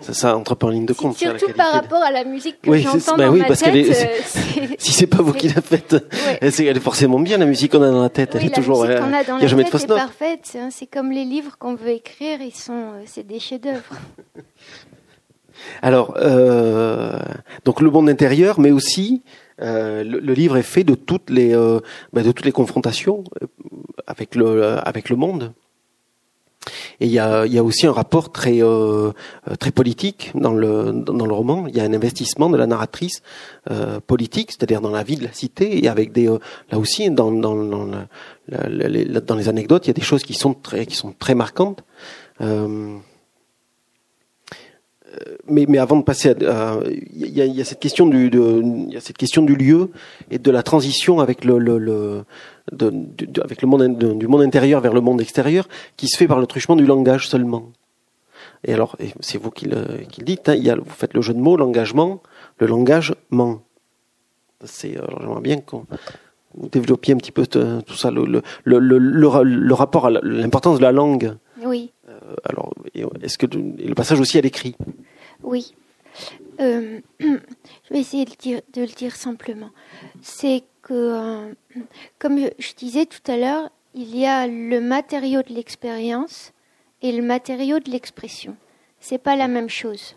Euh, 0.00 0.04
ça, 0.04 0.14
ça 0.14 0.36
entre 0.36 0.54
pas 0.54 0.66
en 0.66 0.70
ligne 0.70 0.86
de 0.86 0.92
compte. 0.92 1.16
Surtout 1.16 1.52
par 1.52 1.72
rapport 1.72 2.02
à 2.02 2.10
la 2.10 2.24
musique 2.24 2.60
que 2.60 2.76
j'entends 2.76 3.16
bah 3.16 3.26
dans 3.26 3.32
oui, 3.32 3.40
ma 3.40 3.46
parce 3.46 3.60
tête. 3.60 3.74
Est, 3.74 4.76
si 4.78 4.92
c'est 4.92 5.06
pas 5.06 5.22
vous 5.22 5.32
qui 5.32 5.48
la 5.48 5.60
faites, 5.60 5.96
elle, 6.40 6.48
est, 6.48 6.80
forcément 6.80 7.20
bien 7.20 7.38
la 7.38 7.46
musique 7.46 7.72
qu'on 7.72 7.82
a 7.82 7.90
dans 7.90 8.02
la 8.02 8.08
tête. 8.08 8.34
elle 8.34 8.46
est 8.46 8.54
toujours. 8.54 8.84
La 8.84 8.94
musique 8.94 9.04
qu'on 9.04 9.16
a 9.16 9.24
dans 9.24 9.38
la 9.38 9.46
jamais 9.46 9.64
tête 9.64 9.82
est 9.82 9.86
parfaite. 9.86 10.56
Hein. 10.58 10.68
C'est 10.70 10.86
comme 10.86 11.10
les 11.10 11.24
livres 11.24 11.56
qu'on 11.58 11.74
veut 11.74 11.90
écrire, 11.90 12.40
ils 12.40 12.54
sont, 12.54 12.72
euh, 12.72 13.02
c'est 13.06 13.26
des 13.26 13.38
chefs-d'œuvre. 13.38 13.94
Alors, 15.82 16.14
euh, 16.18 17.18
donc 17.64 17.80
le 17.80 17.90
monde 17.90 18.08
intérieur, 18.08 18.58
mais 18.58 18.72
aussi 18.72 19.22
euh, 19.60 20.02
le, 20.02 20.18
le, 20.18 20.32
livre 20.32 20.56
est 20.56 20.62
fait 20.62 20.84
de 20.84 20.94
toutes 20.94 21.30
les, 21.30 21.54
euh, 21.54 21.78
bah, 22.12 22.22
de 22.22 22.32
toutes 22.32 22.44
les 22.44 22.52
confrontations 22.52 23.22
euh, 23.42 23.46
avec 24.06 24.34
le, 24.34 24.62
avec 24.86 25.08
le 25.08 25.16
monde. 25.16 25.52
Et 27.00 27.06
il 27.06 27.12
y 27.12 27.18
a, 27.18 27.64
aussi 27.64 27.86
un 27.86 27.92
rapport 27.92 28.32
très 28.32 28.62
euh, 28.62 29.12
très 29.58 29.70
politique 29.70 30.32
dans 30.34 30.54
le 30.54 30.92
dans 30.92 31.26
le 31.26 31.34
roman. 31.34 31.66
Il 31.68 31.76
y 31.76 31.80
a 31.80 31.84
un 31.84 31.92
investissement 31.92 32.50
de 32.50 32.56
la 32.56 32.66
narratrice 32.66 33.22
euh, 33.70 34.00
politique, 34.00 34.52
c'est-à-dire 34.52 34.80
dans 34.80 34.90
la 34.90 35.02
vie 35.02 35.16
de 35.16 35.24
la 35.24 35.32
cité 35.32 35.84
et 35.84 35.88
avec 35.88 36.12
des 36.12 36.28
euh, 36.28 36.38
là 36.70 36.78
aussi 36.78 37.10
dans 37.10 37.30
dans 37.32 37.54
dans, 37.54 37.88
les, 38.68 39.48
anecdotes, 39.48 39.86
il 39.86 39.88
y 39.88 39.90
a 39.90 39.94
des 39.94 40.02
choses 40.02 40.22
qui 40.22 40.34
sont 40.34 40.54
très 40.54 40.86
qui 40.86 40.96
sont 40.96 41.14
très 41.18 41.34
marquantes. 41.34 41.82
Euh, 42.40 42.96
mais, 45.46 45.66
mais 45.68 45.78
avant 45.78 45.96
de 45.96 46.02
passer 46.02 46.30
à, 46.44 46.80
il 47.12 47.28
y, 47.28 47.60
a, 47.60 47.64
cette 47.64 47.78
question 47.78 48.06
du, 48.06 48.30
il 48.32 48.92
y 48.92 48.96
a 48.96 49.00
cette 49.00 49.16
question 49.16 49.42
du 49.42 49.54
lieu 49.54 49.90
et 50.30 50.38
de 50.38 50.50
la 50.50 50.64
transition 50.64 51.20
avec 51.20 51.44
le 51.44 52.24
de, 52.72 52.92
avec 53.42 53.62
le 53.62 53.68
monde 53.68 53.98
du 54.18 54.26
monde 54.26 54.42
intérieur 54.42 54.80
vers 54.80 54.92
le 54.92 55.00
monde 55.00 55.20
extérieur, 55.20 55.68
qui 55.96 56.08
se 56.08 56.16
fait 56.16 56.26
par 56.26 56.40
le 56.40 56.46
truchement 56.46 56.76
du 56.76 56.86
langage 56.86 57.28
seulement. 57.28 57.70
Et 58.64 58.72
alors, 58.72 58.96
c'est 59.20 59.38
vous 59.38 59.50
qui 59.50 59.66
le, 59.66 60.04
qui 60.08 60.20
le 60.20 60.26
dites, 60.26 60.48
hein, 60.48 60.54
il 60.54 60.64
y 60.64 60.70
a, 60.70 60.76
vous 60.76 60.84
faites 60.88 61.14
le 61.14 61.20
jeu 61.20 61.34
de 61.34 61.38
mots, 61.38 61.56
l'engagement, 61.56 62.22
le 62.58 62.66
langage 62.66 63.14
ment. 63.30 63.62
C'est, 64.64 64.96
alors 64.96 65.20
j'aimerais 65.20 65.42
bien 65.42 65.60
qu'on 65.60 65.86
vous 66.54 66.68
développiez 66.68 67.14
un 67.14 67.18
petit 67.18 67.32
peu 67.32 67.46
tout 67.46 67.94
ça, 67.94 68.10
le, 68.10 68.24
le, 68.24 68.78
le, 68.78 69.42
le 69.42 69.74
rapport 69.74 70.06
à 70.06 70.10
l'importance 70.10 70.78
de 70.78 70.82
la 70.82 70.92
langue. 70.92 71.36
Oui. 71.62 71.92
Euh, 72.08 72.18
alors, 72.44 72.72
est-ce 72.94 73.38
que 73.38 73.46
le 73.46 73.94
passage 73.94 74.20
aussi 74.20 74.38
à 74.38 74.40
l'écrit? 74.40 74.76
Oui. 75.42 75.74
Euh, 76.60 77.00
je 77.20 77.26
vais 77.90 77.98
essayer 77.98 78.24
de, 78.24 78.32
dire, 78.38 78.60
de 78.72 78.82
le 78.82 78.88
dire 78.88 79.16
simplement. 79.16 79.70
C'est 80.22 80.62
que, 80.84 80.92
euh, 80.92 81.52
comme 82.20 82.38
je 82.58 82.74
disais 82.74 83.06
tout 83.06 83.30
à 83.30 83.36
l'heure, 83.36 83.70
il 83.94 84.16
y 84.16 84.26
a 84.26 84.46
le 84.46 84.80
matériau 84.80 85.42
de 85.42 85.52
l'expérience 85.52 86.52
et 87.02 87.10
le 87.10 87.22
matériau 87.22 87.80
de 87.80 87.90
l'expression. 87.90 88.56
C'est 89.00 89.18
pas 89.18 89.34
la 89.34 89.48
même 89.48 89.70
chose. 89.70 90.16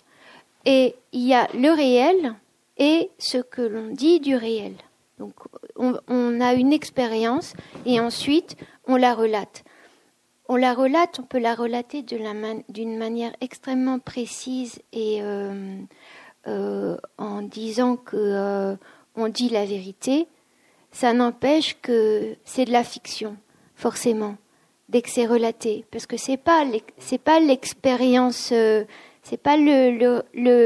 Et 0.66 0.96
il 1.14 1.26
y 1.26 1.34
a 1.34 1.48
le 1.54 1.72
réel 1.72 2.36
et 2.78 3.10
ce 3.18 3.38
que 3.38 3.62
l'on 3.62 3.88
dit 3.88 4.20
du 4.20 4.36
réel. 4.36 4.74
Donc, 5.20 5.34
on, 5.78 6.42
a 6.42 6.54
une 6.54 6.74
expérience 6.74 7.54
et 7.86 8.00
ensuite 8.00 8.56
on 8.86 8.98
la 8.98 9.16
relate. 9.16 9.64
On 10.48 10.56
la 10.56 10.74
relate, 10.74 11.20
on 11.20 11.24
peut 11.24 11.40
la 11.40 11.56
relater 11.56 12.04
d'une 12.04 12.98
manière 12.98 13.34
extrêmement 13.42 14.00
précise 14.00 14.80
et 14.94 15.20
euh, 15.22 15.82
euh, 16.48 16.98
en 17.18 17.42
disant 17.42 17.96
que 17.96 18.78
on 19.16 19.28
dit 19.30 19.50
la 19.50 19.66
vérité, 19.66 20.28
ça 20.98 21.14
n'empêche 21.14 21.78
que 21.80 22.36
c'est 22.44 22.66
de 22.66 22.72
la 22.72 22.84
fiction, 22.84 23.38
forcément, 23.76 24.36
dès 24.90 25.04
que 25.04 25.12
c'est 25.12 25.28
relaté, 25.28 25.86
parce 25.92 26.08
que 26.08 26.18
c'est 26.18 26.38
pas 26.38 26.66
c'est 26.98 27.20
pas 27.20 27.40
l'expérience, 27.40 28.50
euh, 28.52 28.84
c'est 29.22 29.38
pas 29.38 29.58
le, 29.58 29.92
le, 29.92 30.24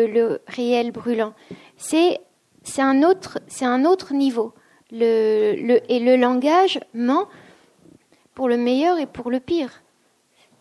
le, 0.08 0.42
réel 0.48 0.92
brûlant, 0.92 1.34
c'est 1.76 2.22
c'est 2.64 2.82
un 2.82 3.04
autre 3.04 3.40
c'est 3.48 3.66
un 3.66 3.84
autre 3.84 4.14
niveau. 4.14 4.54
Le, 4.94 5.56
le, 5.58 5.92
et 5.92 6.00
le 6.00 6.16
langage 6.16 6.80
ment 6.94 7.28
pour 8.34 8.48
le 8.48 8.56
meilleur 8.56 9.00
et 9.00 9.08
pour 9.08 9.32
le 9.32 9.42
pire. 9.42 9.84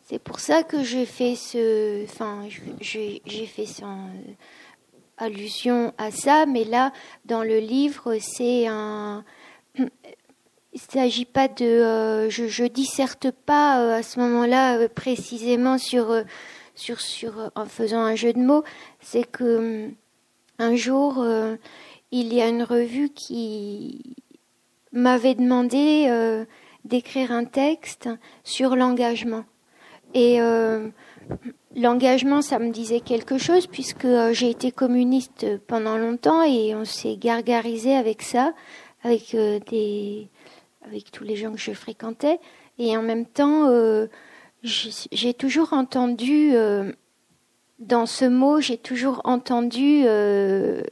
C'est 0.03 0.21
pour 0.21 0.41
ça 0.41 0.65
que 0.65 0.83
j'ai 0.83 1.07
fait 1.07 1.37
ce, 1.37 2.03
enfin, 2.05 2.49
j'ai 2.81 3.47
fait 3.47 3.67
ça 3.67 3.87
allusion 5.21 5.93
à 5.99 6.11
ça, 6.11 6.47
mais 6.47 6.65
là, 6.65 6.93
dans 7.27 7.45
le 7.45 7.59
livre, 7.59 8.17
c'est 8.21 8.67
un. 8.67 9.25
Il 9.77 10.81
s'agit 10.81 11.25
pas 11.25 11.49
de. 11.49 12.29
je, 12.29 12.47
je 12.47 12.65
disserte 12.65 13.31
pas 13.31 13.95
à 13.95 14.03
ce 14.03 14.21
moment-là 14.21 14.89
précisément 14.89 15.79
sur, 15.79 16.23
sur, 16.75 17.01
sur. 17.01 17.51
en 17.57 17.67
faisant 17.67 18.01
un 18.01 18.15
jeu 18.15 18.33
de 18.33 18.39
mots. 18.39 18.63
C'est 19.01 19.29
que 19.29 19.91
un 20.61 20.77
jour, 20.77 21.27
il 22.13 22.33
y 22.33 22.41
a 22.41 22.49
une 22.49 22.63
revue 22.63 23.09
qui 23.09 24.17
m'avait 24.93 25.35
demandé 25.35 26.07
euh, 26.09 26.45
d'écrire 26.85 27.33
un 27.33 27.45
texte 27.45 28.09
sur 28.45 28.77
l'engagement. 28.77 29.45
Et 30.15 30.41
euh, 30.41 30.89
l'engagement, 31.77 32.43
ça 32.43 32.59
me 32.59 32.71
disait 32.71 33.01
quelque 33.01 33.39
chose 33.39 33.67
puisque 33.67 34.05
euh, 34.05 34.33
j'ai 34.33 34.51
été 34.51 34.73
communiste 34.73 35.47
pendant 35.67 35.97
longtemps 35.97 36.43
et 36.43 36.75
on 36.75 36.85
s'est 36.85 37.17
gargarisé 37.17 37.95
avec 37.95 38.23
ça, 38.23 38.53
avec 39.03 39.37
des, 39.71 40.29
avec 40.87 41.11
tous 41.11 41.25
les 41.25 41.37
gens 41.37 41.53
que 41.53 41.59
je 41.59 41.73
fréquentais. 41.73 42.39
Et 42.79 42.97
en 42.97 43.03
même 43.03 43.27
temps, 43.27 43.69
j'ai 44.63 45.35
toujours 45.35 45.73
entendu 45.73 46.53
dans 47.79 48.07
ce 48.07 48.25
mot, 48.25 48.61
j'ai 48.61 48.79
toujours 48.79 49.21
entendu, 49.25 50.05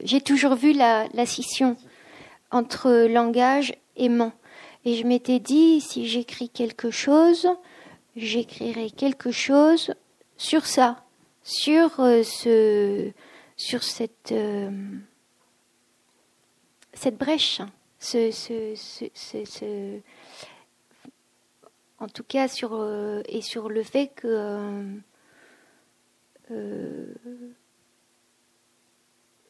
j'ai 0.01 0.21
toujours 0.21 0.55
vu 0.55 0.73
la, 0.73 1.07
la 1.13 1.25
scission 1.25 1.77
entre 2.51 3.07
langage 3.07 3.73
aimant. 3.95 4.33
Et 4.85 4.95
je 4.95 5.05
m'étais 5.05 5.39
dit, 5.39 5.81
si 5.81 6.07
j'écris 6.07 6.49
quelque 6.49 6.89
chose, 6.89 7.47
j'écrirai 8.15 8.89
quelque 8.91 9.31
chose 9.31 9.93
sur 10.37 10.65
ça, 10.65 11.03
sur 11.43 11.99
euh, 11.99 12.23
ce, 12.23 13.11
sur 13.57 13.83
cette, 13.83 14.31
euh, 14.31 14.71
cette 16.93 17.17
brèche, 17.17 17.61
en 21.99 22.07
tout 22.07 22.23
cas 22.23 22.47
sur 22.47 22.73
euh, 22.73 23.21
et 23.27 23.41
sur 23.41 23.69
le 23.69 23.83
fait 23.83 24.07
que 24.15 24.99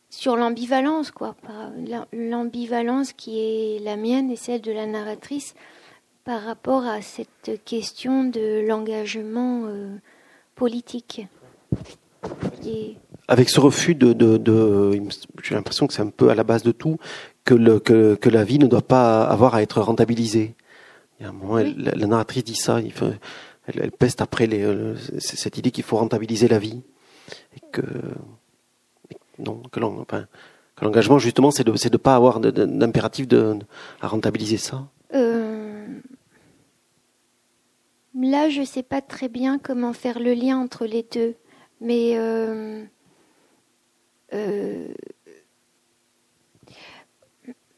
sur 0.09 0.35
l'ambivalence, 0.35 1.11
quoi. 1.11 1.35
L'ambivalence 2.11 3.13
qui 3.13 3.39
est 3.39 3.79
la 3.79 3.95
mienne 3.95 4.31
et 4.31 4.35
celle 4.35 4.61
de 4.61 4.71
la 4.71 4.85
narratrice 4.85 5.53
par 6.25 6.43
rapport 6.43 6.85
à 6.85 7.01
cette 7.01 7.63
question 7.63 8.23
de 8.23 8.65
l'engagement 8.67 9.63
euh, 9.67 9.95
politique. 10.55 11.27
Avec 13.27 13.49
ce 13.49 13.59
refus 13.59 13.95
de, 13.95 14.13
j'ai 15.41 15.55
l'impression 15.55 15.87
que 15.87 15.93
c'est 15.93 16.01
un 16.01 16.09
peu 16.09 16.29
à 16.29 16.35
la 16.35 16.43
base 16.43 16.63
de 16.63 16.71
tout, 16.71 16.97
que, 17.49 17.55
le, 17.55 17.79
que, 17.79 18.13
que, 18.13 18.29
la 18.29 18.43
vie 18.43 18.59
ne 18.59 18.67
doit 18.67 18.83
pas 18.83 19.23
avoir 19.23 19.55
à 19.55 19.63
être 19.63 19.81
rentabilisée. 19.81 20.53
Il 21.19 21.23
y 21.23 21.25
a 21.25 21.29
un 21.29 21.33
moment, 21.33 21.55
la, 21.57 22.05
narratrice 22.05 22.43
dit 22.43 22.55
ça, 22.55 22.79
il 22.79 22.93
elle, 23.65 23.81
elle, 23.81 23.91
peste 23.91 24.21
après 24.21 24.45
les, 24.45 24.63
euh, 24.63 24.95
cette 25.17 25.57
idée 25.57 25.71
qu'il 25.71 25.83
faut 25.83 25.97
rentabiliser 25.97 26.47
la 26.47 26.59
vie. 26.59 26.83
Et 27.55 27.61
que 27.71 27.81
non, 29.39 29.63
que 29.71 29.79
l'engagement 29.79 31.17
justement 31.17 31.49
c'est 31.49 31.63
de 31.63 31.71
ne 31.71 31.97
pas 31.97 32.15
avoir 32.15 32.39
d'impératif 32.39 33.27
de, 33.27 33.57
à 33.99 34.07
rentabiliser 34.07 34.57
ça. 34.57 34.87
Euh, 35.15 35.87
là, 38.13 38.49
je 38.49 38.59
ne 38.59 38.65
sais 38.65 38.83
pas 38.83 39.01
très 39.01 39.27
bien 39.27 39.57
comment 39.57 39.93
faire 39.93 40.19
le 40.19 40.35
lien 40.35 40.59
entre 40.59 40.85
les 40.85 41.03
deux, 41.11 41.33
mais 41.81 42.13
euh, 42.15 42.83
euh, 44.33 44.87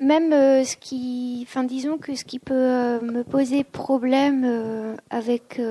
même 0.02 0.32
ce 0.66 0.76
qui, 0.76 1.46
enfin 1.48 1.64
disons 1.64 1.98
que 1.98 2.16
ce 2.16 2.26
qui 2.26 2.40
peut 2.40 3.00
me 3.00 3.24
poser 3.24 3.64
problème 3.64 4.98
avec 5.10 5.62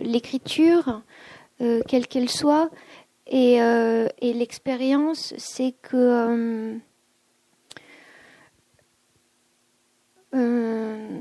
l'écriture, 0.00 1.02
quelle 1.58 2.06
qu'elle 2.06 2.30
soit, 2.30 2.70
et, 3.30 3.62
euh, 3.62 4.08
l'expérience, 4.20 5.34
c'est 5.38 5.72
que 5.82 5.96
euh, 5.96 6.78
euh, 10.34 11.20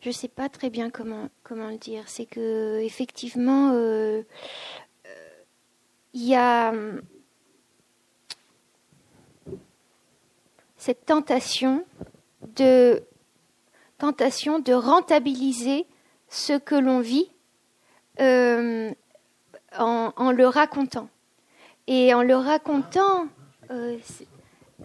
je 0.00 0.08
ne 0.08 0.12
sais 0.12 0.28
pas 0.28 0.50
très 0.50 0.68
bien 0.68 0.90
comment, 0.90 1.30
comment 1.42 1.68
le 1.68 1.78
dire. 1.78 2.04
C'est 2.08 2.26
que 2.26 2.80
effectivement, 2.80 3.72
il 6.12 6.24
y 6.28 6.34
a 6.34 6.74
cette 10.80 11.04
tentation 11.04 11.84
de 12.56 13.02
tentation 13.98 14.60
de 14.60 14.72
rentabiliser 14.72 15.86
ce 16.30 16.54
que 16.54 16.74
l'on 16.74 17.00
vit 17.00 17.30
euh, 18.18 18.90
en, 19.78 20.32
le 20.32 20.46
racontant. 20.46 21.10
Et 21.86 22.14
en 22.14 22.22
le 22.22 22.34
racontant, 22.34 23.26
euh, 23.70 23.98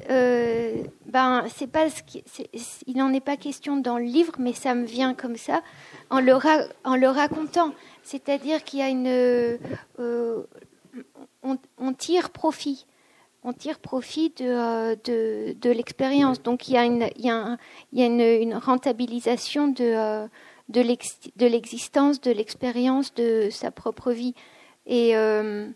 euh, 0.10 0.84
ben 1.06 1.46
c'est 1.56 1.72
pas 1.72 1.88
il 2.86 2.98
n'en 2.98 3.14
est 3.14 3.22
pas 3.22 3.38
question 3.38 3.78
dans 3.78 3.98
le 3.98 4.04
livre, 4.04 4.34
mais 4.38 4.52
ça 4.52 4.76
me 4.76 4.86
vient 4.86 5.14
comme 5.14 5.38
ça 5.38 5.62
en 6.10 6.20
le, 6.20 6.34
en 6.84 6.98
le 6.98 7.08
racontant. 7.08 7.74
C'est-à-dire 8.04 8.66
qu'il 8.66 8.80
y 8.80 8.82
a 8.82 8.90
une, 8.90 9.58
on, 11.42 11.94
tire 11.94 12.32
profit, 12.32 12.86
on 13.46 13.54
tire 13.54 13.80
profit 13.80 14.34
de, 14.38 14.96
de, 15.06 15.54
de 15.54 15.70
l'expérience. 15.70 16.42
Donc 16.42 16.68
il 16.68 16.74
y 16.74 16.78
a 16.78 16.86
une, 16.86 18.54
rentabilisation 18.56 19.68
de 19.70 20.28
de 20.68 21.46
l'existence, 21.46 22.20
de 22.22 22.32
l'expérience 22.32 23.14
de 23.14 23.50
sa 23.52 23.70
propre 23.70 24.12
vie. 24.12 24.34
Euh, 24.90 25.68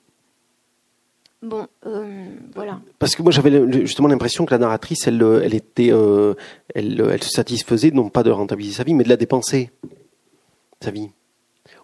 bon, 1.43 1.67
euh, 1.85 2.25
voilà. 2.55 2.81
Parce 2.97 3.15
que 3.15 3.21
moi 3.21 3.31
j'avais 3.31 3.71
justement 3.85 4.07
l'impression 4.07 4.45
que 4.45 4.51
la 4.51 4.57
narratrice, 4.57 5.07
euh, 5.07 6.35
elle 6.73 7.23
se 7.23 7.29
satisfaisait 7.29 7.91
non 7.91 8.09
pas 8.09 8.23
de 8.23 8.31
rentabiliser 8.31 8.77
sa 8.77 8.83
vie, 8.83 8.95
mais 8.95 9.03
de 9.03 9.09
la 9.09 9.17
dépenser, 9.17 9.69
sa 10.81 10.89
vie 10.89 11.11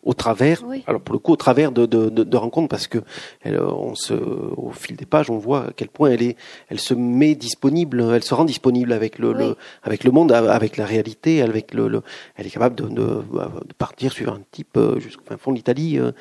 au 0.05 0.13
travers, 0.13 0.63
alors 0.87 1.01
pour 1.01 1.13
le 1.13 1.19
coup 1.19 1.33
au 1.33 1.35
travers 1.35 1.71
de, 1.71 1.85
de, 1.85 2.09
de, 2.09 2.37
rencontres, 2.37 2.69
parce 2.69 2.87
que 2.87 2.99
elle, 3.41 3.59
on 3.59 3.95
se, 3.95 4.13
au 4.13 4.71
fil 4.71 4.95
des 4.95 5.05
pages, 5.05 5.29
on 5.29 5.37
voit 5.37 5.65
à 5.65 5.69
quel 5.75 5.89
point 5.89 6.11
elle 6.11 6.21
est, 6.21 6.37
elle 6.69 6.79
se 6.79 6.93
met 6.93 7.35
disponible, 7.35 8.01
elle 8.13 8.23
se 8.23 8.33
rend 8.33 8.45
disponible 8.45 8.93
avec 8.93 9.19
le, 9.19 9.33
le 9.33 9.57
avec 9.83 10.03
le 10.03 10.11
monde, 10.11 10.31
avec 10.31 10.77
la 10.77 10.85
réalité, 10.85 11.41
avec 11.41 11.73
le, 11.73 11.87
le 11.87 12.03
elle 12.35 12.45
est 12.45 12.51
capable 12.51 12.75
de, 12.75 12.87
de, 12.87 13.73
partir 13.77 14.13
suivre 14.13 14.33
un 14.33 14.41
type 14.51 14.77
euh, 14.77 14.99
jusqu'au 14.99 15.25
fin 15.25 15.37
fond 15.37 15.51
de 15.51 15.57
l'Italie. 15.57 15.97
Euh, 15.97 16.11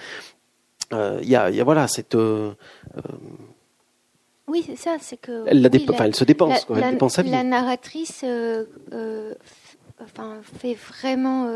euh, 0.92 1.18
il 1.22 1.28
y, 1.28 1.36
a, 1.36 1.50
y 1.50 1.60
a 1.60 1.64
voilà 1.64 1.86
cette 1.86 2.16
oui, 4.46 4.62
c'est 4.66 4.76
ça, 4.76 4.96
c'est 5.00 5.16
que. 5.16 5.44
Elle, 5.46 5.62
la 5.62 5.70
elle 5.72 6.14
se 6.14 6.24
dépense, 6.24 6.52
la, 6.52 6.60
quoi, 6.60 6.78
elle 6.78 6.90
dépense 6.90 7.14
sa 7.14 7.22
vie. 7.22 7.30
La 7.30 7.42
narratrice 7.42 8.22
euh, 8.24 9.34
enfin, 10.02 10.40
fait 10.58 10.74
vraiment 10.74 11.48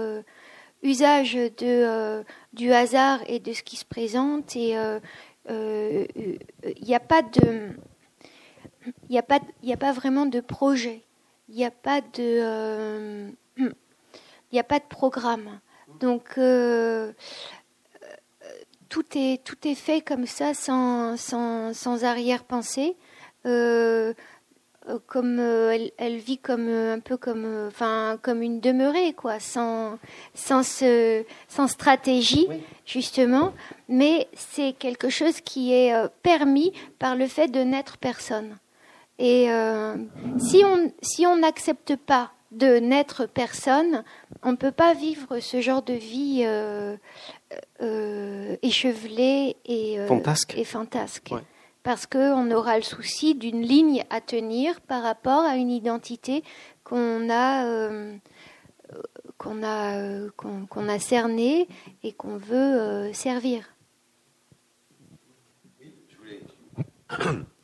usage 0.83 1.35
de, 1.35 1.51
euh, 1.63 2.23
du 2.53 2.73
hasard 2.73 3.21
et 3.27 3.41
de 3.41 3.53
ce 3.53 3.63
qui 3.63 3.77
se 3.77 3.85
présente. 3.85 4.57
Et 4.57 4.71
il 4.71 4.77
euh, 4.77 6.07
n'y 6.83 6.95
euh, 6.95 6.97
a 6.97 7.01
pas 7.01 7.23
de. 7.23 7.71
Il 8.87 9.13
n'y 9.13 9.19
a, 9.19 9.23
pas, 9.23 9.41
a 9.71 9.77
pas 9.77 9.93
vraiment 9.93 10.27
de 10.27 10.41
projet. 10.41 11.03
Il 11.49 11.57
n'y 11.57 11.65
a 11.65 11.71
pas 11.71 12.01
de. 12.01 13.31
Il 13.57 13.75
n'y 14.53 14.59
a 14.59 14.65
pas 14.65 14.79
de 14.79 14.85
programme. 14.89 15.61
Donc, 16.01 16.39
tout, 18.89 19.05
est, 19.15 19.45
tout 19.45 19.69
est 19.69 19.75
fait 19.75 20.01
comme 20.01 20.27
ça, 20.27 20.55
sans, 20.55 21.17
sans, 21.17 21.75
sans 21.75 22.05
arrière-pensée. 22.05 22.97
Comme 25.07 25.39
euh, 25.39 25.89
elle, 25.99 26.17
vit 26.17 26.39
comme 26.39 26.69
euh, 26.69 26.95
un 26.95 27.01
peu 27.01 27.17
comme 27.17 27.67
enfin 27.69 28.19
comme 28.23 28.43
une 28.43 28.61
demeurée 28.61 29.13
quoi 29.13 29.39
sans 29.41 29.99
sans 30.35 30.63
sans 31.49 31.69
stratégie 31.69 32.49
justement. 32.87 33.53
Mais 33.89 34.29
c'est 34.35 34.73
quelque 34.73 35.09
chose 35.09 35.41
qui 35.41 35.73
est 35.73 35.95
permis 36.23 36.73
par 36.99 37.17
le 37.17 37.27
fait 37.27 37.49
de 37.49 37.61
n'être 37.61 37.99
personne. 37.99 38.57
Et 39.19 39.49
si 40.39 40.63
on 40.65 40.93
si 41.03 41.27
on 41.27 41.37
n'accepte 41.37 41.97
pas 41.97 42.33
de 42.51 42.79
n'être 42.79 43.27
personne 43.27 44.05
on 44.43 44.53
ne 44.53 44.57
peut 44.57 44.73
pas 44.73 44.95
vivre 44.95 45.39
ce 45.41 45.61
genre 45.61 45.83
de 45.83 45.95
vie 45.95 46.47
échevelée 48.63 49.57
et 49.67 49.99
fantasque. 50.07 50.55
et 50.57 50.65
fantasque 50.65 51.33
parce 51.89 52.07
qu'on 52.07 52.51
aura 52.51 52.77
le 52.77 52.83
souci 52.83 53.35
d'une 53.35 53.63
ligne 53.63 54.05
à 54.11 54.21
tenir 54.21 54.79
par 54.83 55.03
rapport 55.03 55.41
à 55.41 55.57
une 55.57 55.71
identité 55.71 56.45
qu'on 56.85 57.31
a, 57.31 57.65
euh, 57.65 58.15
a, 59.41 59.97
euh, 59.97 60.29
a 60.87 60.99
cernée 60.99 61.67
et 62.03 62.13
qu'on 62.13 62.37
veut 62.37 62.79
euh, 62.79 63.13
servir. 63.15 63.75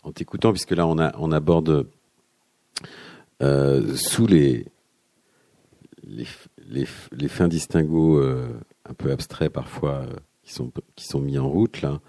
en 0.03 0.13
t'écoutant, 0.13 0.53
puisque 0.53 0.71
là 0.71 0.87
on, 0.87 1.31
aborde 1.31 1.87
sous 3.43 4.27
les, 4.27 4.65
les, 6.03 6.27
les, 7.13 7.29
fins 7.29 7.49
distinguo 7.49 8.17
euh, 8.21 8.59
un 8.89 8.95
peu 8.95 9.13
abstraits 9.13 9.53
parfois 9.53 10.07
qui, 10.43 10.55
sont, 10.55 10.73
qui 10.97 11.05
sont 11.05 11.21
mis 11.21 11.39
en 11.39 11.47
route. 11.47 11.83
Là. 11.83 12.01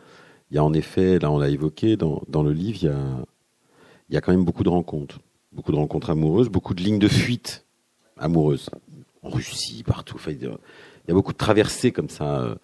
Il 0.51 0.55
y 0.55 0.57
a 0.57 0.63
en 0.63 0.73
effet, 0.73 1.19
là 1.19 1.31
on 1.31 1.37
l'a 1.37 1.49
évoqué, 1.49 1.97
dans, 1.97 2.43
le 2.43 2.51
livre, 2.51 2.79
il 2.81 4.13
y, 4.13 4.17
a, 4.17 4.21
quand 4.21 4.31
même 4.31 4.45
beaucoup 4.45 4.63
de 4.63 4.69
rencontres. 4.69 5.19
Beaucoup 5.51 5.71
de 5.71 5.77
rencontres 5.77 6.09
amoureuses, 6.09 6.49
beaucoup 6.49 6.73
de 6.73 6.83
lignes 6.83 6.99
de 6.99 7.07
fuite 7.07 7.65
amoureuses. 8.17 8.69
En 9.23 9.29
Russie, 9.29 9.83
partout. 9.83 10.17
Il 10.27 10.41
y 10.41 11.11
a 11.11 11.13
beaucoup 11.13 11.33
de 11.33 11.37
traversées 11.37 11.91
comme 11.91 12.09
ça 12.09 12.57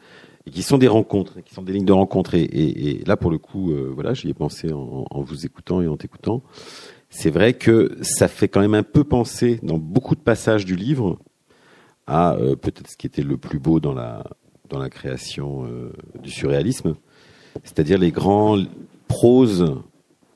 et 0.45 0.51
qui 0.51 0.63
sont 0.63 0.77
des 0.77 0.87
rencontres, 0.87 1.41
qui 1.41 1.53
sont 1.53 1.61
des 1.61 1.73
lignes 1.73 1.85
de 1.85 1.93
rencontre. 1.93 2.35
Et, 2.35 3.03
là, 3.05 3.17
pour 3.17 3.31
le 3.31 3.37
coup, 3.37 3.71
euh, 3.71 3.91
voilà, 3.93 4.13
j'y 4.13 4.29
ai 4.29 4.33
pensé 4.33 4.71
en, 4.73 5.05
vous 5.21 5.45
écoutant 5.45 5.81
et 5.81 5.87
en 5.87 5.97
t'écoutant. 5.97 6.41
C'est 7.09 7.29
vrai 7.29 7.53
que 7.53 7.97
ça 8.01 8.27
fait 8.27 8.47
quand 8.47 8.61
même 8.61 8.73
un 8.73 8.83
peu 8.83 9.03
penser, 9.03 9.59
dans 9.63 9.77
beaucoup 9.77 10.15
de 10.15 10.21
passages 10.21 10.65
du 10.65 10.75
livre, 10.75 11.19
à 12.07 12.35
euh, 12.35 12.55
peut-être 12.55 12.89
ce 12.89 12.97
qui 12.97 13.05
était 13.05 13.21
le 13.21 13.37
plus 13.37 13.59
beau 13.59 13.79
dans 13.79 13.93
la 13.93 14.23
dans 14.69 14.79
la 14.79 14.89
création 14.89 15.65
euh, 15.65 15.91
du 16.23 16.31
surréalisme, 16.31 16.95
c'est-à-dire 17.63 17.97
les 17.97 18.11
grands 18.11 18.57
proses 19.07 19.75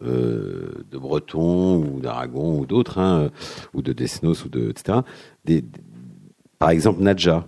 euh, 0.03 0.85
de 0.91 0.97
Breton 0.97 1.83
ou 1.83 1.99
d'Aragon 1.99 2.59
ou 2.59 2.65
d'autres, 2.65 2.99
hein, 2.99 3.29
ou 3.73 3.81
de 3.81 3.93
Desnos 3.93 4.45
ou 4.45 4.49
de 4.49 4.69
etc. 4.69 4.99
Par 6.59 6.69
exemple, 6.69 7.01
Nadja. 7.01 7.47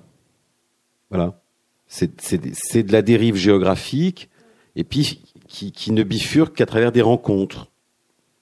Voilà 1.09 1.39
c'est 1.87 2.83
de 2.83 2.91
la 2.91 3.01
dérive 3.01 3.35
géographique 3.35 4.29
et 4.75 4.83
puis 4.83 5.21
qui, 5.47 5.71
qui 5.71 5.91
ne 5.91 6.03
bifurque 6.03 6.55
qu'à 6.55 6.65
travers 6.65 6.91
des 6.91 7.01
rencontres. 7.01 7.67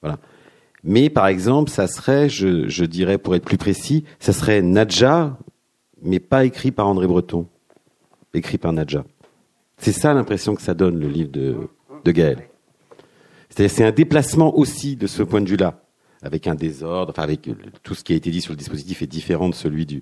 Voilà. 0.01 0.17
Mais 0.83 1.09
par 1.09 1.27
exemple, 1.27 1.69
ça 1.69 1.87
serait, 1.87 2.29
je, 2.29 2.67
je, 2.67 2.85
dirais 2.85 3.17
pour 3.17 3.35
être 3.35 3.45
plus 3.45 3.57
précis, 3.57 4.03
ça 4.19 4.33
serait 4.33 4.61
Nadja, 4.61 5.37
mais 6.01 6.19
pas 6.19 6.45
écrit 6.45 6.71
par 6.71 6.87
André 6.87 7.07
Breton, 7.07 7.47
écrit 8.33 8.57
par 8.57 8.73
Nadja. 8.73 9.03
C'est 9.77 9.91
ça 9.91 10.13
l'impression 10.13 10.55
que 10.55 10.61
ça 10.61 10.73
donne 10.73 10.99
le 10.99 11.07
livre 11.07 11.31
de, 11.31 11.55
de 12.03 12.11
Gaël. 12.11 12.47
C'est 13.49 13.85
un 13.85 13.91
déplacement 13.91 14.57
aussi 14.57 14.95
de 14.95 15.07
ce 15.07 15.23
point 15.23 15.41
de 15.41 15.49
vue-là, 15.49 15.81
avec 16.21 16.47
un 16.47 16.55
désordre, 16.55 17.11
enfin 17.11 17.23
avec 17.23 17.49
tout 17.83 17.95
ce 17.95 18.03
qui 18.03 18.13
a 18.13 18.15
été 18.15 18.29
dit 18.29 18.41
sur 18.41 18.51
le 18.51 18.57
dispositif 18.57 19.01
est 19.01 19.07
différent 19.07 19.47
de 19.47 19.55
celui 19.55 19.85
du 19.85 20.01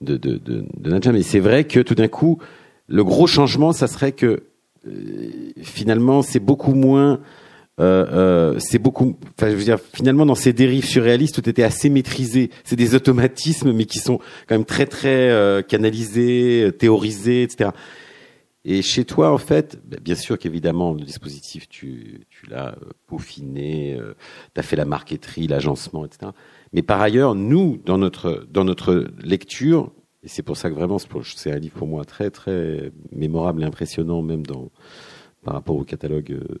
de, 0.00 0.16
de, 0.16 0.36
de, 0.36 0.64
de 0.76 0.90
Nadja. 0.90 1.10
Mais 1.12 1.22
c'est 1.22 1.40
vrai 1.40 1.64
que 1.64 1.80
tout 1.80 1.94
d'un 1.94 2.08
coup, 2.08 2.38
le 2.86 3.02
gros 3.02 3.26
changement, 3.26 3.72
ça 3.72 3.86
serait 3.86 4.12
que 4.12 4.44
euh, 4.86 5.30
finalement, 5.62 6.22
c'est 6.22 6.40
beaucoup 6.40 6.74
moins. 6.74 7.20
Euh, 7.80 8.06
euh, 8.12 8.58
c'est 8.58 8.78
beaucoup. 8.78 9.16
Enfin, 9.36 9.50
je 9.50 9.56
veux 9.56 9.64
dire, 9.64 9.78
finalement, 9.92 10.26
dans 10.26 10.36
ces 10.36 10.52
dérives 10.52 10.84
surréalistes, 10.84 11.34
tout 11.34 11.48
était 11.48 11.64
assez 11.64 11.88
maîtrisé. 11.88 12.50
C'est 12.62 12.76
des 12.76 12.94
automatismes, 12.94 13.72
mais 13.72 13.86
qui 13.86 13.98
sont 13.98 14.18
quand 14.46 14.54
même 14.54 14.64
très 14.64 14.86
très 14.86 15.30
euh, 15.30 15.62
canalisés, 15.62 16.70
théorisés, 16.78 17.42
etc. 17.42 17.70
Et 18.64 18.80
chez 18.82 19.04
toi, 19.04 19.32
en 19.32 19.38
fait, 19.38 19.78
ben, 19.84 20.00
bien 20.02 20.14
sûr 20.14 20.38
qu'évidemment, 20.38 20.92
le 20.92 21.02
dispositif, 21.02 21.68
tu, 21.68 22.26
tu 22.30 22.46
l'as 22.46 22.74
peaufiné, 23.06 23.94
euh, 23.94 24.14
tu 24.54 24.60
as 24.60 24.62
fait 24.62 24.76
la 24.76 24.86
marqueterie, 24.86 25.46
l'agencement, 25.46 26.06
etc. 26.06 26.32
Mais 26.72 26.82
par 26.82 27.00
ailleurs, 27.00 27.34
nous, 27.34 27.78
dans 27.84 27.98
notre, 27.98 28.46
dans 28.50 28.64
notre 28.64 29.06
lecture, 29.22 29.92
et 30.22 30.28
c'est 30.28 30.42
pour 30.42 30.56
ça 30.56 30.70
que 30.70 30.74
vraiment, 30.74 30.98
c'est 30.98 31.52
un 31.52 31.58
livre 31.58 31.74
pour 31.74 31.86
moi 31.86 32.04
très, 32.06 32.30
très 32.30 32.90
mémorable 33.12 33.62
et 33.62 33.66
impressionnant, 33.66 34.22
même 34.22 34.46
dans, 34.46 34.70
par 35.44 35.54
rapport 35.54 35.76
au 35.76 35.84
catalogue 35.84 36.32
euh, 36.32 36.58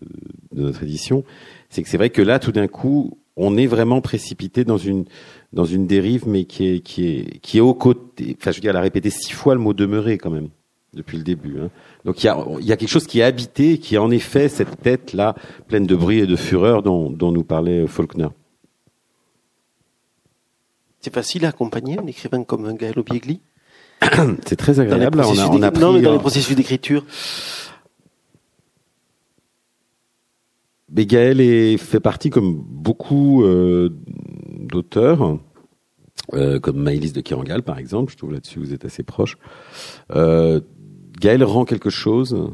de 0.52 0.62
notre 0.62 0.82
édition. 0.82 1.24
C'est 1.70 1.82
que 1.82 1.88
c'est 1.88 1.96
vrai 1.96 2.10
que 2.10 2.22
là, 2.22 2.38
tout 2.38 2.52
d'un 2.52 2.68
coup, 2.68 3.18
on 3.36 3.56
est 3.56 3.66
vraiment 3.66 4.00
précipité 4.00 4.64
dans 4.64 4.76
une, 4.76 5.06
dans 5.52 5.64
une 5.64 5.86
dérive, 5.86 6.28
mais 6.28 6.44
qui 6.44 6.68
est, 6.68 6.80
qui 6.80 7.06
est, 7.06 7.38
qui 7.40 7.58
est 7.58 7.62
au 7.62 7.74
côté, 7.74 8.36
enfin, 8.38 8.50
je 8.50 8.58
veux 8.58 8.60
dire, 8.60 8.70
elle 8.70 8.76
a 8.76 8.82
répété 8.82 9.10
six 9.10 9.32
fois 9.32 9.54
le 9.54 9.60
mot 9.60 9.72
demeurer 9.72 10.18
quand 10.18 10.30
même, 10.30 10.50
depuis 10.92 11.16
le 11.16 11.24
début. 11.24 11.58
Hein. 11.58 11.70
Donc 12.04 12.22
il 12.22 12.26
y 12.26 12.28
a, 12.28 12.44
il 12.60 12.66
y 12.66 12.72
a 12.72 12.76
quelque 12.76 12.88
chose 12.88 13.06
qui 13.06 13.20
est 13.20 13.22
habité, 13.22 13.78
qui 13.78 13.94
est 13.94 13.98
en 13.98 14.10
effet 14.10 14.48
cette 14.48 14.80
tête-là, 14.82 15.34
pleine 15.68 15.86
de 15.86 15.96
bruit 15.96 16.18
et 16.18 16.26
de 16.26 16.36
fureur 16.36 16.82
dont, 16.82 17.10
dont 17.10 17.32
nous 17.32 17.44
parlait 17.44 17.86
Faulkner. 17.86 18.28
C'est 21.00 21.14
facile 21.14 21.44
à 21.46 21.48
accompagner 21.48 21.98
un 21.98 22.06
écrivain 22.06 22.44
comme 22.44 22.72
Gaël 22.76 22.98
Obiegli 22.98 23.40
c'est 24.46 24.56
très 24.56 24.80
agréable. 24.80 25.20
On 25.20 25.38
a, 25.38 25.48
on 25.48 25.62
a 25.62 25.70
pris, 25.70 25.80
non, 25.80 25.92
mais 25.92 26.02
dans 26.02 26.12
les 26.12 26.18
processus 26.18 26.56
d'écriture. 26.56 27.04
Gaël 30.92 31.40
est, 31.40 31.76
fait 31.76 32.00
partie, 32.00 32.30
comme 32.30 32.54
beaucoup 32.54 33.42
euh, 33.42 33.90
d'auteurs, 34.60 35.38
euh, 36.32 36.60
comme 36.60 36.76
Maëlys 36.76 37.12
de 37.12 37.20
Kirangal, 37.20 37.62
par 37.62 37.78
exemple, 37.78 38.12
je 38.12 38.16
trouve 38.16 38.32
là-dessus 38.32 38.58
vous 38.58 38.72
êtes 38.72 38.84
assez 38.84 39.02
proche. 39.02 39.36
Euh, 40.14 40.60
Gaël 41.24 41.42
rend 41.42 41.64
quelque 41.64 41.88
chose 41.88 42.50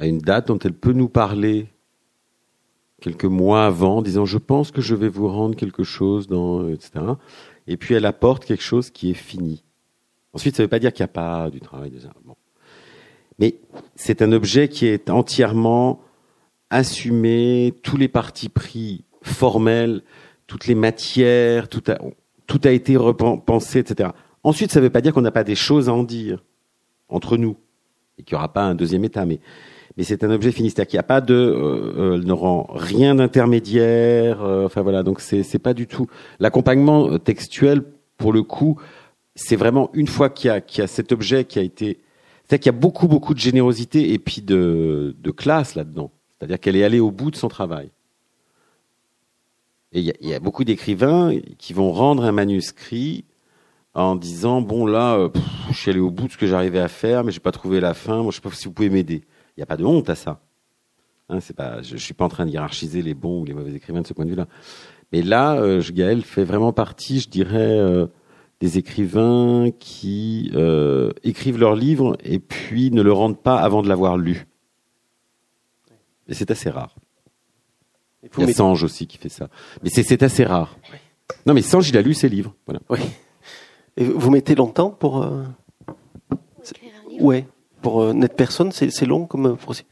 à 0.00 0.06
une 0.08 0.18
date 0.18 0.48
dont 0.48 0.58
elle 0.58 0.72
peut 0.72 0.92
nous 0.92 1.08
parler 1.08 1.68
quelques 3.00 3.24
mois 3.24 3.66
avant, 3.66 4.02
disant 4.02 4.24
je 4.24 4.38
pense 4.38 4.72
que 4.72 4.80
je 4.80 4.96
vais 4.96 5.08
vous 5.08 5.28
rendre 5.28 5.54
quelque 5.54 5.84
chose 5.84 6.26
dans 6.26 6.68
etc 6.68 7.04
et 7.68 7.76
puis 7.76 7.94
elle 7.94 8.04
apporte 8.04 8.44
quelque 8.44 8.64
chose 8.64 8.90
qui 8.90 9.12
est 9.12 9.14
fini. 9.14 9.62
Ensuite, 10.32 10.56
ça 10.56 10.64
ne 10.64 10.66
veut 10.66 10.70
pas 10.70 10.80
dire 10.80 10.92
qu'il 10.92 11.04
n'y 11.04 11.10
a 11.10 11.12
pas 11.12 11.50
du 11.50 11.60
travail 11.60 11.90
déjà. 11.92 12.10
Bon. 12.24 12.34
Mais 13.38 13.60
c'est 13.94 14.20
un 14.20 14.32
objet 14.32 14.68
qui 14.68 14.86
est 14.86 15.08
entièrement 15.08 16.00
assumé, 16.70 17.74
tous 17.84 17.96
les 17.96 18.08
partis 18.08 18.48
pris 18.48 19.04
formels, 19.22 20.02
toutes 20.48 20.66
les 20.66 20.74
matières, 20.74 21.68
tout 21.68 21.84
a 22.64 22.70
été 22.72 22.96
repensé, 22.96 23.78
etc. 23.78 24.10
Ensuite, 24.42 24.72
ça 24.72 24.80
ne 24.80 24.86
veut 24.86 24.90
pas 24.90 25.00
dire 25.00 25.14
qu'on 25.14 25.22
n'a 25.22 25.30
pas 25.30 25.44
des 25.44 25.54
choses 25.54 25.88
à 25.88 25.94
en 25.94 26.02
dire 26.02 26.42
entre 27.08 27.36
nous 27.36 27.56
et 28.18 28.22
qu'il 28.22 28.34
n'y 28.34 28.38
aura 28.38 28.52
pas 28.52 28.64
un 28.64 28.74
deuxième 28.74 29.04
état. 29.04 29.24
Mais 29.26 29.40
mais 29.96 30.04
c'est 30.04 30.24
un 30.24 30.30
objet 30.30 30.52
fini, 30.52 30.68
c'est-à-dire 30.68 30.88
qu'il 30.90 30.96
n'y 30.96 31.00
a 31.00 31.04
pas 31.04 31.22
de, 31.22 31.34
euh, 31.34 31.92
euh 31.96 32.22
ne 32.22 32.32
rend 32.32 32.66
rien 32.70 33.14
d'intermédiaire. 33.14 34.42
Euh, 34.42 34.66
enfin 34.66 34.82
voilà, 34.82 35.02
donc 35.02 35.20
c'est 35.20 35.42
c'est 35.42 35.58
pas 35.58 35.72
du 35.74 35.86
tout 35.86 36.06
l'accompagnement 36.38 37.18
textuel 37.18 37.82
pour 38.18 38.32
le 38.32 38.42
coup. 38.42 38.78
C'est 39.34 39.56
vraiment 39.56 39.90
une 39.94 40.06
fois 40.06 40.28
qu'il 40.28 40.48
y 40.48 40.50
a 40.50 40.60
qu'il 40.60 40.82
y 40.82 40.84
a 40.84 40.86
cet 40.86 41.12
objet 41.12 41.44
qui 41.44 41.58
a 41.58 41.62
été, 41.62 42.00
c'est-à-dire 42.44 42.62
qu'il 42.62 42.72
y 42.72 42.76
a 42.76 42.78
beaucoup 42.78 43.08
beaucoup 43.08 43.32
de 43.34 43.38
générosité 43.38 44.12
et 44.12 44.18
puis 44.18 44.42
de 44.42 45.14
de 45.18 45.30
classe 45.30 45.74
là-dedans. 45.74 46.10
C'est-à-dire 46.38 46.60
qu'elle 46.60 46.76
est 46.76 46.84
allée 46.84 47.00
au 47.00 47.10
bout 47.10 47.30
de 47.30 47.36
son 47.36 47.48
travail. 47.48 47.90
Et 49.92 50.00
il 50.00 50.14
y 50.20 50.28
y 50.28 50.34
a, 50.34 50.40
beaucoup 50.40 50.64
d'écrivains 50.64 51.32
qui 51.58 51.72
vont 51.72 51.90
rendre 51.92 52.24
un 52.24 52.32
manuscrit 52.32 53.24
en 54.02 54.16
disant 54.16 54.60
bon 54.60 54.86
là, 54.86 55.14
euh, 55.16 55.28
je 55.70 55.76
suis 55.76 55.90
allé 55.90 56.00
au 56.00 56.10
bout 56.10 56.26
de 56.26 56.32
ce 56.32 56.36
que 56.36 56.46
j'arrivais 56.46 56.80
à 56.80 56.88
faire, 56.88 57.24
mais 57.24 57.32
j'ai 57.32 57.40
pas 57.40 57.52
trouvé 57.52 57.80
la 57.80 57.94
fin. 57.94 58.22
Moi, 58.22 58.30
je 58.30 58.36
sais 58.36 58.42
pas 58.42 58.50
si 58.50 58.66
vous 58.66 58.72
pouvez 58.72 58.90
m'aider. 58.90 59.24
Il 59.56 59.60
n'y 59.60 59.62
a 59.62 59.66
pas 59.66 59.76
de 59.76 59.84
honte 59.84 60.10
à 60.10 60.14
ça. 60.14 60.40
Hein, 61.28 61.40
c'est 61.40 61.56
pas, 61.56 61.82
je, 61.82 61.94
ne 61.94 61.98
suis 61.98 62.14
pas 62.14 62.24
en 62.24 62.28
train 62.28 62.46
de 62.46 62.50
hiérarchiser 62.50 63.02
les 63.02 63.14
bons 63.14 63.40
ou 63.40 63.44
les 63.44 63.54
mauvais 63.54 63.72
écrivains 63.74 64.02
de 64.02 64.06
ce 64.06 64.12
point 64.12 64.24
de 64.24 64.30
vue-là. 64.30 64.46
Mais 65.12 65.22
là, 65.22 65.56
euh, 65.56 65.82
Gaël 65.92 66.22
fait 66.22 66.44
vraiment 66.44 66.72
partie, 66.72 67.20
je 67.20 67.28
dirais, 67.28 67.78
euh, 67.78 68.06
des 68.60 68.78
écrivains 68.78 69.70
qui 69.78 70.50
euh, 70.54 71.10
écrivent 71.24 71.58
leur 71.58 71.74
livre 71.74 72.16
et 72.22 72.38
puis 72.38 72.90
ne 72.90 73.02
le 73.02 73.12
rendent 73.12 73.40
pas 73.40 73.56
avant 73.56 73.82
de 73.82 73.88
l'avoir 73.88 74.18
lu. 74.18 74.46
Et 76.28 76.34
c'est 76.34 76.50
assez 76.50 76.70
rare. 76.70 76.96
Il, 78.22 78.46
y 78.46 78.50
a 78.50 78.52
Sange 78.52 78.82
aussi 78.82 79.06
qui 79.06 79.18
fait 79.18 79.28
ça. 79.28 79.48
Mais 79.82 79.90
c'est 79.90 80.22
assez 80.22 80.44
rare. 80.44 80.76
Non, 81.46 81.54
mais 81.54 81.62
Sange, 81.62 81.88
il 81.88 81.96
a 81.96 82.02
lu 82.02 82.14
ses 82.14 82.28
livres. 82.28 82.54
Voilà. 82.66 82.80
Oui. 82.90 82.98
Et 83.96 84.04
vous 84.04 84.30
mettez 84.30 84.54
longtemps 84.54 84.90
pour... 84.90 85.22
Euh... 85.22 85.44
Écrire 86.70 86.92
un 87.04 87.08
livre 87.08 87.24
Ouais 87.24 87.46
pour 87.82 88.02
euh, 88.02 88.12
Net 88.12 88.34
Personne, 88.34 88.72
c'est 88.72 89.06
long 89.06 89.26
comme 89.26 89.56
procès 89.56 89.84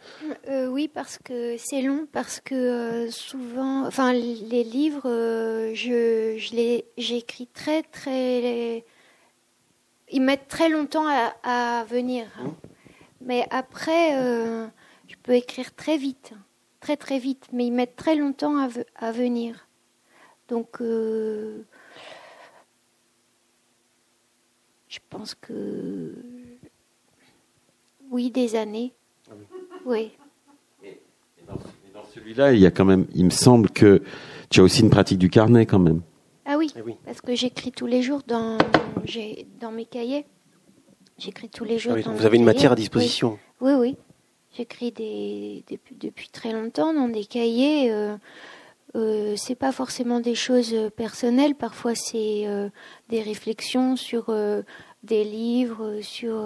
euh, 0.48 0.66
Oui, 0.66 0.88
parce 0.88 1.18
que 1.18 1.56
c'est 1.58 1.80
long, 1.80 2.08
parce 2.10 2.40
que 2.40 2.54
euh, 2.54 3.10
souvent, 3.12 3.86
enfin, 3.86 4.12
les 4.12 4.64
livres, 4.64 5.08
euh, 5.08 5.72
je, 5.74 6.36
je 6.36 6.56
les, 6.56 6.86
j'écris 6.98 7.46
très, 7.46 7.82
très. 7.84 8.84
Ils 10.10 10.22
mettent 10.22 10.48
très 10.48 10.68
longtemps 10.68 11.06
à, 11.06 11.34
à 11.44 11.84
venir. 11.84 12.26
Hein. 12.40 12.46
Mmh. 12.46 12.68
Mais 13.26 13.46
après, 13.50 14.20
euh, 14.20 14.66
je 15.06 15.14
peux 15.22 15.34
écrire 15.34 15.72
très 15.74 15.96
vite, 15.96 16.32
très, 16.80 16.96
très 16.96 17.20
vite, 17.20 17.46
mais 17.52 17.66
ils 17.66 17.72
mettent 17.72 17.96
très 17.96 18.16
longtemps 18.16 18.56
à, 18.56 18.68
à 18.96 19.12
venir. 19.12 19.68
Donc. 20.48 20.82
Je 24.94 25.00
pense 25.10 25.34
que 25.34 26.14
oui, 28.12 28.30
des 28.30 28.54
années. 28.54 28.92
Ah 29.28 29.34
oui. 29.84 30.12
Et, 30.84 31.00
dans, 31.48 31.54
dans 31.92 32.06
celui-là, 32.14 32.52
il 32.52 32.60
y 32.60 32.66
a 32.66 32.70
quand 32.70 32.84
même, 32.84 33.06
il 33.12 33.24
me 33.24 33.30
semble 33.30 33.70
que 33.70 34.02
tu 34.50 34.60
as 34.60 34.62
aussi 34.62 34.82
une 34.82 34.90
pratique 34.90 35.18
du 35.18 35.30
carnet 35.30 35.66
quand 35.66 35.80
même. 35.80 36.02
Ah 36.44 36.56
oui, 36.56 36.72
oui. 36.86 36.94
parce 37.04 37.20
que 37.20 37.34
j'écris 37.34 37.72
tous 37.72 37.86
les 37.86 38.02
jours 38.02 38.22
dans, 38.28 38.56
dans 39.60 39.72
mes 39.72 39.86
cahiers. 39.86 40.26
J'écris 41.18 41.48
tous 41.48 41.64
les 41.64 41.78
jours. 41.78 41.94
Ah 41.96 42.08
oui, 42.08 42.16
vous 42.16 42.26
avez 42.26 42.36
une 42.36 42.44
matière 42.44 42.70
à 42.72 42.76
disposition. 42.76 43.38
Oui, 43.60 43.72
oui. 43.72 43.78
oui. 43.78 43.96
J'écris 44.56 44.92
des, 44.92 45.64
depuis 45.98 46.28
très 46.28 46.52
longtemps 46.52 46.94
dans 46.94 47.08
des 47.08 47.24
cahiers. 47.24 47.90
Euh, 47.90 48.16
euh, 48.96 49.34
c'est 49.36 49.56
pas 49.56 49.72
forcément 49.72 50.20
des 50.20 50.34
choses 50.34 50.74
personnelles. 50.96 51.54
Parfois, 51.54 51.94
c'est 51.94 52.46
euh, 52.46 52.68
des 53.08 53.22
réflexions 53.22 53.96
sur 53.96 54.26
euh, 54.28 54.62
des 55.02 55.24
livres, 55.24 56.00
sur 56.00 56.44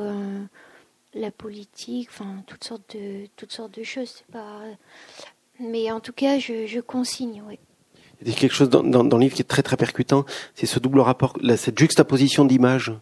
la 1.15 1.31
politique, 1.31 2.09
enfin 2.11 2.43
toutes 2.47 2.65
sortes 2.65 2.97
de 2.97 3.27
toutes 3.37 3.53
sortes 3.53 3.79
de 3.79 3.83
choses. 3.83 4.23
Pas... 4.33 4.61
Mais 5.61 5.91
en 5.91 6.01
tout 6.01 6.13
cas, 6.13 6.39
je, 6.39 6.67
je 6.67 6.81
consigne. 6.81 7.43
Oui. 7.47 7.59
Il 8.23 8.29
y 8.29 8.33
a 8.33 8.35
quelque 8.35 8.55
chose 8.55 8.69
dans, 8.69 8.83
dans, 8.83 9.05
dans, 9.05 9.17
le 9.17 9.25
livre 9.25 9.35
qui 9.35 9.43
est 9.43 9.49
très 9.49 9.63
très 9.63 9.77
percutant. 9.77 10.25
C'est 10.55 10.67
ce 10.67 10.81
double 10.81 11.01
rapport, 11.01 11.35
cette 11.57 11.79
juxtaposition 11.79 12.45
d'images 12.45 12.93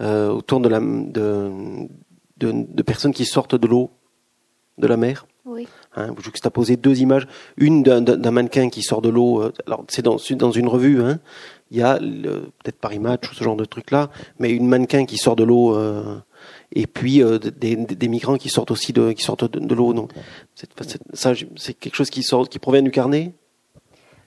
autour 0.00 0.60
de 0.60 0.68
la 0.68 0.80
de, 0.80 1.88
de, 2.38 2.52
de 2.52 2.82
personnes 2.82 3.14
qui 3.14 3.24
sortent 3.24 3.54
de 3.54 3.66
l'eau 3.66 3.90
de 4.78 4.86
la 4.86 4.96
mer. 4.96 5.26
Oui. 5.44 5.68
Hein, 5.94 6.08
vous 6.16 6.22
juxtaposez 6.22 6.76
deux 6.76 7.00
images, 7.00 7.26
une 7.58 7.82
d'un 7.82 8.30
mannequin 8.30 8.70
qui 8.70 8.82
sort 8.82 9.02
de 9.02 9.10
l'eau. 9.10 9.42
Euh, 9.42 9.52
alors 9.66 9.84
c'est 9.88 10.00
dans, 10.02 10.16
dans 10.36 10.50
une 10.50 10.68
revue. 10.68 11.02
Hein, 11.02 11.18
il 11.70 11.78
y 11.78 11.82
a 11.82 11.98
peut-être 11.98 12.78
Paris 12.78 12.98
Match 12.98 13.30
ou 13.30 13.34
ce 13.34 13.44
genre 13.44 13.56
de 13.56 13.66
truc 13.66 13.90
là, 13.90 14.10
mais 14.38 14.50
une 14.50 14.66
mannequin 14.66 15.04
qui 15.04 15.18
sort 15.18 15.36
de 15.36 15.44
l'eau. 15.44 15.76
Euh, 15.76 16.16
et 16.74 16.86
puis 16.86 17.22
euh, 17.22 17.38
des, 17.38 17.76
des, 17.76 18.08
migrants 18.08 18.36
qui 18.36 18.48
sortent 18.48 18.70
aussi 18.70 18.94
de 18.94 19.12
qui 19.12 19.22
sortent 19.22 19.44
de, 19.44 19.74
l'eau. 19.74 19.92
Donc 19.92 20.12
ça, 21.12 21.34
c'est 21.56 21.74
quelque 21.74 21.94
chose 21.94 22.10
qui 22.10 22.22
sort, 22.22 22.48
qui 22.48 22.58
provient 22.58 22.82
du 22.82 22.90
carnet? 22.90 23.32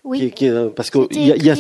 Oui. 0.04 0.32
Qui, 0.32 0.48
parce 0.76 0.92
que 0.92 1.08
il 1.12 1.26
y 1.26 1.32
a, 1.32 1.36
y 1.36 1.50
a 1.50 1.56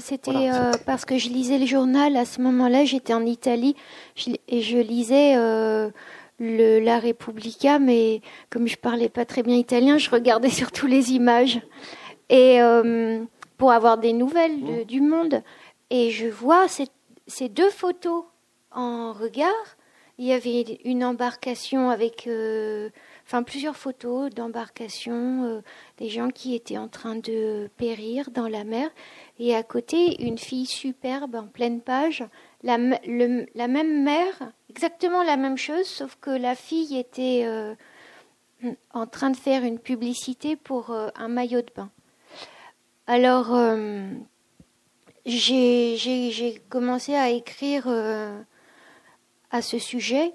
C'était 0.00 0.50
parce 0.84 1.04
que 1.04 1.18
je 1.18 1.28
lisais 1.28 1.58
le 1.58 1.66
journal 1.66 2.16
à 2.16 2.24
ce 2.24 2.40
moment-là. 2.40 2.84
J'étais 2.84 3.14
en 3.14 3.24
Italie 3.24 3.76
et 4.48 4.60
je 4.60 4.78
lisais 4.78 5.36
le, 6.38 6.80
la 6.80 6.98
Repubblica, 6.98 7.78
mais 7.78 8.20
comme 8.50 8.66
je 8.66 8.76
parlais 8.76 9.08
pas 9.08 9.24
très 9.24 9.42
bien 9.42 9.56
italien, 9.56 9.98
je 9.98 10.10
regardais 10.10 10.50
surtout 10.50 10.86
les 10.86 11.12
images 11.12 11.60
et 12.28 12.60
euh, 12.60 13.24
pour 13.56 13.72
avoir 13.72 13.98
des 13.98 14.12
nouvelles 14.12 14.84
du 14.86 15.00
monde. 15.00 15.42
Et 15.90 16.10
je 16.10 16.26
vois 16.26 16.68
ces, 16.68 16.88
ces, 17.26 17.48
deux 17.48 17.70
photos 17.70 18.24
en 18.72 19.12
regard. 19.12 19.76
Il 20.18 20.24
y 20.24 20.32
avait 20.32 20.62
une 20.84 21.04
embarcation 21.04 21.90
avec, 21.90 22.26
euh, 22.26 22.88
enfin 23.26 23.42
plusieurs 23.42 23.76
photos 23.76 24.30
d'embarcation, 24.30 25.44
euh, 25.44 25.60
des 25.98 26.08
gens 26.08 26.30
qui 26.30 26.54
étaient 26.54 26.78
en 26.78 26.88
train 26.88 27.16
de 27.16 27.68
périr 27.76 28.30
dans 28.30 28.48
la 28.48 28.64
mer, 28.64 28.88
et 29.38 29.54
à 29.54 29.62
côté 29.62 30.24
une 30.24 30.38
fille 30.38 30.64
superbe 30.64 31.34
en 31.34 31.46
pleine 31.46 31.82
page, 31.82 32.24
la, 32.62 32.78
le, 32.78 33.44
la 33.54 33.68
même 33.68 34.04
mère 34.04 34.52
exactement 34.76 35.22
la 35.22 35.38
même 35.38 35.56
chose, 35.56 35.86
sauf 35.86 36.18
que 36.20 36.30
la 36.30 36.54
fille 36.54 36.98
était 36.98 37.44
euh, 37.46 37.74
en 38.92 39.06
train 39.06 39.30
de 39.30 39.36
faire 39.36 39.64
une 39.64 39.78
publicité 39.78 40.54
pour 40.54 40.90
euh, 40.90 41.08
un 41.16 41.28
maillot 41.28 41.62
de 41.62 41.72
bain. 41.74 41.90
Alors, 43.06 43.54
euh, 43.54 44.02
j'ai 45.24 46.62
commencé 46.68 47.14
à 47.14 47.30
écrire 47.30 47.88
à 49.50 49.62
ce 49.62 49.78
sujet 49.78 50.32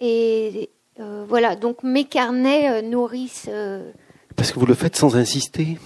et 0.00 0.70
voilà, 0.98 1.56
donc 1.56 1.82
mes 1.82 2.04
carnets 2.04 2.82
nourrissent. 2.82 3.50
Parce 4.36 4.52
que 4.52 4.58
vous 4.58 4.66
le 4.66 4.74
faites 4.74 4.96
sans 4.96 5.16
insister 5.16 5.78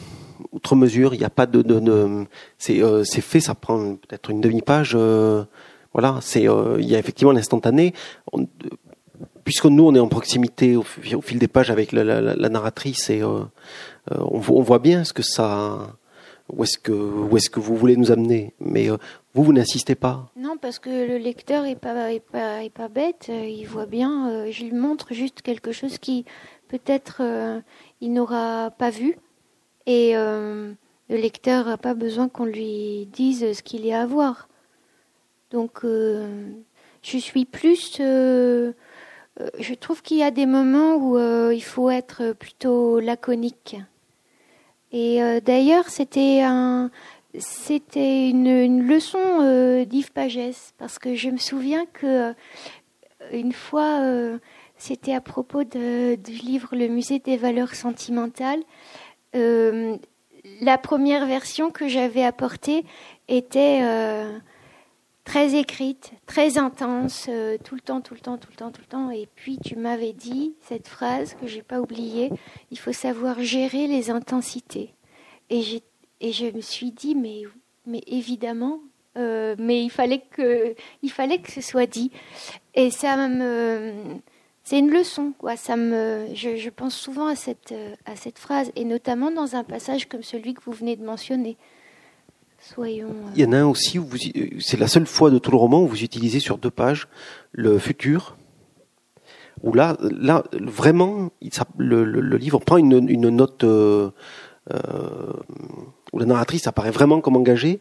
outre 0.53 0.77
mesure, 0.77 1.15
il 1.15 1.19
n'y 1.19 1.25
a 1.25 1.31
pas 1.31 1.47
de, 1.47 1.63
de, 1.63 1.79
de 1.81 2.27
c'est 2.59 3.21
fait, 3.21 3.41
ça 3.41 3.55
prend 3.55 3.95
peut-être 3.97 4.31
une 4.31 4.41
demi-page. 4.41 4.97
Voilà, 5.95 6.19
c'est 6.21 6.49
euh, 6.49 6.77
il 6.81 6.87
y 6.87 6.97
a 6.97 6.99
effectivement 6.99 7.33
l'instantané. 7.33 7.95
Puisque 9.45 9.67
nous 9.67 9.87
on 9.87 9.95
est 9.95 10.01
en 10.01 10.09
proximité 10.09 10.77
au, 10.77 10.83
fil 10.83 11.39
des 11.39 11.49
pages 11.49 11.71
avec 11.71 11.93
la, 11.93 12.49
narratrice 12.49 13.11
et 13.11 13.23
euh, 13.23 13.41
euh, 14.11 14.17
on, 14.19 14.39
voit 14.39 14.79
bien 14.79 15.05
ce 15.05 15.13
que 15.13 15.23
ça, 15.23 15.97
où 16.49 16.65
est-ce 16.65 16.79
que 16.79 17.61
vous 17.61 17.77
voulez 17.77 17.97
nous 17.97 18.11
amener. 18.11 18.55
Mais 18.59 18.89
vous 18.89 19.45
vous 19.45 19.53
n'insistez 19.53 19.95
pas. 19.95 20.31
Non, 20.37 20.57
parce 20.61 20.79
que 20.79 20.91
le 20.91 21.19
lecteur 21.19 21.65
est 21.67 21.77
pas 21.77 22.13
est 22.13 22.21
pas 22.21 22.65
est 22.65 22.71
pas 22.73 22.89
bête. 22.89 23.31
Il 23.31 23.67
voit 23.67 23.87
bien. 23.87 24.47
je 24.51 24.65
lui 24.65 24.73
montre 24.73 25.13
juste 25.13 25.43
quelque 25.43 25.73
chose 25.73 25.99
qui 25.99 26.25
peut-être 26.69 27.23
il 28.01 28.13
n'aura 28.13 28.73
pas 28.77 28.91
vu 28.91 29.19
et 29.87 30.15
le 30.15 30.77
lecteur 31.09 31.67
n'a 31.67 31.77
pas 31.77 31.95
besoin 31.95 32.29
qu'on 32.29 32.47
lui 32.47 33.07
dise 33.13 33.53
ce 33.53 33.63
qu'il 33.63 33.87
y 33.87 33.93
a 33.93 34.01
à 34.01 34.07
voir. 34.07 34.49
Donc, 35.55 35.85
euh, 35.85 36.51
je 37.03 37.17
suis 37.17 37.45
plus. 37.45 37.99
Euh, 38.01 38.73
euh, 39.41 39.49
je 39.61 39.75
trouve 39.75 40.03
qu'il 40.03 40.17
y 40.17 40.23
a 40.25 40.33
des 40.33 40.47
moments 40.47 40.97
où 40.97 41.17
il 41.53 41.63
faut 41.63 41.91
être 41.91 42.33
plutôt 42.33 42.99
laconique. 42.99 43.77
Et 44.91 45.21
d'ailleurs, 45.45 45.89
c'était 45.89 46.41
un, 46.43 46.91
c'était 47.39 48.29
une, 48.31 48.83
leçon 48.85 49.85
d'Yves 49.85 50.13
Pagès 50.13 50.73
parce 50.77 50.99
que 50.99 51.15
je 51.15 51.31
me 51.31 51.39
souviens 51.39 51.87
que 51.87 52.33
une 53.33 53.53
fois, 53.53 54.01
c'était 54.77 55.15
à 55.15 55.21
propos 55.21 55.63
du 55.65 56.33
livre 56.33 56.77
Le 56.77 56.89
musée 56.89 57.21
des 57.21 57.37
valeurs 57.37 57.75
sentimentales. 57.75 58.63
la 59.33 60.79
première 60.79 61.27
version 61.27 61.71
que 61.71 61.87
j'avais 61.89 62.25
apportée 62.25 62.85
était 63.27 63.83
très 65.25 65.55
écrite, 65.55 66.13
très 66.27 66.59
intense, 66.59 67.27
euh, 67.29 67.57
tout 67.63 67.75
le 67.75 67.81
temps, 67.81 68.01
tout 68.01 68.15
le 68.15 68.21
temps, 68.21 68.39
tout 68.39 68.51
le 68.51 68.57
temps, 68.57 68.71
tout 68.71 68.83
le 68.83 68.87
temps. 68.87 69.11
Et 69.11 69.29
puis 69.35 69.59
tu 69.59 69.77
m'avais 69.77 70.13
dit 70.13 70.55
cette 70.61 70.87
phrase 70.87 71.35
que 71.35 71.47
j'ai 71.47 71.63
pas 71.63 71.81
oubliée 71.81 72.31
il 72.71 72.79
faut 72.79 72.93
savoir 72.93 73.41
gérer 73.41 73.87
les 73.87 74.11
intensités. 74.11 74.95
Et, 75.51 75.63
je 75.63 76.55
me 76.55 76.61
suis 76.61 76.91
dit 76.91 77.15
mais, 77.15 77.43
évidemment, 78.07 78.81
euh, 79.17 79.55
mais 79.59 79.83
il 79.83 79.91
fallait 79.91 80.23
que 80.31 80.75
il 81.03 81.11
fallait 81.11 81.39
que 81.39 81.53
ce 81.53 81.61
soit 81.61 81.87
dit. 81.87 82.11
Et 82.75 82.91
ça 82.91 83.17
me 83.29 83.93
c'est 84.63 84.79
une 84.79 84.91
leçon, 84.91 85.35
quoi. 85.39 85.57
Ça 85.57 85.77
me, 85.77 86.27
je, 86.33 86.57
je, 86.57 86.71
pense 86.71 86.97
souvent 86.97 87.27
à 87.27 87.37
cette, 87.37 87.75
à 88.07 88.17
cette 88.17 88.39
phrase, 88.39 88.73
et 88.77 88.87
notamment 88.87 89.31
dans 89.31 89.57
un 89.57 89.63
passage 89.63 90.09
comme 90.09 90.23
celui 90.23 90.55
que 90.55 90.63
vous 90.65 90.73
venez 90.73 90.97
de 90.97 91.05
mentionner. 91.05 91.59
Il 92.79 93.43
y 93.43 93.45
en 93.45 93.53
a 93.53 93.59
un 93.59 93.67
aussi 93.67 93.99
où 93.99 94.09
c'est 94.61 94.79
la 94.79 94.89
seule 94.89 95.07
fois 95.07 95.31
de 95.31 95.39
tout 95.39 95.51
le 95.51 95.57
roman 95.57 95.83
où 95.83 95.89
vous 95.89 96.03
utilisez 96.03 96.41
sur 96.41 96.59
deux 96.59 96.71
pages 96.71 97.09
le 97.53 97.79
futur. 97.79 98.37
Où 99.63 99.73
là, 99.73 99.97
là 100.01 100.45
vraiment, 100.53 101.31
le, 101.79 102.37
livre 102.37 102.59
prend 102.61 102.77
une, 102.77 103.09
une 103.09 103.29
note 103.31 103.65
euh, 103.65 104.11
euh, 104.73 105.33
où 106.13 106.19
la 106.19 106.27
narratrice 106.27 106.67
apparaît 106.67 106.91
vraiment 106.91 107.21
comme 107.21 107.37
engagée. 107.37 107.81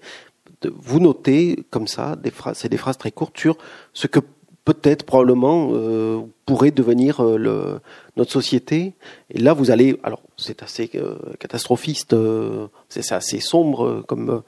Vous 0.64 1.00
notez 1.00 1.66
comme 1.70 1.88
ça 1.88 2.16
des 2.16 2.32
phrases, 2.32 2.58
c'est 2.58 2.70
des 2.70 2.78
phrases 2.78 2.98
très 2.98 3.12
courtes 3.12 3.38
sur 3.38 3.58
ce 3.94 4.08
que 4.08 4.20
peut-être 4.66 5.04
probablement 5.04 5.72
euh, 5.74 6.22
pourrait 6.46 6.72
devenir 6.72 7.20
euh, 7.20 7.38
le, 7.38 7.80
notre 8.16 8.32
société. 8.32 8.94
Et 9.30 9.40
là, 9.40 9.54
vous 9.54 9.72
allez, 9.72 10.00
alors 10.04 10.22
c'est 10.38 10.64
assez 10.64 10.90
euh, 10.96 11.16
catastrophiste, 11.40 12.14
euh, 12.14 12.68
c'est 12.90 13.12
assez 13.12 13.40
sombre 13.40 14.04
comme 14.08 14.42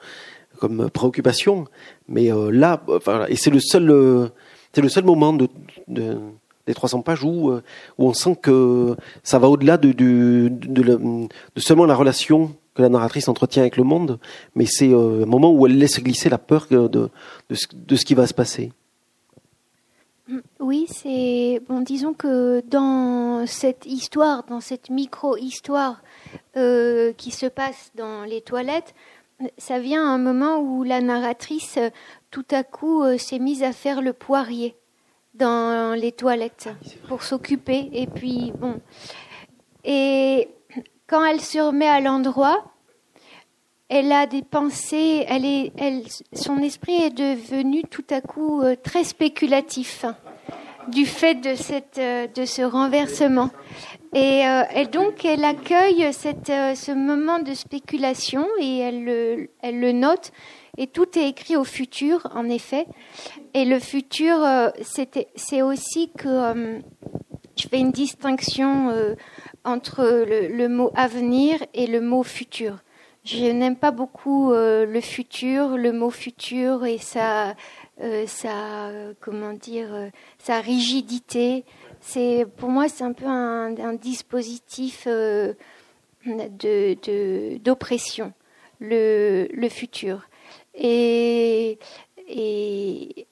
comme 0.57 0.89
préoccupation, 0.89 1.66
mais 2.07 2.30
là, 2.49 2.82
enfin, 2.88 3.26
et 3.28 3.36
c'est 3.36 3.49
le 3.49 3.59
seul 3.59 4.32
c'est 4.72 4.80
le 4.80 4.88
seul 4.88 5.03
moment 5.03 5.34
de, 5.34 5.49
de 5.89 6.18
des 6.66 6.74
300 6.74 7.01
pages 7.01 7.26
où, 7.26 7.51
où 7.51 7.59
on 7.97 8.13
sent 8.13 8.38
que 8.41 8.95
ça 9.22 9.38
va 9.38 9.49
au-delà 9.49 9.76
de, 9.78 9.91
de, 9.91 10.47
de, 10.49 11.28
seulement 11.57 11.86
la 11.86 11.93
relation 11.93 12.55
que 12.74 12.82
la 12.82 12.88
narratrice 12.88 13.28
entretient 13.28 13.63
avec 13.63 13.76
le 13.76 13.84
monde, 13.84 14.18
mais 14.55 14.66
c'est 14.66 14.93
un 14.93 15.26
moment 15.26 15.51
où 15.51 15.68
elle 15.68 15.78
laisse 15.78 16.01
glisser 16.01 16.30
la 16.30 16.38
peur 16.38 16.68
de, 16.72 16.88
de, 16.88 17.09
de 17.49 17.95
ce 17.97 18.05
qui 18.05 18.13
va 18.13 18.26
se 18.26 18.34
passer. 18.34 18.72
Oui, 20.59 20.88
c'est 20.89 21.61
bon. 21.67 21.82
Disons 21.82 22.13
que 22.13 22.61
dans 22.61 23.45
cette 23.45 23.86
histoire, 23.86 24.43
dans 24.43 24.59
cette 24.59 24.89
micro-histoire 24.89 26.01
euh, 26.57 27.13
qui 27.13 27.32
se 27.32 27.45
passe 27.45 27.91
dans 27.95 28.23
les 28.23 28.41
toilettes, 28.41 28.95
ça 29.57 29.80
vient 29.80 30.03
à 30.03 30.09
un 30.09 30.17
moment 30.17 30.59
où 30.59 30.84
la 30.84 31.01
narratrice, 31.01 31.78
tout 32.32 32.45
à 32.51 32.63
coup, 32.63 33.03
euh, 33.03 33.17
s'est 33.17 33.39
mise 33.39 33.63
à 33.63 33.71
faire 33.71 34.01
le 34.01 34.13
poirier 34.13 34.76
dans 35.36 35.93
les 35.97 36.11
toilettes 36.11 36.69
pour 37.07 37.21
s'occuper. 37.21 37.89
Et 37.93 38.07
puis 38.07 38.51
bon, 38.57 38.80
et 39.84 40.49
quand 41.07 41.23
elle 41.23 41.41
se 41.41 41.59
remet 41.59 41.88
à 41.88 41.99
l'endroit, 41.99 42.63
elle 43.90 44.12
a 44.12 44.26
des 44.26 44.42
pensées, 44.42 45.28
son 46.34 46.58
esprit 46.58 46.96
est 46.96 47.16
devenu 47.16 47.84
tout 47.84 48.06
à 48.10 48.22
coup 48.22 48.62
euh, 48.62 48.76
très 48.76 49.04
spéculatif 49.04 50.06
du 50.88 51.06
fait 51.06 51.36
de, 51.36 51.56
euh, 52.00 52.46
ce 52.46 52.62
renversement. 52.64 53.52
Et, 54.14 54.48
euh, 54.48 54.64
et, 54.76 54.86
donc, 54.86 55.26
elle 55.26 55.44
accueille 55.44 56.12
ce 56.14 56.92
moment 56.94 57.40
de 57.40 57.54
spéculation 57.54 58.48
et 58.60 58.80
elle 58.80 59.04
le, 59.04 59.92
note. 59.92 60.32
Et 60.78 60.88
tout 60.88 61.18
est 61.18 61.30
écrit 61.30 61.56
au 61.56 61.64
futur, 61.64 62.28
en 62.34 62.50
effet. 62.50 62.86
Et 63.54 63.66
le 63.66 63.80
futur, 63.80 64.38
c'est 64.84 65.62
aussi 65.62 66.12
que 66.18 66.82
je 67.58 67.68
fais 67.68 67.80
une 67.80 67.92
distinction 67.92 68.94
entre 69.64 70.04
le, 70.28 70.68
mot 70.68 70.92
avenir 70.96 71.60
et 71.74 71.88
le 71.88 72.02
mot 72.02 72.24
futur. 72.24 72.85
Je 73.26 73.51
n'aime 73.51 73.76
pas 73.76 73.91
beaucoup 73.91 74.51
euh, 74.51 74.86
le 74.86 75.01
futur, 75.01 75.78
le 75.78 75.91
mot 75.91 76.09
futur 76.09 76.86
et 76.86 76.97
sa, 76.97 77.55
euh, 78.01 78.26
sa 78.28 78.91
comment 79.19 79.53
dire, 79.53 80.11
sa 80.38 80.61
rigidité. 80.61 81.65
C'est 81.99 82.45
pour 82.57 82.69
moi 82.69 82.88
c'est 82.88 83.03
un 83.03 83.13
peu 83.13 83.26
un, 83.26 83.93
dispositif 83.95 85.07
de 85.07 85.57
d'oppression, 87.57 88.32
le, 88.80 89.47
le 89.51 89.69
futur. 89.69 90.30
Et, 90.76 91.80
et 92.28 93.28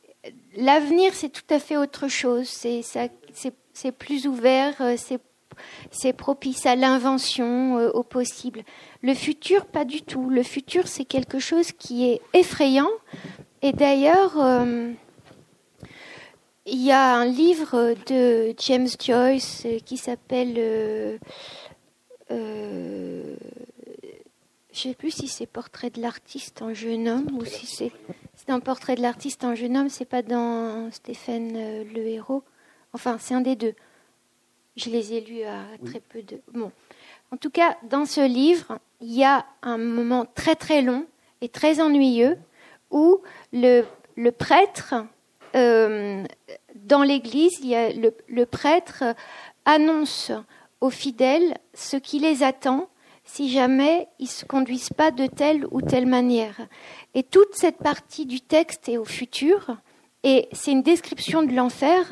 l'avenir 0.58 1.14
c'est 1.14 1.30
tout 1.30 1.54
à 1.54 1.60
fait 1.60 1.78
autre 1.78 2.08
chose. 2.08 2.48
C'est 2.48 2.82
c'est 3.74 3.92
plus 3.92 4.28
ouvert, 4.28 4.76
euh, 4.82 4.96
c'est 5.92 6.14
propice 6.14 6.66
à 6.66 6.76
l'invention, 6.76 7.78
euh, 7.78 7.90
au 7.92 8.04
possible. 8.04 8.64
Le 9.04 9.14
futur, 9.14 9.66
pas 9.66 9.84
du 9.84 10.02
tout. 10.02 10.30
Le 10.30 10.44
futur, 10.44 10.88
c'est 10.88 11.04
quelque 11.04 11.38
chose 11.38 11.74
qui 11.74 12.10
est 12.10 12.22
effrayant. 12.34 12.90
Et 13.62 13.74
d'ailleurs, 13.74 14.40
euh, 14.40 14.92
il 16.66 16.82
y 16.82 16.92
a 16.92 17.14
un 17.14 17.26
livre 17.26 17.96
de 18.08 18.56
James 18.60 18.88
Joyce 19.00 19.68
qui 19.86 19.98
s'appelle... 19.98 20.56
je 22.30 23.28
ne 24.74 24.94
sais 24.94 24.96
plus 24.96 25.12
si 25.12 25.28
c'est 25.28 25.46
Portrait 25.46 25.90
de 25.90 26.02
l'artiste 26.02 26.62
en 26.62 26.74
jeune 26.74 27.08
homme 27.08 27.28
ou 27.38 27.46
si 27.46 27.68
c'est 27.68 27.92
un 28.48 28.62
Portrait 28.62 28.96
de 28.96 29.02
l'artiste 29.02 29.44
en 29.44 29.54
jeune 29.54 29.78
homme, 29.78 29.90
c'est 29.90 30.06
pas 30.06 30.22
dans 30.22 30.90
Stéphane 30.92 31.54
le 31.94 32.08
héros. 32.08 32.44
Enfin, 32.94 33.18
c'est 33.20 33.34
un 33.34 33.42
des 33.42 33.56
deux. 33.56 33.76
Je 34.76 34.90
les 34.90 35.14
ai 35.14 35.22
lus 35.22 35.44
à 35.44 35.66
très 35.86 36.00
peu 36.00 36.22
de. 36.24 36.40
Bon. 36.54 36.72
En 37.32 37.38
tout 37.38 37.50
cas, 37.50 37.78
dans 37.90 38.06
ce 38.06 38.26
livre, 38.26 38.80
il 39.04 39.12
y 39.12 39.26
a 39.26 39.46
un 39.62 39.78
moment 39.78 40.26
très 40.34 40.56
très 40.56 40.82
long 40.82 41.06
et 41.42 41.50
très 41.50 41.82
ennuyeux 41.82 42.38
où 42.90 43.22
le, 43.52 43.84
prêtre, 44.30 44.96
euh, 45.56 46.24
dans 46.76 47.04
l'église, 47.04 47.60
il 47.62 47.68
y 47.68 47.76
a 47.76 47.92
le, 47.92 48.16
le, 48.30 48.46
prêtre 48.46 49.04
annonce 49.66 50.32
aux 50.80 50.90
fidèles 50.90 51.58
ce 51.74 51.98
qui 51.98 52.20
les 52.20 52.44
attend 52.44 52.88
si 53.26 53.52
jamais 53.52 54.08
ils 54.20 54.26
ne 54.26 54.30
se 54.30 54.46
conduisent 54.46 54.94
pas 54.94 55.12
de 55.12 55.28
telle 55.28 55.66
ou 55.72 55.82
telle 55.82 56.06
manière. 56.06 56.56
Et 57.14 57.24
toute 57.24 57.56
cette 57.56 57.78
partie 57.78 58.26
du 58.26 58.40
texte 58.40 58.88
est 58.88 58.98
au 58.98 59.06
futur, 59.06 59.76
et 60.24 60.48
c'est 60.54 60.72
une 60.72 60.82
description 60.82 61.44
de 61.44 61.54
l'enfer 61.54 62.06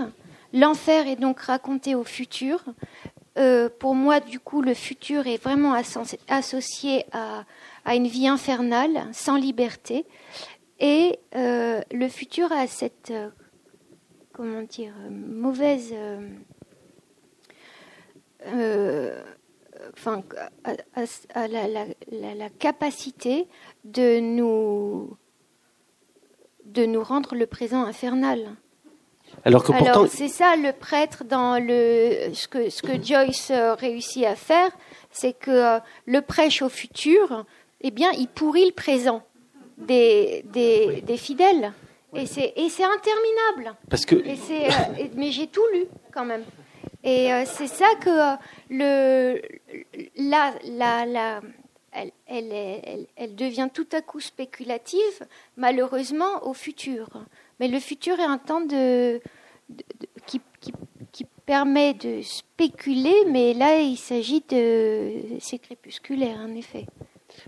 L'enfer 0.54 1.08
est 1.08 1.16
donc 1.16 1.40
raconté 1.40 1.96
au 1.96 2.04
futur. 2.04 2.64
Euh, 3.38 3.70
pour 3.70 3.96
moi, 3.96 4.20
du 4.20 4.40
coup, 4.40 4.62
le 4.62 4.74
futur 4.74 5.28
est 5.28 5.42
vraiment 5.42 5.74
associé 6.28 7.06
à, 7.14 7.46
une 7.96 8.08
vie 8.08 8.28
infernale, 8.28 9.08
sans 9.14 9.38
liberté. 9.38 10.06
Et 10.80 11.20
euh, 11.36 11.82
le 11.92 12.08
futur 12.10 12.52
a 12.52 12.68
cette, 12.68 13.12
euh, 13.12 13.30
comment 14.34 14.64
dire, 14.64 14.94
mauvaise, 15.10 15.94
enfin, 19.94 20.24
à, 21.34 21.48
la, 21.48 22.50
capacité 22.60 23.48
de 23.86 24.20
nous, 24.20 25.16
de 26.66 26.86
nous 26.86 27.04
rendre 27.04 27.36
le 27.36 27.46
présent 27.46 27.86
infernal. 27.86 28.58
Alors 29.44 29.64
que 29.64 29.72
pourtant... 29.72 30.08
c'est 30.08 30.28
ça 30.28 30.56
le 30.56 30.72
prêtre 30.72 31.24
dans 31.24 31.62
le 31.62 32.34
ce 32.34 32.48
que 32.48 32.70
ce 32.70 32.82
que 32.82 33.04
Joyce 33.04 33.52
euh, 33.52 33.74
réussit 33.74 34.26
à 34.26 34.36
faire, 34.36 34.70
c'est 35.12 35.34
que 35.34 35.52
euh, 35.52 35.80
le 36.06 36.22
prêche 36.22 36.62
au 36.62 36.70
futur, 36.70 37.46
eh 37.82 37.92
bien, 37.92 38.12
il 38.12 38.28
pourrit 38.28 38.66
le 38.66 38.74
présent 38.74 39.24
des 39.78 40.44
des, 40.46 41.02
des 41.02 41.18
fidèles. 41.18 41.74
Et 42.14 42.26
c'est 42.26 42.54
et 42.56 42.70
c'est 42.70 42.84
interminable. 42.84 43.78
Parce 43.90 44.06
que 44.06 44.16
et 44.16 44.38
euh, 44.52 45.08
mais 45.16 45.32
j'ai 45.32 45.48
tout 45.48 45.66
lu 45.74 45.86
quand 46.14 46.26
même. 46.26 46.44
Et 47.04 47.30
c'est 47.46 47.68
ça 47.68 47.88
que 48.00 48.38
le 48.70 49.42
la 50.18 50.54
la 50.66 51.06
la 51.06 51.42
elle, 51.92 52.12
elle, 52.28 52.52
elle, 52.52 53.08
elle, 53.18 53.36
devient 53.36 53.70
tout 53.74 53.88
à 53.92 54.02
coup 54.02 54.22
spéculative, 54.22 55.26
malheureusement, 55.58 56.46
au 56.48 56.54
futur. 56.54 57.10
Mais 57.62 57.68
le 57.68 57.80
futur 57.80 58.20
est 58.20 58.26
un 58.26 58.40
temps 58.40 58.62
qui, 60.26 60.42
permet 61.46 61.94
de 61.94 62.22
spéculer, 62.22 63.16
mais 63.30 63.54
là, 63.54 63.80
il 63.80 63.98
s'agit 63.98 64.44
de. 64.50 65.12
C'est 65.40 65.60
crépusculaire, 65.60 66.38
en 66.38 66.56
effet. 66.56 66.86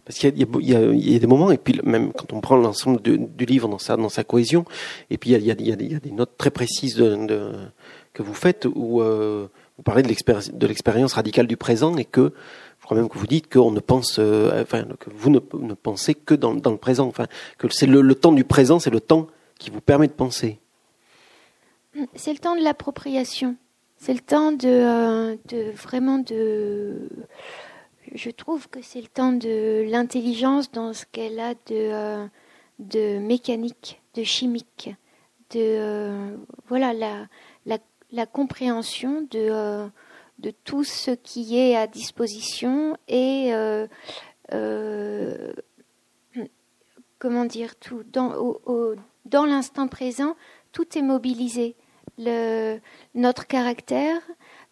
Parce 0.06 0.18
qu'il 0.18 0.38
y, 0.38 0.76
a 0.76 1.20
des 1.20 1.28
moments, 1.28 1.52
et 1.52 1.58
puis 1.58 1.80
même 1.84 2.12
quand 2.14 2.32
on 2.34 2.42
prend 2.42 2.58
l'ensemble 2.58 3.02
du 3.02 3.46
livre 3.46 3.68
dans 3.68 3.80
sa, 4.10 4.24
cohésion, 4.24 4.66
et 5.10 5.18
puis 5.18 5.32
il 5.32 5.44
y 5.44 5.52
a, 5.52 5.76
des 5.76 6.12
notes 6.12 6.38
très 6.38 6.52
précises 6.52 6.96
que 6.96 8.24
vous 8.24 8.34
faites 8.34 8.68
où 8.74 9.02
euh, 9.02 9.48
vous 9.78 9.84
parlez 9.84 10.04
de 10.04 10.68
l'expérience 10.68 11.14
radicale 11.14 11.48
du 11.48 11.58
présent 11.58 11.96
et 11.98 12.06
que 12.06 12.34
je 12.80 12.86
crois 12.86 12.98
même 12.98 13.08
que 13.08 13.18
vous 13.18 13.28
dites 13.28 13.52
qu'on 13.52 13.72
ne 13.72 13.80
pense, 13.80 14.18
euh, 14.20 14.62
enfin, 14.62 14.84
que 15.00 15.10
vous 15.10 15.30
ne, 15.30 15.40
pensez 15.40 16.14
que 16.14 16.36
dans, 16.36 16.54
le 16.54 16.78
présent, 16.78 17.08
enfin, 17.08 17.28
que 17.58 17.68
c'est 17.70 17.88
le, 17.88 18.14
temps 18.14 18.34
du 18.34 18.44
présent, 18.44 18.78
c'est 18.80 18.90
le 18.90 19.00
temps 19.00 19.28
qui 19.60 19.70
vous 19.70 19.82
permet 19.82 20.08
de 20.08 20.14
penser 20.14 20.60
C'est 22.16 22.34
le 22.34 22.40
temps 22.40 22.56
de 22.56 22.64
l'appropriation. 22.64 23.56
C'est 23.98 24.14
le 24.14 24.20
temps 24.20 24.52
de, 24.52 24.68
euh, 24.68 25.38
de, 25.46 25.72
vraiment 25.72 26.20
de. 26.20 27.08
Je 28.14 28.30
trouve 28.32 28.68
que 28.68 28.82
c'est 28.82 29.00
le 29.00 29.08
temps 29.08 29.32
de 29.32 29.90
l'intelligence 29.90 30.70
dans 30.72 30.94
ce 30.94 31.06
qu'elle 31.12 31.40
a 31.40 31.54
de, 31.54 31.60
euh, 31.72 32.28
de 32.80 33.18
mécanique, 33.20 34.02
de 34.16 34.24
chimique, 34.24 34.94
de 35.52 35.60
euh, 35.60 36.36
voilà 36.68 36.94
la, 36.94 37.28
la, 37.66 37.78
la, 38.12 38.26
compréhension 38.26 39.26
de, 39.32 39.88
de 40.40 40.52
tout 40.66 40.84
ce 40.84 41.12
qui 41.12 41.58
est 41.58 41.78
à 41.78 41.88
disposition 41.88 42.98
et 43.08 43.54
comment 47.20 47.46
dire 47.46 47.78
tout 47.78 48.04
dans 48.12 48.36
au, 48.36 48.96
dans 49.26 49.46
l'instant 49.46 49.88
présent, 49.88 50.36
tout 50.72 50.98
est 50.98 51.02
mobilisé. 51.02 51.76
Notre 53.16 53.48
caractère, 53.48 54.22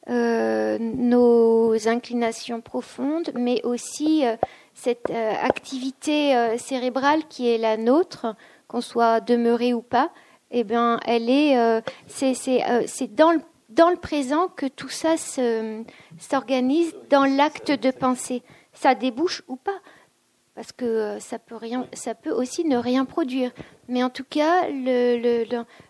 euh, 0.10 0.78
nos 0.80 1.88
inclinations 1.88 2.60
profondes, 2.60 3.32
mais 3.36 3.64
aussi 3.64 4.26
euh, 4.26 4.36
cette 4.74 5.12
euh, 5.12 5.34
activité 5.42 6.58
cérébrale 6.58 7.22
qui 7.30 7.48
est 7.50 7.58
la 7.58 7.78
nôtre, 7.78 8.36
qu'on 8.68 8.82
soit 8.82 9.22
demeuré 9.22 9.74
ou 9.74 9.82
pas, 9.82 10.12
eh 10.50 10.64
bien, 10.64 11.00
elle 11.06 11.30
est, 11.30 11.82
c'est 12.08 13.16
dans 13.16 13.32
le 13.32 13.42
dans 13.70 13.90
le 13.90 13.96
présent 13.96 14.50
que 14.50 14.66
tout 14.66 14.90
ça 14.90 15.16
s'organise 16.20 16.94
dans 17.10 17.24
l'acte 17.24 17.72
de 17.72 17.90
pensée. 17.90 18.44
Ça 18.74 18.96
débouche 18.96 19.44
ou 19.48 19.56
pas 19.56 19.80
parce 20.62 20.74
que 20.74 20.86
euh, 20.86 21.20
ça 21.20 21.40
peut, 21.40 21.56
rien, 21.56 21.88
ça 21.92 22.14
peut 22.14 22.30
aussi 22.30 22.66
ne 22.66 22.78
rien 22.78 23.04
produire. 23.04 23.52
Mais 23.88 24.04
en 24.04 24.12
tout 24.12 24.24
cas, 24.24 24.70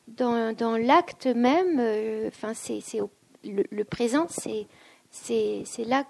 dans, 0.07 0.78
l'acte 0.78 1.26
même, 1.26 1.78
euh, 1.78 2.30
enfin, 2.30 2.53
c'est, 2.53 2.80
le, 3.43 3.84
présent, 3.84 4.28
c'est, 4.30 4.67
c'est, 5.09 5.65
là, 5.86 6.05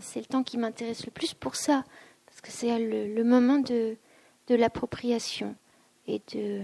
c'est 0.00 0.20
le 0.20 0.26
temps 0.26 0.42
qui 0.42 0.58
m'intéresse 0.58 1.06
le 1.06 1.10
plus 1.10 1.32
pour 1.32 1.56
ça, 1.56 1.84
parce 2.26 2.42
que 2.42 2.50
c'est 2.50 2.78
le, 2.78 3.14
le 3.14 3.24
moment 3.24 3.60
de, 3.60 3.96
de 4.48 4.54
l'appropriation 4.56 5.56
et 6.06 6.20
de, 6.34 6.60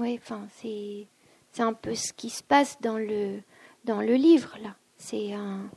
enfin, 0.00 0.48
c'est, 0.56 1.06
c'est 1.52 1.62
un 1.62 1.74
peu 1.74 1.94
ce 1.94 2.12
qui 2.12 2.28
se 2.28 2.42
passe 2.42 2.76
dans 2.80 2.98
le, 2.98 3.38
dans 3.84 4.00
le 4.00 4.14
livre 4.14 4.58
là. 4.60 4.74
C'est 5.04 5.32
un, 5.32 5.68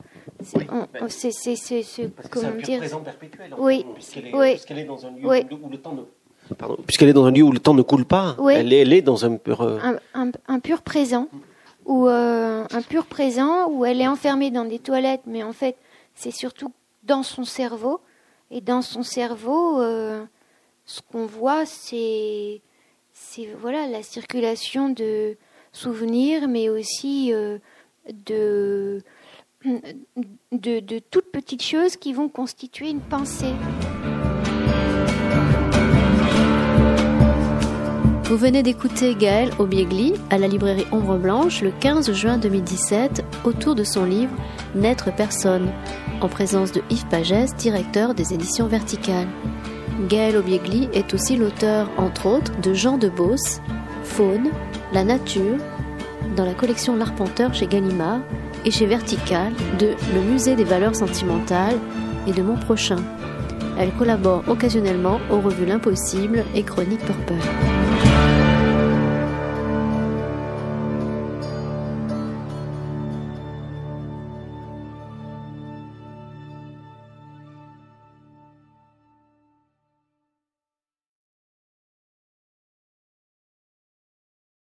c'est, 1.08 1.32
c'est, 1.32 1.56
c'est, 1.56 2.10
comment 2.30 2.52
dire 2.62 2.78
présent 2.78 3.00
perpétuel. 3.00 3.52
Oui, 3.58 3.84
puisqu'elle 3.94 4.28
est, 4.28 4.34
oui. 4.34 4.50
est 4.70 4.84
dans 4.84 5.04
un 5.04 5.10
lieu 5.10 5.26
où 5.60 5.68
le 5.68 5.78
temps 5.78 5.94
ne 5.94 6.54
Pardon, 6.54 6.78
puisqu'elle 6.86 7.08
est 7.08 7.12
dans 7.12 7.24
un 7.24 7.32
lieu 7.32 7.42
où 7.42 7.50
le 7.50 7.58
temps 7.58 7.74
ne 7.74 7.82
coule 7.82 8.04
pas, 8.04 8.36
elle, 8.52 8.72
est, 8.72 8.82
elle 8.82 8.92
est 8.92 9.02
dans 9.02 9.24
un 9.24 9.36
pur 9.36 9.62
euh, 9.62 9.80
un, 10.14 10.30
un, 10.46 10.60
pur 10.60 10.82
présent 10.82 11.28
ou 11.86 12.06
euh, 12.06 12.64
un 12.70 12.82
pur 12.82 13.06
présent 13.06 13.68
où 13.68 13.84
elle 13.84 14.00
est 14.00 14.06
enfermée 14.06 14.52
dans 14.52 14.64
des 14.64 14.78
toilettes, 14.78 15.22
mais 15.26 15.42
en 15.42 15.52
fait 15.52 15.76
c'est 16.14 16.30
surtout 16.30 16.72
dans 17.02 17.24
son 17.24 17.42
cerveau. 17.42 18.00
Et 18.52 18.60
dans 18.60 18.80
son 18.80 19.02
cerveau 19.02 19.80
euh, 19.80 20.24
ce 20.84 21.00
qu'on 21.10 21.26
voit 21.26 21.66
c'est 21.66 22.60
c'est 23.12 23.48
voilà 23.60 23.88
la 23.88 24.04
circulation 24.04 24.88
de 24.88 25.36
souvenirs, 25.72 26.46
mais 26.46 26.68
aussi 26.68 27.32
de 28.26 29.02
de, 30.52 30.98
toutes 31.10 31.30
petites 31.32 31.62
choses 31.62 31.96
qui 31.96 32.12
vont 32.12 32.28
constituer 32.28 32.90
une 32.90 33.00
pensée. 33.00 33.54
Vous 38.24 38.36
venez 38.36 38.62
d'écouter 38.62 39.14
Gaël 39.14 39.50
Obiegli 39.58 40.14
à 40.30 40.38
la 40.38 40.48
librairie 40.48 40.86
Ombre 40.90 41.16
Blanche 41.16 41.62
le 41.62 41.70
15 41.70 42.12
juin 42.12 42.38
2017 42.38 43.24
autour 43.44 43.74
de 43.74 43.84
son 43.84 44.04
livre 44.04 44.32
N'être 44.74 45.14
personne, 45.14 45.70
en 46.20 46.28
présence 46.28 46.72
de 46.72 46.82
Yves 46.90 47.06
Pagès, 47.06 47.54
directeur 47.56 48.14
des 48.14 48.34
éditions 48.34 48.66
Verticales. 48.66 49.28
Gaël 50.08 50.36
Obiegli 50.36 50.88
est 50.92 51.14
aussi 51.14 51.36
l'auteur, 51.36 51.88
entre 51.96 52.26
autres, 52.26 52.60
de 52.60 52.74
Jean 52.74 52.98
de 52.98 53.08
Beauce, 53.08 53.60
Faune, 54.02 54.50
La 54.92 55.04
Nature, 55.04 55.58
dans 56.36 56.44
la 56.44 56.54
collection 56.54 56.96
L'Arpenteur 56.96 57.54
chez 57.54 57.66
Gallimard 57.66 58.20
et 58.66 58.70
chez 58.70 58.86
Vertical 58.86 59.52
de 59.78 59.94
Le 60.12 60.20
Musée 60.20 60.56
des 60.56 60.64
valeurs 60.64 60.96
sentimentales 60.96 61.78
et 62.26 62.32
de 62.32 62.42
Mon 62.42 62.56
Prochain. 62.56 62.98
Elle 63.78 63.92
collabore 63.92 64.42
occasionnellement 64.48 65.20
aux 65.30 65.40
revues 65.40 65.66
L'Impossible 65.66 66.44
et 66.54 66.64
Chronique 66.64 67.00
Purple. 67.00 67.85